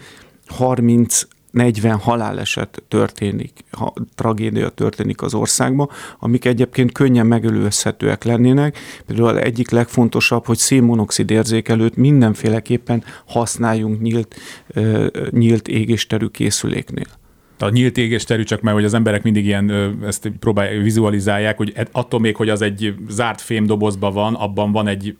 30 0.46 1.22
40 1.50 1.98
haláleset 1.98 2.82
történik, 2.88 3.64
ha 3.70 3.92
tragédia 4.14 4.68
történik 4.68 5.22
az 5.22 5.34
országban, 5.34 5.88
amik 6.18 6.44
egyébként 6.44 6.92
könnyen 6.92 7.26
megelőzhetőek 7.26 8.24
lennének. 8.24 8.78
Például 9.06 9.38
egyik 9.38 9.70
legfontosabb, 9.70 10.46
hogy 10.46 10.58
szénmonoxid 10.58 11.30
érzékelőt 11.30 11.96
mindenféleképpen 11.96 13.04
használjunk 13.26 14.00
nyílt, 14.00 14.36
nyílt 15.30 15.68
égésterű 15.68 16.26
készüléknél 16.26 17.06
a 17.62 17.68
nyílt 17.68 17.98
égésterű, 17.98 18.42
csak 18.42 18.60
mert 18.60 18.76
hogy 18.76 18.84
az 18.84 18.94
emberek 18.94 19.22
mindig 19.22 19.44
ilyen 19.44 19.98
ezt 20.06 20.32
próbálják, 20.40 20.82
vizualizálják, 20.82 21.56
hogy 21.56 21.72
attól 21.92 22.20
még, 22.20 22.36
hogy 22.36 22.48
az 22.48 22.62
egy 22.62 22.94
zárt 23.08 23.40
fémdobozban 23.40 24.12
van, 24.12 24.34
abban 24.34 24.72
van 24.72 24.86
egy, 24.86 25.16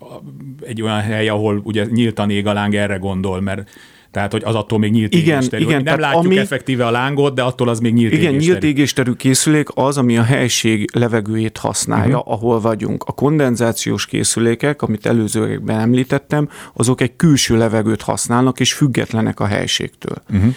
egy 0.60 0.82
olyan 0.82 1.00
hely, 1.00 1.28
ahol 1.28 1.60
ugye 1.64 1.84
nyíltan 1.84 2.30
ég 2.30 2.46
a 2.46 2.52
láng, 2.52 2.74
erre 2.74 2.96
gondol, 2.96 3.40
mert 3.40 3.70
tehát, 4.10 4.32
hogy 4.32 4.42
az 4.44 4.54
attól 4.54 4.78
még 4.78 4.90
nyílt 4.90 5.14
igen, 5.14 5.36
égésterű. 5.36 5.62
Igen, 5.62 5.82
nem 5.82 5.98
látjuk 5.98 6.24
ami, 6.24 6.38
effektíve 6.38 6.86
a 6.86 6.90
lángot, 6.90 7.34
de 7.34 7.42
attól 7.42 7.68
az 7.68 7.80
még 7.80 7.92
nyílt 7.92 8.12
Igen, 8.12 8.32
égésterű. 8.32 8.52
nyílt 8.52 8.64
égésterű 8.64 9.12
készülék 9.12 9.68
az, 9.74 9.98
ami 9.98 10.18
a 10.18 10.22
helység 10.22 10.90
levegőjét 10.92 11.58
használja, 11.58 12.18
uh-huh. 12.18 12.32
ahol 12.32 12.60
vagyunk. 12.60 13.04
A 13.06 13.12
kondenzációs 13.12 14.06
készülékek, 14.06 14.82
amit 14.82 15.06
előzőekben 15.06 15.80
említettem, 15.80 16.48
azok 16.74 17.00
egy 17.00 17.16
külső 17.16 17.56
levegőt 17.56 18.02
használnak, 18.02 18.60
és 18.60 18.72
függetlenek 18.72 19.40
a 19.40 19.46
helységtől. 19.46 20.16
Uh-huh. 20.30 20.54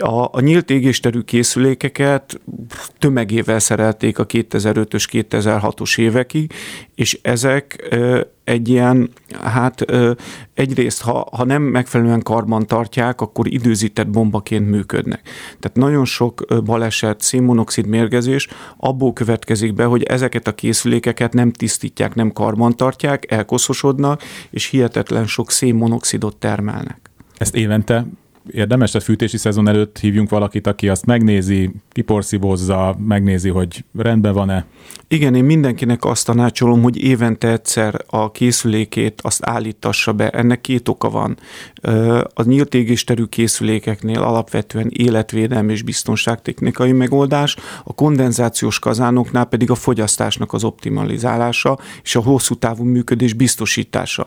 A, 0.00 0.28
a 0.32 0.40
nyílt 0.40 0.70
égésterű 0.70 1.20
készülékeket 1.20 2.40
tömegével 2.98 3.58
szerelték 3.58 4.18
a 4.18 4.26
2005-ös, 4.26 5.26
2006-os 5.30 5.98
évekig, 5.98 6.52
és 6.94 7.18
ezek 7.22 7.96
egy 8.44 8.68
ilyen, 8.68 9.10
hát 9.42 9.84
egyrészt, 10.54 11.02
ha, 11.02 11.28
ha 11.32 11.44
nem 11.44 11.62
megfelelően 11.62 12.22
karban 12.22 12.66
tartják, 12.66 13.20
akkor 13.20 13.52
időzített 13.52 14.08
bombaként 14.08 14.70
működnek. 14.70 15.20
Tehát 15.58 15.76
nagyon 15.76 16.04
sok 16.04 16.44
baleset, 16.64 17.20
szénmonoxid 17.20 17.86
mérgezés 17.86 18.48
abból 18.76 19.12
következik 19.12 19.74
be, 19.74 19.84
hogy 19.84 20.02
ezeket 20.02 20.46
a 20.46 20.54
készülékeket 20.54 21.32
nem 21.32 21.52
tisztítják, 21.52 22.14
nem 22.14 22.32
karban 22.32 22.76
tartják, 22.76 23.30
elkoszosodnak, 23.32 24.22
és 24.50 24.66
hihetetlen 24.66 25.26
sok 25.26 25.50
szénmonoxidot 25.50 26.36
termelnek. 26.36 27.10
Ezt 27.36 27.54
évente 27.54 28.06
érdemes, 28.52 28.94
a 28.94 29.00
fűtési 29.00 29.36
szezon 29.36 29.68
előtt 29.68 29.98
hívjunk 29.98 30.30
valakit, 30.30 30.66
aki 30.66 30.88
azt 30.88 31.06
megnézi, 31.06 31.70
kiporszívozza, 31.92 32.96
megnézi, 32.98 33.48
hogy 33.48 33.84
rendben 33.98 34.32
van-e. 34.32 34.66
Igen, 35.08 35.34
én 35.34 35.44
mindenkinek 35.44 36.04
azt 36.04 36.26
tanácsolom, 36.26 36.82
hogy 36.82 37.02
évente 37.02 37.48
egyszer 37.48 38.04
a 38.06 38.30
készülékét 38.30 39.20
azt 39.22 39.46
állítassa 39.46 40.12
be. 40.12 40.30
Ennek 40.30 40.60
két 40.60 40.88
oka 40.88 41.10
van. 41.10 41.38
A 42.34 42.42
nyílt 42.42 42.74
égésterű 42.74 43.24
készülékeknél 43.24 44.22
alapvetően 44.22 44.90
életvédelmi 44.90 45.72
és 45.72 45.82
biztonságtechnikai 45.82 46.92
megoldás, 46.92 47.56
a 47.84 47.94
kondenzációs 47.94 48.78
kazánoknál 48.78 49.44
pedig 49.44 49.70
a 49.70 49.74
fogyasztásnak 49.74 50.52
az 50.52 50.64
optimalizálása 50.64 51.78
és 52.02 52.16
a 52.16 52.20
hosszú 52.20 52.54
távú 52.54 52.84
működés 52.84 53.32
biztosítása. 53.32 54.26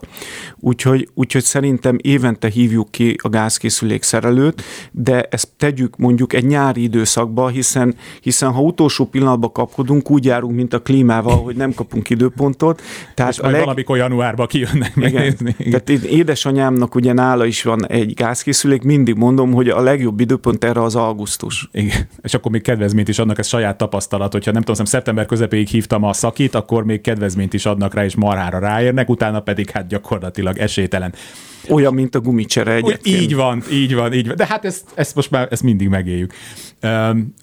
Úgyhogy, 0.60 1.10
úgyhogy 1.14 1.44
szerintem 1.44 1.98
évente 2.02 2.50
hívjuk 2.50 2.92
ki 2.92 3.16
a 3.22 3.30
gázkészülék 3.30 4.04
szerelőt, 4.14 4.64
de 4.92 5.22
ezt 5.22 5.48
tegyük 5.58 5.98
mondjuk 5.98 6.34
egy 6.34 6.46
nyári 6.46 6.84
időszakba, 6.84 7.48
hiszen, 7.48 7.96
hiszen 8.22 8.52
ha 8.52 8.62
utolsó 8.62 9.06
pillanatban 9.06 9.52
kapkodunk, 9.52 10.12
úgy 10.12 10.26
járunk, 10.26 10.56
mint 10.56 10.74
a 10.74 10.82
klímával, 10.82 11.44
hogy 11.44 11.56
nem 11.56 11.74
kapunk 11.74 12.10
időpontot. 12.10 12.82
Tehát 13.14 13.32
És 13.32 13.40
a 13.40 13.50
leg... 13.50 13.60
valamikor 13.60 13.98
januárban 13.98 14.48
kijönnek 14.48 14.96
megnézni. 14.96 15.56
Igen. 15.58 15.72
Tehát 15.72 15.90
én 15.90 16.18
édesanyámnak 16.18 16.96
ugye 16.96 17.14
nála 17.14 17.46
is 17.46 17.64
van 17.64 17.88
egy 17.88 18.14
gázkészülék, 18.14 18.84
mindig 18.84 19.16
mondom, 19.16 19.52
hogy 19.54 19.70
a 19.70 19.82
legjobb 19.82 20.20
időpont 20.20 20.64
erre 20.64 20.82
az 20.82 20.96
augusztus. 20.96 21.70
Igen. 21.72 22.08
És 22.22 22.34
akkor 22.34 22.52
még 22.52 22.62
kedvezményt 22.62 23.08
is 23.08 23.20
adnak, 23.20 23.38
ez 23.38 23.48
saját 23.48 23.78
tapasztalat, 23.78 24.32
hogyha 24.32 24.52
nem 24.52 24.62
tudom, 24.62 24.86
szeptember 24.86 25.26
közepéig 25.26 25.68
hívtam 25.68 26.04
a 26.04 26.14
szakit, 26.14 26.56
akkor 26.56 26.86
még 26.86 27.02
kedvezményt 27.02 27.54
is 27.54 27.66
adnak 27.66 27.94
rá, 27.94 28.04
és 28.04 28.16
marhára 28.16 28.60
ráérnek, 28.60 29.10
utána 29.10 29.40
pedig 29.40 29.70
hát 29.70 29.88
gyakorlatilag 29.88 30.58
esélytelen. 30.58 31.14
Olyan, 31.70 31.94
mint 31.94 32.16
a 32.16 32.20
gumicsere 32.20 32.72
egyébként. 32.72 33.22
Így 33.22 33.36
van, 33.36 33.64
így 33.72 33.96
van, 33.96 34.14
így 34.14 34.28
van. 34.28 34.36
De 34.36 34.46
hát 34.46 34.66
ezt, 34.66 34.84
ezt 34.96 35.16
most 35.16 35.32
már 35.32 35.48
ezt 35.52 35.64
mindig 35.64 35.88
megéljük. 35.88 36.34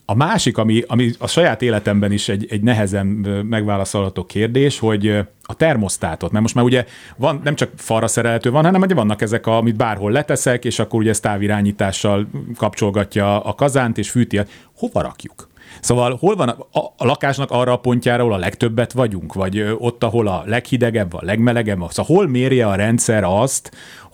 A 0.05 0.15
másik, 0.15 0.59
ami, 0.59 0.83
ami 0.87 1.11
a 1.19 1.27
saját 1.27 1.63
életemben 1.63 2.13
is 2.13 2.29
egy, 2.29 2.47
egy 2.51 2.63
nehezen 2.63 3.07
megválaszolható 3.49 4.25
kérdés, 4.25 4.79
hogy 4.79 5.17
a 5.43 5.55
termosztátot, 5.55 6.31
mert 6.31 6.43
most 6.43 6.55
már 6.55 6.65
ugye 6.65 6.85
van, 7.17 7.41
nem 7.45 7.55
csak 7.55 7.71
falra 7.77 8.07
szerelhető 8.07 8.51
van, 8.51 8.65
hanem 8.65 8.81
ugye 8.81 8.95
vannak 8.95 9.23
ezek, 9.23 9.47
a, 9.47 9.57
amit 9.57 9.77
bárhol 9.77 10.13
leteszek, 10.13 10.65
és 10.65 10.79
akkor 10.79 11.01
ugye 11.01 11.11
ez 11.11 11.21
távirányítással 11.21 12.29
kapcsolgatja 12.57 13.41
a 13.41 13.55
kazánt, 13.55 13.99
és 13.99 14.11
fűti. 14.11 14.41
Hova 14.75 15.03
rakjuk? 15.03 15.49
Szóval 15.81 16.17
hol 16.21 16.37
van 16.37 16.49
a, 16.49 16.79
a 16.97 17.05
lakásnak 17.05 17.51
arra 17.51 17.73
a 17.73 17.77
pontjára, 17.77 18.23
ahol 18.23 18.35
a 18.35 18.39
legtöbbet 18.39 18.93
vagyunk? 18.93 19.35
Vagy 19.35 19.77
ott, 19.79 20.05
ahol 20.05 20.27
a 20.29 20.43
leghidegebb, 20.47 21.13
a 21.13 21.25
legmelegebb? 21.25 21.79
Szóval 21.89 22.17
hol 22.17 22.29
mérje 22.29 22.67
a 22.67 22.75
rendszer 22.75 23.25
azt, 23.25 23.71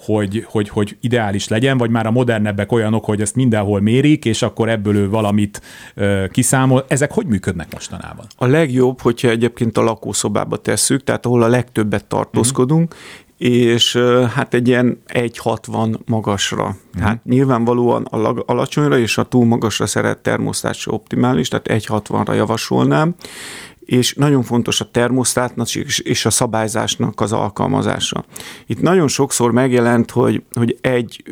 hogy, 0.06 0.46
hogy, 0.48 0.68
hogy 0.68 0.96
ideális 1.00 1.48
legyen, 1.48 1.78
vagy 1.78 1.90
már 1.90 2.06
a 2.06 2.10
modernebbek 2.10 2.72
olyanok, 2.72 3.04
hogy 3.04 3.20
ezt 3.20 3.34
mindenhol 3.34 3.80
mérik, 3.80 4.24
és 4.24 4.42
akkor 4.42 4.68
ebből 4.68 4.96
ő 4.96 5.08
valamit 5.08 5.62
ö, 5.94 6.24
kiszámol. 6.30 6.84
Ezek 6.88 7.12
hogy 7.12 7.26
működnek 7.26 7.72
mostanában? 7.72 8.26
A 8.36 8.46
legjobb, 8.46 9.00
hogyha 9.00 9.28
egyébként 9.28 9.78
a 9.78 9.82
lakószobába 9.82 10.56
tesszük, 10.56 11.04
tehát 11.04 11.26
ahol 11.26 11.42
a 11.42 11.48
legtöbbet 11.48 12.04
tartózkodunk, 12.04 12.94
mm 12.94 13.24
és 13.38 13.96
hát 14.34 14.54
egy 14.54 14.68
ilyen 14.68 15.02
1,60 15.06 15.98
magasra. 16.04 16.76
Mm. 16.98 17.02
Hát 17.02 17.24
nyilvánvalóan 17.24 18.04
a 18.04 18.42
alacsonyra 18.46 18.98
és 18.98 19.18
a 19.18 19.22
túl 19.22 19.44
magasra 19.44 19.86
szeret 19.86 20.18
termosztát 20.18 20.74
se 20.74 20.90
optimális, 20.90 21.48
tehát 21.48 21.68
1,60-ra 21.68 22.34
javasolnám, 22.34 23.14
és 23.86 24.14
nagyon 24.14 24.42
fontos 24.42 24.80
a 24.80 24.90
termosztátnak 24.90 25.74
és 26.02 26.26
a 26.26 26.30
szabályzásnak 26.30 27.20
az 27.20 27.32
alkalmazása. 27.32 28.24
Itt 28.66 28.80
nagyon 28.80 29.08
sokszor 29.08 29.52
megjelent, 29.52 30.10
hogy, 30.10 30.42
hogy 30.52 30.78
egy 30.80 31.22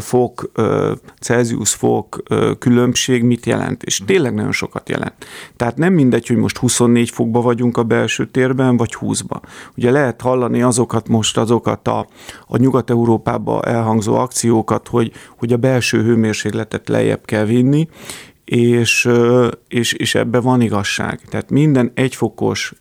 fok, 0.00 0.50
Celsius 1.20 1.74
fok 1.74 2.22
különbség 2.58 3.22
mit 3.22 3.46
jelent, 3.46 3.82
és 3.82 4.02
tényleg 4.06 4.34
nagyon 4.34 4.52
sokat 4.52 4.88
jelent. 4.88 5.26
Tehát 5.56 5.76
nem 5.76 5.92
mindegy, 5.92 6.26
hogy 6.26 6.36
most 6.36 6.56
24 6.56 7.10
fokba 7.10 7.40
vagyunk 7.40 7.76
a 7.76 7.82
belső 7.82 8.26
térben, 8.26 8.76
vagy 8.76 8.96
20-ba. 9.00 9.40
Ugye 9.76 9.90
lehet 9.90 10.20
hallani 10.20 10.62
azokat 10.62 11.08
most, 11.08 11.36
azokat 11.36 11.88
a, 11.88 12.06
a 12.46 12.56
Nyugat-Európába 12.56 13.62
elhangzó 13.62 14.14
akciókat, 14.14 14.88
hogy, 14.88 15.12
hogy 15.36 15.52
a 15.52 15.56
belső 15.56 16.02
hőmérsékletet 16.02 16.88
lejjebb 16.88 17.24
kell 17.24 17.44
vinni, 17.44 17.88
és, 18.54 19.08
és, 19.68 19.92
és 19.92 20.14
ebben 20.14 20.42
van 20.42 20.60
igazság. 20.60 21.20
Tehát 21.28 21.50
minden 21.50 21.90
egyfokos 21.94 22.72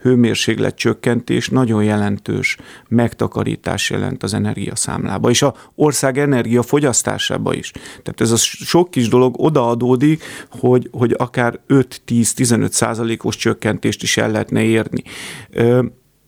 hőmérséklet 0.00 0.74
csökkentés 0.74 1.48
nagyon 1.48 1.84
jelentős 1.84 2.56
megtakarítás 2.88 3.90
jelent 3.90 4.22
az 4.22 4.34
energiaszámlába, 4.34 5.30
és 5.30 5.42
a 5.42 5.54
ország 5.74 6.18
energia 6.18 6.62
fogyasztásába 6.62 7.54
is. 7.54 7.70
Tehát 8.02 8.20
ez 8.20 8.30
a 8.30 8.36
sok 8.36 8.90
kis 8.90 9.08
dolog 9.08 9.40
odaadódik, 9.40 10.22
hogy, 10.50 10.88
hogy 10.92 11.14
akár 11.18 11.60
5-10-15 11.68 12.70
százalékos 12.70 13.36
csökkentést 13.36 14.02
is 14.02 14.16
el 14.16 14.30
lehetne 14.30 14.62
érni. 14.62 15.02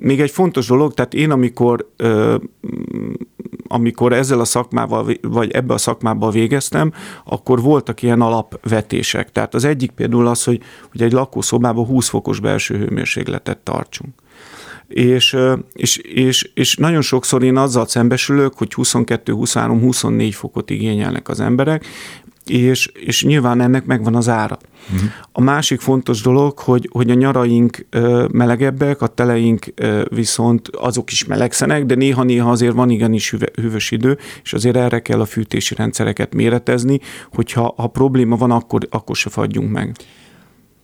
Még 0.04 0.20
egy 0.20 0.30
fontos 0.30 0.66
dolog, 0.66 0.94
tehát 0.94 1.14
én 1.14 1.30
amikor 1.30 1.88
amikor 3.68 4.12
ezzel 4.12 4.40
a 4.40 4.44
szakmával, 4.44 5.16
vagy 5.22 5.50
ebbe 5.50 5.74
a 5.74 5.78
szakmába 5.78 6.30
végeztem, 6.30 6.92
akkor 7.24 7.60
voltak 7.60 8.02
ilyen 8.02 8.20
alapvetések. 8.20 9.32
Tehát 9.32 9.54
az 9.54 9.64
egyik 9.64 9.90
például 9.90 10.26
az, 10.26 10.44
hogy, 10.44 10.60
hogy 10.90 11.02
egy 11.02 11.12
lakószobában 11.12 11.86
20 11.86 12.08
fokos 12.08 12.40
belső 12.40 12.76
hőmérsékletet 12.78 13.58
tartsunk. 13.58 14.14
És, 14.88 15.36
és, 15.72 15.96
és, 15.96 16.50
és 16.54 16.76
nagyon 16.76 17.00
sokszor 17.00 17.42
én 17.42 17.56
azzal 17.56 17.86
szembesülök, 17.86 18.54
hogy 18.54 18.74
22, 18.74 19.32
23, 19.32 19.80
24 19.80 20.34
fokot 20.34 20.70
igényelnek 20.70 21.28
az 21.28 21.40
emberek, 21.40 21.86
és, 22.46 22.90
és 22.94 23.24
nyilván 23.24 23.60
ennek 23.60 23.84
megvan 23.84 24.14
az 24.14 24.28
ára. 24.28 24.58
Uh-huh. 24.94 25.10
A 25.32 25.40
másik 25.40 25.80
fontos 25.80 26.22
dolog, 26.22 26.58
hogy, 26.58 26.88
hogy 26.92 27.10
a 27.10 27.14
nyaraink 27.14 27.86
melegebbek, 28.30 29.02
a 29.02 29.06
teleink 29.06 29.66
viszont 30.08 30.68
azok 30.68 31.10
is 31.10 31.24
melegszenek, 31.24 31.86
de 31.86 31.94
néha-néha 31.94 32.50
azért 32.50 32.74
van 32.74 32.90
igenis 32.90 33.30
hüve, 33.30 33.48
hűvös 33.54 33.90
idő, 33.90 34.18
és 34.42 34.52
azért 34.52 34.76
erre 34.76 35.00
kell 35.02 35.20
a 35.20 35.24
fűtési 35.24 35.74
rendszereket 35.74 36.34
méretezni, 36.34 37.00
hogyha 37.32 37.74
ha 37.76 37.86
probléma 37.86 38.36
van, 38.36 38.50
akkor, 38.50 38.86
akkor 38.90 39.16
se 39.16 39.30
fagyjunk 39.30 39.70
meg. 39.70 39.96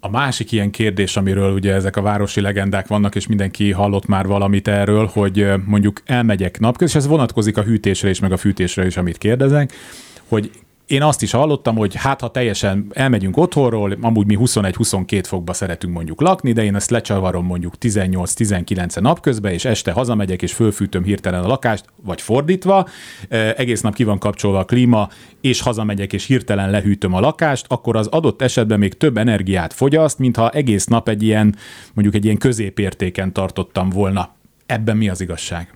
A 0.01 0.11
másik 0.11 0.53
ilyen 0.53 0.71
kérdés, 0.71 1.17
amiről 1.17 1.53
ugye 1.53 1.73
ezek 1.73 1.97
a 1.97 2.03
városi 2.03 2.41
legendák 2.41 2.87
vannak, 2.87 3.15
és 3.15 3.27
mindenki 3.27 3.73
hallott 3.73 4.07
már 4.07 4.27
valamit 4.27 4.69
erről, 4.69 5.11
hogy 5.13 5.47
mondjuk 5.65 6.03
elmegyek 6.05 6.61
napközben, 6.61 6.89
és 6.89 7.05
ez 7.05 7.11
vonatkozik 7.11 7.57
a 7.57 7.63
hűtésre 7.63 8.11
is, 8.11 8.21
meg 8.21 8.33
a 8.33 8.37
fűtésre 8.37 8.87
is, 8.87 8.97
amit 8.97 9.19
kérdezek, 9.19 9.73
hogy 10.29 10.51
én 10.89 11.03
azt 11.03 11.23
is 11.23 11.31
hallottam, 11.31 11.77
hogy 11.77 11.95
hát 11.95 12.21
ha 12.21 12.31
teljesen 12.31 12.87
elmegyünk 12.91 13.37
otthonról, 13.37 13.97
amúgy 14.01 14.27
mi 14.27 14.37
21-22 14.41 15.23
fokba 15.27 15.53
szeretünk 15.53 15.95
mondjuk 15.95 16.21
lakni, 16.21 16.53
de 16.53 16.65
én 16.65 16.75
ezt 16.75 16.91
lecsavarom 16.91 17.47
mondjuk 17.47 17.75
18-19 17.81 19.01
napközben, 19.01 19.53
és 19.53 19.65
este 19.65 19.93
hazamegyek 19.93 20.43
és 20.43 20.53
fölfűtöm 20.53 21.03
hirtelen 21.03 21.45
a 21.45 21.47
lakást, 21.47 21.85
vagy 22.03 22.21
fordítva, 22.21 22.89
egész 23.57 23.81
nap 23.81 23.95
ki 23.95 24.05
van 24.05 24.19
kapcsolva 24.19 24.59
a 24.59 24.65
klíma, 24.65 25.09
és 25.41 25.61
hazamegyek 25.61 26.13
és 26.13 26.27
hirtelen 26.27 26.71
lehűtöm 26.71 27.15
a 27.15 27.21
lakást, 27.21 27.65
akkor 27.69 27.97
az 27.97 28.07
adott 28.07 28.43
esetben 28.43 28.79
még 28.79 28.97
több 28.97 29.17
energiát 29.17 29.73
fogyaszt, 29.73 30.19
mintha 30.19 30.51
egész 30.51 30.87
nap 30.87 31.09
egy 31.09 31.23
ilyen, 31.23 31.57
mondjuk 31.93 32.17
egy 32.17 32.25
ilyen 32.25 32.39
középértéken 32.39 33.33
tartottam 33.33 33.91
volna. 33.91 34.35
Ebben 34.67 34.97
mi 34.97 35.09
az 35.09 35.21
igazság? 35.21 35.73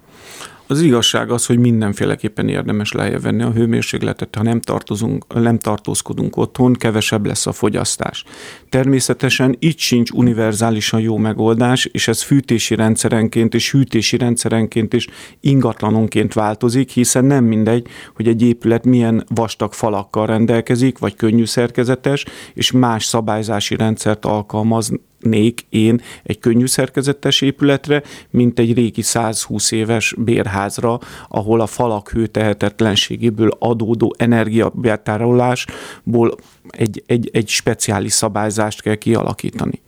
Az 0.66 0.80
igazság 0.80 1.30
az, 1.30 1.46
hogy 1.46 1.58
mindenféleképpen 1.58 2.48
érdemes 2.48 2.92
lejjebb 2.92 3.22
venni 3.22 3.42
a 3.42 3.50
hőmérsékletet, 3.50 4.34
ha 4.36 4.42
nem, 4.42 4.60
tartozunk, 4.60 5.34
nem 5.34 5.58
tartózkodunk 5.58 6.36
otthon, 6.36 6.72
kevesebb 6.72 7.26
lesz 7.26 7.46
a 7.46 7.52
fogyasztás. 7.52 8.24
Természetesen 8.68 9.56
itt 9.58 9.78
sincs 9.78 10.10
univerzálisan 10.10 11.00
jó 11.00 11.16
megoldás, 11.16 11.84
és 11.84 12.08
ez 12.08 12.22
fűtési 12.22 12.74
rendszerenként 12.74 13.54
és 13.54 13.70
hűtési 13.70 14.16
rendszerenként 14.16 14.94
és 14.94 15.06
ingatlanonként 15.40 16.32
változik, 16.32 16.90
hiszen 16.90 17.24
nem 17.24 17.44
mindegy, 17.44 17.86
hogy 18.14 18.28
egy 18.28 18.42
épület 18.42 18.84
milyen 18.84 19.24
vastag 19.34 19.72
falakkal 19.72 20.26
rendelkezik, 20.26 20.98
vagy 20.98 21.14
könnyű 21.14 21.44
szerkezetes, 21.44 22.24
és 22.54 22.70
más 22.70 23.04
szabályzási 23.04 23.76
rendszert 23.76 24.24
alkalmaz 24.24 24.92
nék 25.22 25.66
én 25.68 26.00
egy 26.22 26.38
könnyű 26.38 26.66
szerkezetes 26.66 27.40
épületre, 27.40 28.02
mint 28.30 28.58
egy 28.58 28.74
régi 28.74 29.02
120 29.02 29.70
éves 29.70 30.14
bérházra, 30.18 30.98
ahol 31.28 31.60
a 31.60 31.66
falak 31.66 32.10
hőtehetetlenségéből 32.10 33.56
adódó 33.58 34.14
energiabetárolásból 34.18 36.34
egy, 36.68 37.02
egy, 37.06 37.30
egy 37.32 37.48
speciális 37.48 38.12
szabályzást 38.12 38.82
kell 38.82 38.94
kialakítani. 38.94 39.80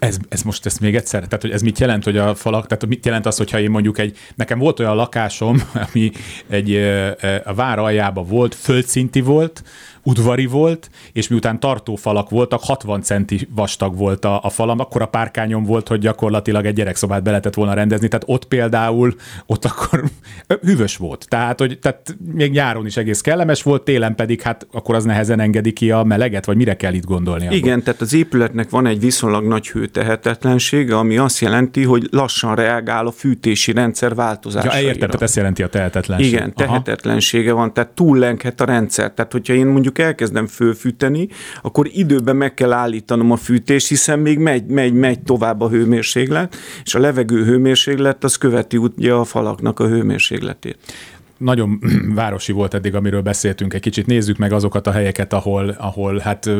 Ez, 0.00 0.16
ez 0.28 0.42
most 0.42 0.66
ezt 0.66 0.80
még 0.80 0.94
egyszer, 0.94 1.24
tehát 1.24 1.42
hogy 1.42 1.50
ez 1.50 1.62
mit 1.62 1.78
jelent, 1.78 2.04
hogy 2.04 2.16
a 2.16 2.34
falak, 2.34 2.66
tehát 2.66 2.86
mit 2.86 3.06
jelent 3.06 3.26
az, 3.26 3.36
hogyha 3.36 3.60
én 3.60 3.70
mondjuk 3.70 3.98
egy, 3.98 4.16
nekem 4.34 4.58
volt 4.58 4.80
olyan 4.80 4.96
lakásom, 4.96 5.62
ami 5.92 6.10
egy 6.48 6.74
a 7.44 7.54
vár 7.54 7.78
aljába 7.78 8.22
volt, 8.22 8.54
földszinti 8.54 9.20
volt, 9.20 9.62
udvari 10.02 10.46
volt, 10.46 10.90
és 11.12 11.28
miután 11.28 11.60
tartófalak 11.60 12.30
voltak, 12.30 12.60
60 12.62 13.02
centi 13.02 13.48
vastag 13.54 13.96
volt 13.96 14.24
a, 14.24 14.40
a 14.42 14.50
falam, 14.50 14.78
akkor 14.78 15.02
a 15.02 15.06
párkányom 15.06 15.64
volt, 15.64 15.88
hogy 15.88 15.98
gyakorlatilag 15.98 16.66
egy 16.66 16.74
gyerekszobát 16.74 17.22
be 17.22 17.30
lehetett 17.30 17.54
volna 17.54 17.74
rendezni, 17.74 18.08
tehát 18.08 18.24
ott 18.28 18.44
például, 18.44 19.14
ott 19.46 19.64
akkor 19.64 20.04
hűvös 20.62 20.96
volt. 20.96 21.26
Tehát, 21.28 21.58
hogy 21.58 21.78
tehát 21.78 22.16
még 22.34 22.50
nyáron 22.52 22.86
is 22.86 22.96
egész 22.96 23.20
kellemes 23.20 23.62
volt, 23.62 23.82
télen 23.82 24.14
pedig 24.14 24.40
hát 24.40 24.66
akkor 24.72 24.94
az 24.94 25.04
nehezen 25.04 25.40
engedi 25.40 25.72
ki 25.72 25.90
a 25.90 26.02
meleget, 26.02 26.44
vagy 26.44 26.56
mire 26.56 26.76
kell 26.76 26.94
itt 26.94 27.04
gondolni? 27.04 27.44
Igen, 27.50 27.70
abban? 27.70 27.82
tehát 27.82 28.00
az 28.00 28.14
épületnek 28.14 28.70
van 28.70 28.86
egy 28.86 29.00
viszonylag 29.00 29.46
nagy 29.46 29.68
hőtehetetlensége, 29.68 30.96
ami 30.96 31.16
azt 31.16 31.40
jelenti, 31.40 31.84
hogy 31.84 32.08
lassan 32.10 32.54
reagál 32.54 33.06
a 33.06 33.10
fűtési 33.10 33.72
rendszer 33.72 34.14
változásaira. 34.14 34.76
Ja, 34.76 34.86
értem, 34.86 35.08
tehát 35.08 35.22
ezt 35.22 35.36
jelenti 35.36 35.62
a 35.62 35.68
tehetetlenség. 35.68 36.32
Igen, 36.32 36.54
tehetetlensége 36.54 37.50
Aha. 37.50 37.58
van, 37.58 37.72
tehát 37.72 37.90
túllenkhet 37.90 38.60
a 38.60 38.64
rendszer. 38.64 39.12
Tehát, 39.12 39.32
hogyha 39.32 39.54
én 39.54 39.66
mondjuk 39.66 39.89
mondjuk 39.90 40.08
elkezdem 40.08 40.46
fölfűteni, 40.46 41.28
akkor 41.62 41.88
időben 41.92 42.36
meg 42.36 42.54
kell 42.54 42.72
állítanom 42.72 43.30
a 43.30 43.36
fűtést, 43.36 43.88
hiszen 43.88 44.18
még 44.18 44.38
megy, 44.38 44.66
megy, 44.66 44.92
megy 44.92 45.20
tovább 45.20 45.60
a 45.60 45.68
hőmérséklet, 45.68 46.56
és 46.84 46.94
a 46.94 46.98
levegő 46.98 47.44
hőmérséklet 47.44 48.24
az 48.24 48.36
követi 48.36 48.76
ugye 48.76 49.12
a 49.12 49.24
falaknak 49.24 49.80
a 49.80 49.88
hőmérsékletét 49.88 50.78
nagyon 51.40 51.80
városi 52.14 52.52
volt 52.52 52.74
eddig, 52.74 52.94
amiről 52.94 53.22
beszéltünk 53.22 53.74
egy 53.74 53.80
kicsit. 53.80 54.06
Nézzük 54.06 54.36
meg 54.36 54.52
azokat 54.52 54.86
a 54.86 54.90
helyeket, 54.90 55.32
ahol, 55.32 55.68
ahol 55.68 56.18
hát 56.18 56.50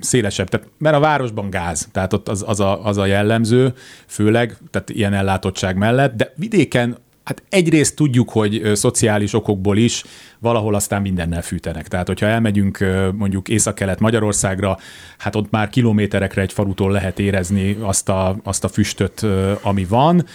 szélesebb, 0.00 0.48
tehát, 0.48 0.66
mert 0.78 0.96
a 0.96 1.00
városban 1.00 1.50
gáz, 1.50 1.88
tehát 1.92 2.12
ott 2.12 2.28
az, 2.28 2.44
az, 2.46 2.60
a, 2.60 2.86
az 2.86 2.96
a 2.96 3.06
jellemző, 3.06 3.72
főleg, 4.06 4.56
tehát 4.70 4.90
ilyen 4.90 5.12
ellátottság 5.12 5.76
mellett, 5.76 6.16
de 6.16 6.32
vidéken 6.36 6.96
Hát 7.24 7.42
egyrészt 7.48 7.96
tudjuk, 7.96 8.30
hogy 8.30 8.70
szociális 8.74 9.34
okokból 9.34 9.76
is 9.76 10.04
valahol 10.38 10.74
aztán 10.74 11.02
mindennel 11.02 11.42
fűtenek. 11.42 11.88
Tehát, 11.88 12.06
hogyha 12.06 12.26
elmegyünk 12.26 12.84
mondjuk 13.16 13.48
észak-kelet 13.48 14.00
Magyarországra, 14.00 14.78
hát 15.18 15.36
ott 15.36 15.50
már 15.50 15.68
kilométerekre 15.68 16.42
egy 16.42 16.52
falutól 16.52 16.90
lehet 16.92 17.18
érezni 17.18 17.76
azt 17.80 18.08
a, 18.08 18.36
azt 18.42 18.64
a 18.64 18.68
füstöt, 18.68 19.26
ami 19.62 19.84
van. 19.84 20.26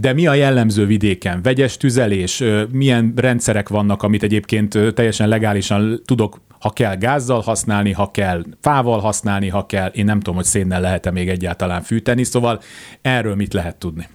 De 0.00 0.12
mi 0.12 0.26
a 0.26 0.34
jellemző 0.34 0.86
vidéken? 0.86 1.42
Vegyes 1.42 1.76
tüzelés? 1.76 2.42
Milyen 2.70 3.12
rendszerek 3.16 3.68
vannak, 3.68 4.02
amit 4.02 4.22
egyébként 4.22 4.78
teljesen 4.94 5.28
legálisan 5.28 6.02
tudok 6.04 6.44
ha 6.60 6.70
kell 6.70 6.96
gázzal 6.96 7.40
használni, 7.40 7.92
ha 7.92 8.10
kell 8.10 8.42
fával 8.60 9.00
használni, 9.00 9.48
ha 9.48 9.66
kell, 9.66 9.88
én 9.88 10.04
nem 10.04 10.18
tudom, 10.18 10.34
hogy 10.34 10.44
szénnel 10.44 10.80
lehet-e 10.80 11.10
még 11.10 11.28
egyáltalán 11.28 11.82
fűteni, 11.82 12.24
szóval 12.24 12.60
erről 13.02 13.34
mit 13.34 13.52
lehet 13.52 13.76
tudni? 13.76 14.08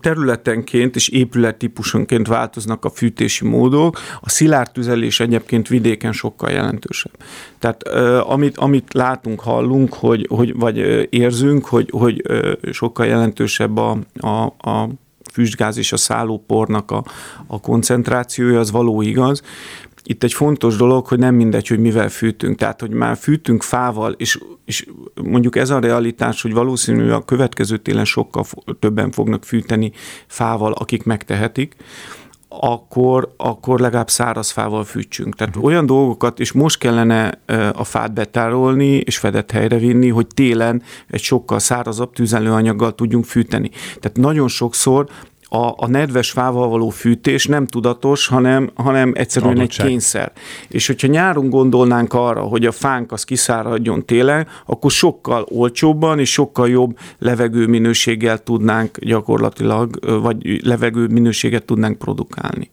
Területenként 0.00 0.96
és 0.96 1.08
épülettípusonként 1.08 2.26
változnak 2.26 2.84
a 2.84 2.90
fűtési 2.90 3.48
módok. 3.48 3.98
A 4.20 4.28
szilárd 4.28 4.72
tüzelés 4.72 5.20
egyébként 5.20 5.68
vidéken 5.68 6.12
sokkal 6.12 6.50
jelentősebb. 6.50 7.12
Tehát 7.58 7.82
amit, 8.22 8.56
amit 8.56 8.94
látunk, 8.94 9.40
hallunk, 9.40 9.94
hogy, 9.94 10.26
hogy, 10.28 10.56
vagy 10.56 11.06
érzünk, 11.10 11.66
hogy, 11.66 11.90
hogy 11.90 12.22
sokkal 12.72 13.06
jelentősebb 13.06 13.76
a, 13.76 13.98
a, 14.20 14.42
a 14.70 14.88
füstgáz 15.32 15.76
és 15.76 15.92
a 15.92 15.96
szállópornak 15.96 16.90
a, 16.90 17.04
a 17.46 17.60
koncentrációja, 17.60 18.58
az 18.58 18.70
való 18.70 19.02
igaz 19.02 19.42
itt 20.10 20.22
egy 20.22 20.32
fontos 20.32 20.76
dolog, 20.76 21.06
hogy 21.06 21.18
nem 21.18 21.34
mindegy, 21.34 21.68
hogy 21.68 21.78
mivel 21.78 22.08
fűtünk. 22.08 22.58
Tehát, 22.58 22.80
hogy 22.80 22.90
már 22.90 23.16
fűtünk 23.16 23.62
fával, 23.62 24.12
és, 24.12 24.38
és 24.64 24.86
mondjuk 25.24 25.56
ez 25.56 25.70
a 25.70 25.78
realitás, 25.78 26.42
hogy 26.42 26.52
valószínűleg 26.52 27.12
a 27.12 27.24
következő 27.24 27.76
télen 27.76 28.04
sokkal 28.04 28.44
többen 28.78 29.10
fognak 29.10 29.44
fűteni 29.44 29.92
fával, 30.26 30.72
akik 30.72 31.04
megtehetik, 31.04 31.76
akkor, 32.48 33.34
akkor 33.36 33.80
legalább 33.80 34.10
száraz 34.10 34.50
fával 34.50 34.84
fűtsünk. 34.84 35.34
Tehát 35.34 35.56
uh-huh. 35.56 35.70
olyan 35.70 35.86
dolgokat, 35.86 36.40
és 36.40 36.52
most 36.52 36.78
kellene 36.78 37.40
a 37.74 37.84
fát 37.84 38.12
betárolni 38.12 38.96
és 38.96 39.18
fedett 39.18 39.50
helyre 39.50 39.78
vinni, 39.78 40.08
hogy 40.08 40.26
télen 40.26 40.82
egy 41.08 41.22
sokkal 41.22 41.58
szárazabb 41.58 42.12
tüzelőanyaggal 42.12 42.94
tudjunk 42.94 43.24
fűteni. 43.24 43.70
Tehát 44.00 44.16
nagyon 44.16 44.48
sokszor 44.48 45.08
a, 45.48 45.74
a 45.76 45.86
nedves 45.86 46.30
fával 46.30 46.68
való 46.68 46.88
fűtés 46.88 47.46
nem 47.46 47.66
tudatos, 47.66 48.26
hanem, 48.26 48.70
hanem 48.74 49.12
egyszerűen 49.14 49.56
Adottság. 49.56 49.86
egy 49.86 49.90
kényszer. 49.92 50.32
És 50.68 50.86
hogyha 50.86 51.06
nyáron 51.06 51.50
gondolnánk 51.50 52.12
arra, 52.14 52.40
hogy 52.40 52.66
a 52.66 52.72
fánk 52.72 53.12
az 53.12 53.24
kiszáradjon 53.24 54.04
télen, 54.04 54.46
akkor 54.66 54.90
sokkal 54.90 55.46
olcsóbban 55.48 56.18
és 56.18 56.32
sokkal 56.32 56.68
jobb 56.68 56.98
levegőminőséggel 57.18 58.38
tudnánk 58.38 58.98
gyakorlatilag, 58.98 60.20
vagy 60.22 60.66
levegőminőséget 60.66 61.64
tudnánk 61.64 61.98
produkálni. 61.98 62.70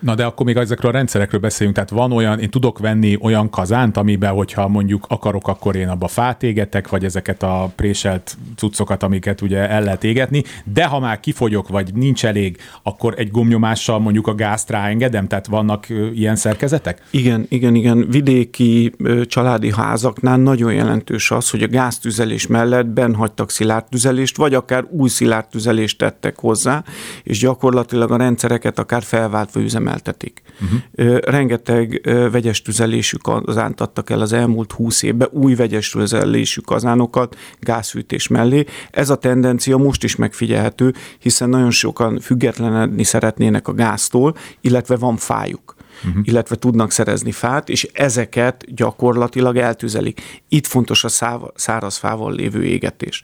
Na 0.00 0.14
de 0.14 0.24
akkor 0.24 0.46
még 0.46 0.56
ezekről 0.56 0.90
a 0.90 0.94
rendszerekről 0.94 1.40
beszéljünk, 1.40 1.76
tehát 1.76 1.92
van 1.92 2.12
olyan, 2.12 2.38
én 2.38 2.50
tudok 2.50 2.78
venni 2.78 3.18
olyan 3.20 3.50
kazánt, 3.50 3.96
amiben, 3.96 4.32
hogyha 4.32 4.68
mondjuk 4.68 5.04
akarok, 5.08 5.48
akkor 5.48 5.76
én 5.76 5.88
abba 5.88 6.08
fát 6.08 6.42
égetek, 6.42 6.88
vagy 6.88 7.04
ezeket 7.04 7.42
a 7.42 7.72
préselt 7.76 8.36
cuccokat, 8.56 9.02
amiket 9.02 9.40
ugye 9.40 9.68
el 9.68 9.82
lehet 9.82 10.04
égetni, 10.04 10.42
de 10.64 10.84
ha 10.84 10.98
már 10.98 11.20
kifogyok, 11.20 11.68
vagy 11.68 11.94
nincs 11.94 12.24
elég, 12.24 12.56
akkor 12.82 13.14
egy 13.16 13.30
gomnyomással 13.30 13.98
mondjuk 13.98 14.26
a 14.26 14.34
gázt 14.34 14.70
ráengedem, 14.70 15.26
tehát 15.28 15.46
vannak 15.46 15.86
ilyen 16.14 16.36
szerkezetek? 16.36 17.02
Igen, 17.10 17.46
igen, 17.48 17.74
igen. 17.74 18.06
Vidéki 18.10 18.92
családi 19.26 19.72
házaknál 19.72 20.36
nagyon 20.36 20.72
jelentős 20.72 21.30
az, 21.30 21.50
hogy 21.50 21.62
a 21.62 21.68
gáztüzelés 21.68 22.46
mellett 22.46 22.86
benhagytak 22.86 23.50
szilárd 23.50 23.84
tüzelést, 23.84 24.36
vagy 24.36 24.54
akár 24.54 24.84
új 24.90 25.08
szilárd 25.08 25.46
tüzelést 25.46 25.98
tettek 25.98 26.38
hozzá, 26.38 26.84
és 27.22 27.38
gyakorlatilag 27.38 28.10
a 28.10 28.16
rendszereket 28.16 28.78
akár 28.78 29.02
felváltva 29.02 29.60
üzemeltetik. 29.88 30.42
Uh-huh. 30.60 31.18
Rengeteg 31.18 32.00
vegyes 32.30 32.62
tüzelésű 32.62 33.16
kazánt 33.16 33.80
adtak 33.80 34.10
el 34.10 34.20
az 34.20 34.32
elmúlt 34.32 34.72
húsz 34.72 35.02
évben, 35.02 35.28
új 35.32 35.54
vegyes 35.54 35.90
tüzelésű 35.90 36.60
kazánokat 36.60 37.36
gázfűtés 37.60 38.28
mellé. 38.28 38.64
Ez 38.90 39.10
a 39.10 39.16
tendencia 39.16 39.76
most 39.76 40.04
is 40.04 40.16
megfigyelhető, 40.16 40.94
hiszen 41.18 41.48
nagyon 41.48 41.70
sokan 41.70 42.20
függetlenedni 42.20 43.04
szeretnének 43.04 43.68
a 43.68 43.72
gáztól, 43.72 44.34
illetve 44.60 44.96
van 44.96 45.16
fájuk 45.16 45.76
uh-huh. 46.06 46.22
illetve 46.24 46.56
tudnak 46.56 46.90
szerezni 46.90 47.32
fát, 47.32 47.68
és 47.68 47.88
ezeket 47.92 48.74
gyakorlatilag 48.74 49.56
eltüzelik. 49.56 50.42
Itt 50.48 50.66
fontos 50.66 51.04
a 51.04 51.08
száv, 51.08 51.40
száraz 51.54 51.96
fával 51.96 52.32
lévő 52.32 52.64
égetés. 52.64 53.22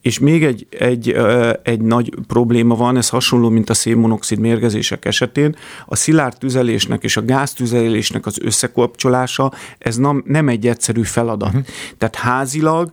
És 0.00 0.18
még 0.18 0.44
egy, 0.44 0.66
egy, 0.78 1.16
egy 1.62 1.80
nagy 1.80 2.14
probléma 2.26 2.74
van, 2.74 2.96
ez 2.96 3.08
hasonló, 3.08 3.48
mint 3.48 3.70
a 3.70 3.74
szénmonoxid 3.74 4.38
mérgezések 4.38 5.04
esetén. 5.04 5.56
A 5.86 5.96
szilárd 5.96 6.38
tüzelésnek 6.38 7.02
és 7.02 7.16
a 7.16 7.24
gáztüzelésnek 7.24 8.26
az 8.26 8.38
összekapcsolása, 8.42 9.52
ez 9.78 9.96
nem, 9.96 10.22
nem 10.26 10.48
egy 10.48 10.66
egyszerű 10.66 11.02
feladat. 11.02 11.48
Uh-huh. 11.48 11.64
Tehát 11.98 12.16
házilag 12.16 12.90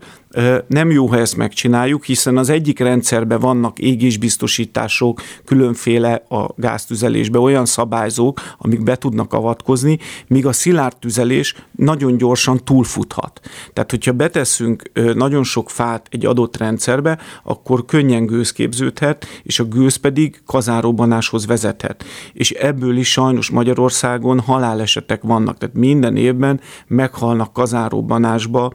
nem 0.68 0.92
jó, 0.92 1.08
ha 1.08 1.18
ezt 1.18 1.38
megcsináljuk, 1.38 2.06
hiszen 2.06 2.38
az 2.38 2.50
egyik 2.50 2.80
rendszerben 2.80 3.40
vannak 3.40 3.80
égésbiztosítások, 3.80 5.22
különféle 5.46 6.14
a 6.30 6.50
gáztüzelésbe 6.56 7.40
olyan 7.40 7.66
szabályzók, 7.66 8.42
amik 8.58 8.84
be 8.84 8.96
tudnak 8.96 9.34
avatkozni, 9.34 9.98
míg 10.28 10.46
a 10.46 10.52
szilárd 10.52 10.98
tüzelés 10.98 11.56
nagyon 11.76 12.18
gyorsan 12.18 12.64
túlfuthat. 12.64 13.40
Tehát, 13.74 13.90
hogyha 13.90 14.12
beteszünk 14.12 14.92
nagyon 15.14 15.44
sok 15.44 15.70
fát 15.70 16.08
egy 16.10 16.26
adott 16.26 16.58
rendszerbe, 16.58 17.18
akkor 17.44 17.86
könnyen 17.86 18.26
gőz 18.26 18.52
képződhet, 18.52 19.26
és 19.44 19.60
a 19.60 19.64
gőz 19.64 19.96
pedig 19.96 20.42
kazárobbanáshoz 20.46 21.46
vezethet. 21.46 22.04
És 22.34 22.52
ebből 22.52 22.98
is 22.98 23.12
sajnos 23.12 23.50
Magyarországon 23.50 24.40
halálesetek 24.40 25.22
vannak. 25.22 25.58
Tehát 25.58 25.76
minden 25.76 26.16
évben 26.16 26.60
meghalnak 26.88 27.54
kazárobbanásba 27.54 28.74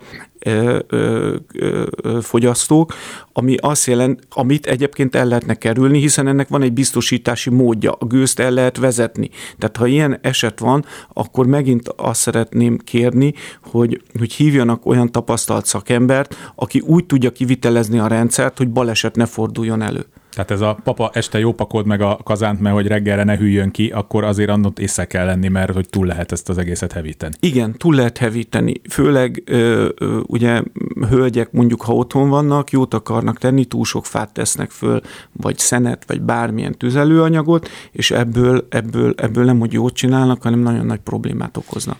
fogyasztók, 2.20 2.94
ami 3.32 3.56
azt 3.60 3.86
jelent, 3.86 4.26
amit 4.30 4.66
egyébként 4.66 5.14
el 5.14 5.26
lehetne 5.26 5.54
kerülni, 5.54 5.98
hiszen 5.98 6.26
ennek 6.26 6.48
van 6.48 6.62
egy 6.62 6.72
biztosítási 6.72 7.50
módja, 7.50 7.92
a 7.92 8.04
gőzt 8.04 8.38
el 8.38 8.50
lehet 8.50 8.76
vezetni. 8.76 9.30
Tehát 9.58 9.76
ha 9.76 9.86
ilyen 9.86 10.18
eset 10.22 10.58
van, 10.58 10.84
akkor 11.12 11.46
megint 11.46 11.88
azt 11.96 12.20
szeretném 12.20 12.78
kérni, 12.78 13.34
hogy, 13.62 14.02
hogy 14.18 14.32
hívjanak 14.32 14.86
olyan 14.86 15.12
tapasztalt 15.12 15.66
szakembert, 15.66 16.52
aki 16.54 16.80
úgy 16.80 17.06
tudja 17.06 17.32
kivitelezni 17.32 17.98
a 17.98 18.06
rendszert, 18.06 18.58
hogy 18.58 18.68
baleset 18.68 19.16
ne 19.16 19.26
forduljon 19.26 19.82
elő. 19.82 20.06
Tehát 20.36 20.50
ez 20.50 20.60
a 20.60 20.76
papa 20.84 21.10
este 21.12 21.38
jó 21.38 21.52
pakold 21.52 21.86
meg 21.86 22.00
a 22.00 22.18
kazánt, 22.24 22.60
mert 22.60 22.74
hogy 22.74 22.86
reggelre 22.86 23.24
ne 23.24 23.36
hűljön 23.36 23.70
ki, 23.70 23.88
akkor 23.90 24.24
azért 24.24 24.50
annott 24.50 24.78
észre 24.78 25.04
kell 25.04 25.24
lenni, 25.24 25.48
mert 25.48 25.72
hogy 25.72 25.88
túl 25.88 26.06
lehet 26.06 26.32
ezt 26.32 26.48
az 26.48 26.58
egészet 26.58 26.92
hevíteni. 26.92 27.34
Igen, 27.40 27.72
túl 27.72 27.94
lehet 27.94 28.18
hevíteni. 28.18 28.80
Főleg 28.90 29.42
ö, 29.46 29.88
ö, 29.98 30.20
ugye 30.26 30.62
hölgyek 31.08 31.52
mondjuk, 31.52 31.82
ha 31.82 31.94
otthon 31.94 32.28
vannak, 32.28 32.70
jót 32.70 32.94
akarnak 32.94 33.38
tenni, 33.38 33.64
túl 33.64 33.84
sok 33.84 34.06
fát 34.06 34.32
tesznek 34.32 34.70
föl, 34.70 35.00
vagy 35.32 35.58
szenet, 35.58 36.04
vagy 36.06 36.20
bármilyen 36.20 36.78
tüzelőanyagot, 36.78 37.68
és 37.92 38.10
ebből, 38.10 38.66
ebből, 38.68 39.14
ebből 39.16 39.44
nem, 39.44 39.58
hogy 39.58 39.72
jót 39.72 39.94
csinálnak, 39.94 40.42
hanem 40.42 40.60
nagyon 40.60 40.86
nagy 40.86 41.00
problémát 41.00 41.56
okoznak. 41.56 41.98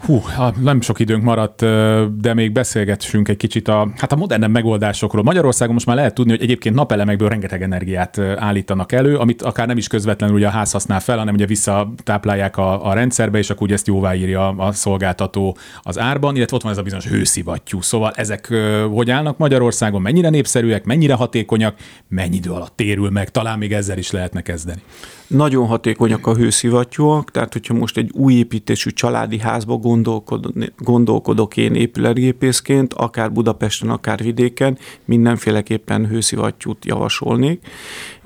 Hú, 0.00 0.22
nem 0.60 0.80
sok 0.80 1.00
időnk 1.00 1.22
maradt, 1.22 1.60
de 2.20 2.34
még 2.34 2.52
beszélgessünk 2.52 3.28
egy 3.28 3.36
kicsit 3.36 3.68
a, 3.68 3.88
hát 3.96 4.12
a 4.12 4.16
modernebb 4.16 4.50
megoldásokról. 4.50 5.22
Magyarországon 5.22 5.74
most 5.74 5.86
már 5.86 5.96
lehet 5.96 6.14
tudni, 6.14 6.30
hogy 6.30 6.42
egyébként 6.42 6.74
napelemekből 6.74 7.28
rengeteg 7.28 7.62
energiát 7.62 8.18
állítanak 8.18 8.92
elő, 8.92 9.16
amit 9.16 9.42
akár 9.42 9.66
nem 9.66 9.76
is 9.76 9.88
közvetlenül 9.88 10.36
ugye 10.36 10.46
a 10.46 10.50
ház 10.50 10.72
használ 10.72 11.00
fel, 11.00 11.18
hanem 11.18 11.34
ugye 11.34 11.46
visszatáplálják 11.46 12.56
a, 12.56 12.86
a 12.86 12.92
rendszerbe, 12.92 13.38
és 13.38 13.50
akkor 13.50 13.62
ugye 13.62 13.74
ezt 13.74 13.86
jóváírja 13.86 14.48
a 14.48 14.72
szolgáltató 14.72 15.56
az 15.82 15.98
árban, 15.98 16.36
illetve 16.36 16.56
ott 16.56 16.62
van 16.62 16.72
ez 16.72 16.78
a 16.78 16.82
bizonyos 16.82 17.06
hőszivattyú. 17.06 17.80
Szóval 17.80 18.12
ezek 18.16 18.54
hogy 18.90 19.10
állnak 19.10 19.38
Magyarországon, 19.38 20.02
mennyire 20.02 20.28
népszerűek, 20.28 20.84
mennyire 20.84 21.14
hatékonyak, 21.14 21.74
mennyi 22.08 22.36
idő 22.36 22.50
alatt 22.50 22.76
térül 22.76 23.10
meg, 23.10 23.30
talán 23.30 23.58
még 23.58 23.72
ezzel 23.72 23.98
is 23.98 24.10
lehetne 24.10 24.42
kezdeni. 24.42 24.80
Nagyon 25.26 25.66
hatékonyak 25.66 26.26
a 26.26 26.34
hőszivattyúak, 26.34 27.30
tehát 27.30 27.52
hogyha 27.52 27.74
most 27.74 27.96
egy 27.96 28.10
új 28.14 28.34
építésű 28.34 28.90
családi 28.90 29.38
házba 29.38 29.76
gondolkodok, 30.78 31.56
én 31.56 31.74
épületgépészként, 31.74 32.94
akár 32.94 33.32
Budapesten, 33.32 33.90
akár 33.90 34.22
vidéken, 34.22 34.78
mindenféleképpen 35.04 36.06
hőszivattyút 36.06 36.84
javasolnék, 36.84 37.60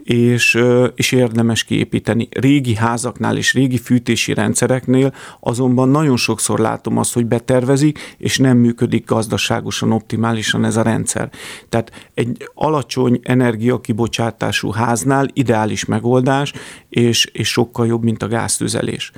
és, 0.03 0.59
és 0.95 1.13
érdemes 1.13 1.65
kiépíteni. 1.65 2.29
Régi 2.31 2.75
házaknál 2.75 3.37
és 3.37 3.55
régi 3.55 3.79
fűtési 3.79 4.35
rendszereknél 4.35 5.15
azonban 5.41 5.89
nagyon 5.89 6.17
sokszor 6.17 6.59
látom 6.59 6.99
azt, 6.99 7.13
hogy 7.13 7.27
betervezik, 7.27 8.15
és 8.19 8.39
nem 8.39 8.57
működik 8.57 9.07
gazdaságosan, 9.07 9.93
optimálisan 9.93 10.65
ez 10.65 10.77
a 10.77 10.83
rendszer. 10.83 11.31
Tehát 11.69 12.11
egy 12.15 12.51
alacsony 12.55 13.21
energiakibocsátású 13.23 14.71
háznál 14.71 15.29
ideális 15.33 15.85
megoldás, 15.85 16.53
és, 16.89 17.25
és 17.25 17.49
sokkal 17.49 17.87
jobb, 17.87 18.03
mint 18.03 18.23
a 18.23 18.29
gáztüzelés. 18.29 19.13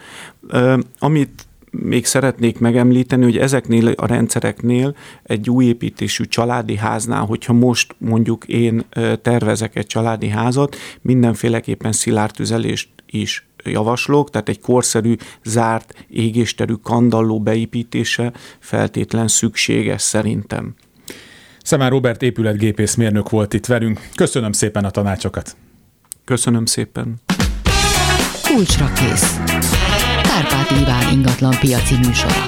Amit 0.99 1.47
még 1.73 2.07
szeretnék 2.07 2.59
megemlíteni, 2.59 3.25
hogy 3.25 3.39
ezeknél 3.39 3.89
a 3.89 4.07
rendszereknél 4.07 4.97
egy 5.23 5.51
új 5.51 5.65
építésű 5.65 6.25
családi 6.25 6.77
háznál, 6.77 7.25
hogyha 7.25 7.53
most 7.53 7.95
mondjuk 7.99 8.45
én 8.45 8.85
tervezek 9.23 9.77
egy 9.77 9.87
családi 9.87 10.29
házat, 10.29 10.77
mindenféleképpen 11.01 11.93
szilárd 11.93 12.33
tüzelést 12.33 12.89
is 13.07 13.47
javaslok, 13.65 14.31
tehát 14.31 14.49
egy 14.49 14.61
korszerű, 14.61 15.15
zárt, 15.45 16.05
égésterű 16.09 16.75
kandalló 16.83 17.41
beépítése 17.41 18.33
feltétlen 18.59 19.29
szükséges 19.29 20.03
szerintem. 20.03 20.75
Szemár 21.63 21.91
Robert 21.91 22.23
épületgépész 22.23 22.95
mérnök 22.95 23.31
volt 23.31 23.55
itt 23.55 23.67
velünk. 23.67 24.09
Köszönöm 24.15 24.53
szépen 24.53 24.85
a 24.85 24.91
tanácsokat. 24.91 25.57
Köszönöm 26.25 26.67
szépen. 26.67 27.15
Kulcsra 28.43 28.93
kész. 28.93 29.39
Kárpát 30.63 30.81
Iván 30.81 31.13
ingatlan 31.13 31.57
piaci 31.61 31.95
műsora. 31.95 32.45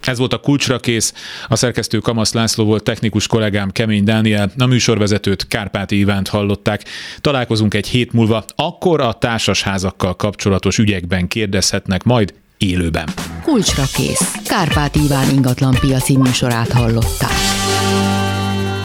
Ez 0.00 0.18
volt 0.18 0.32
a 0.32 0.38
kulcsra 0.38 0.78
kész. 0.78 1.14
A 1.48 1.56
szerkesztő 1.56 1.98
Kamasz 1.98 2.32
László 2.32 2.64
volt 2.64 2.82
technikus 2.82 3.26
kollégám 3.26 3.70
Kemény 3.70 4.04
Dániel, 4.04 4.52
a 4.58 4.66
műsorvezetőt 4.66 5.46
Kárpáti 5.46 5.98
Ivánt 5.98 6.28
hallották. 6.28 6.84
Találkozunk 7.20 7.74
egy 7.74 7.88
hét 7.88 8.12
múlva, 8.12 8.44
akkor 8.56 9.00
a 9.00 9.12
társasházakkal 9.12 10.16
kapcsolatos 10.16 10.78
ügyekben 10.78 11.28
kérdezhetnek 11.28 12.04
majd 12.04 12.34
élőben. 12.58 13.08
Kulcsra 13.42 13.84
kész. 13.94 14.32
Kárpát 14.44 14.96
Iván 14.96 15.30
ingatlan 15.30 15.76
piaci 15.80 16.16
műsorát 16.16 16.72
hallották. 16.72 17.61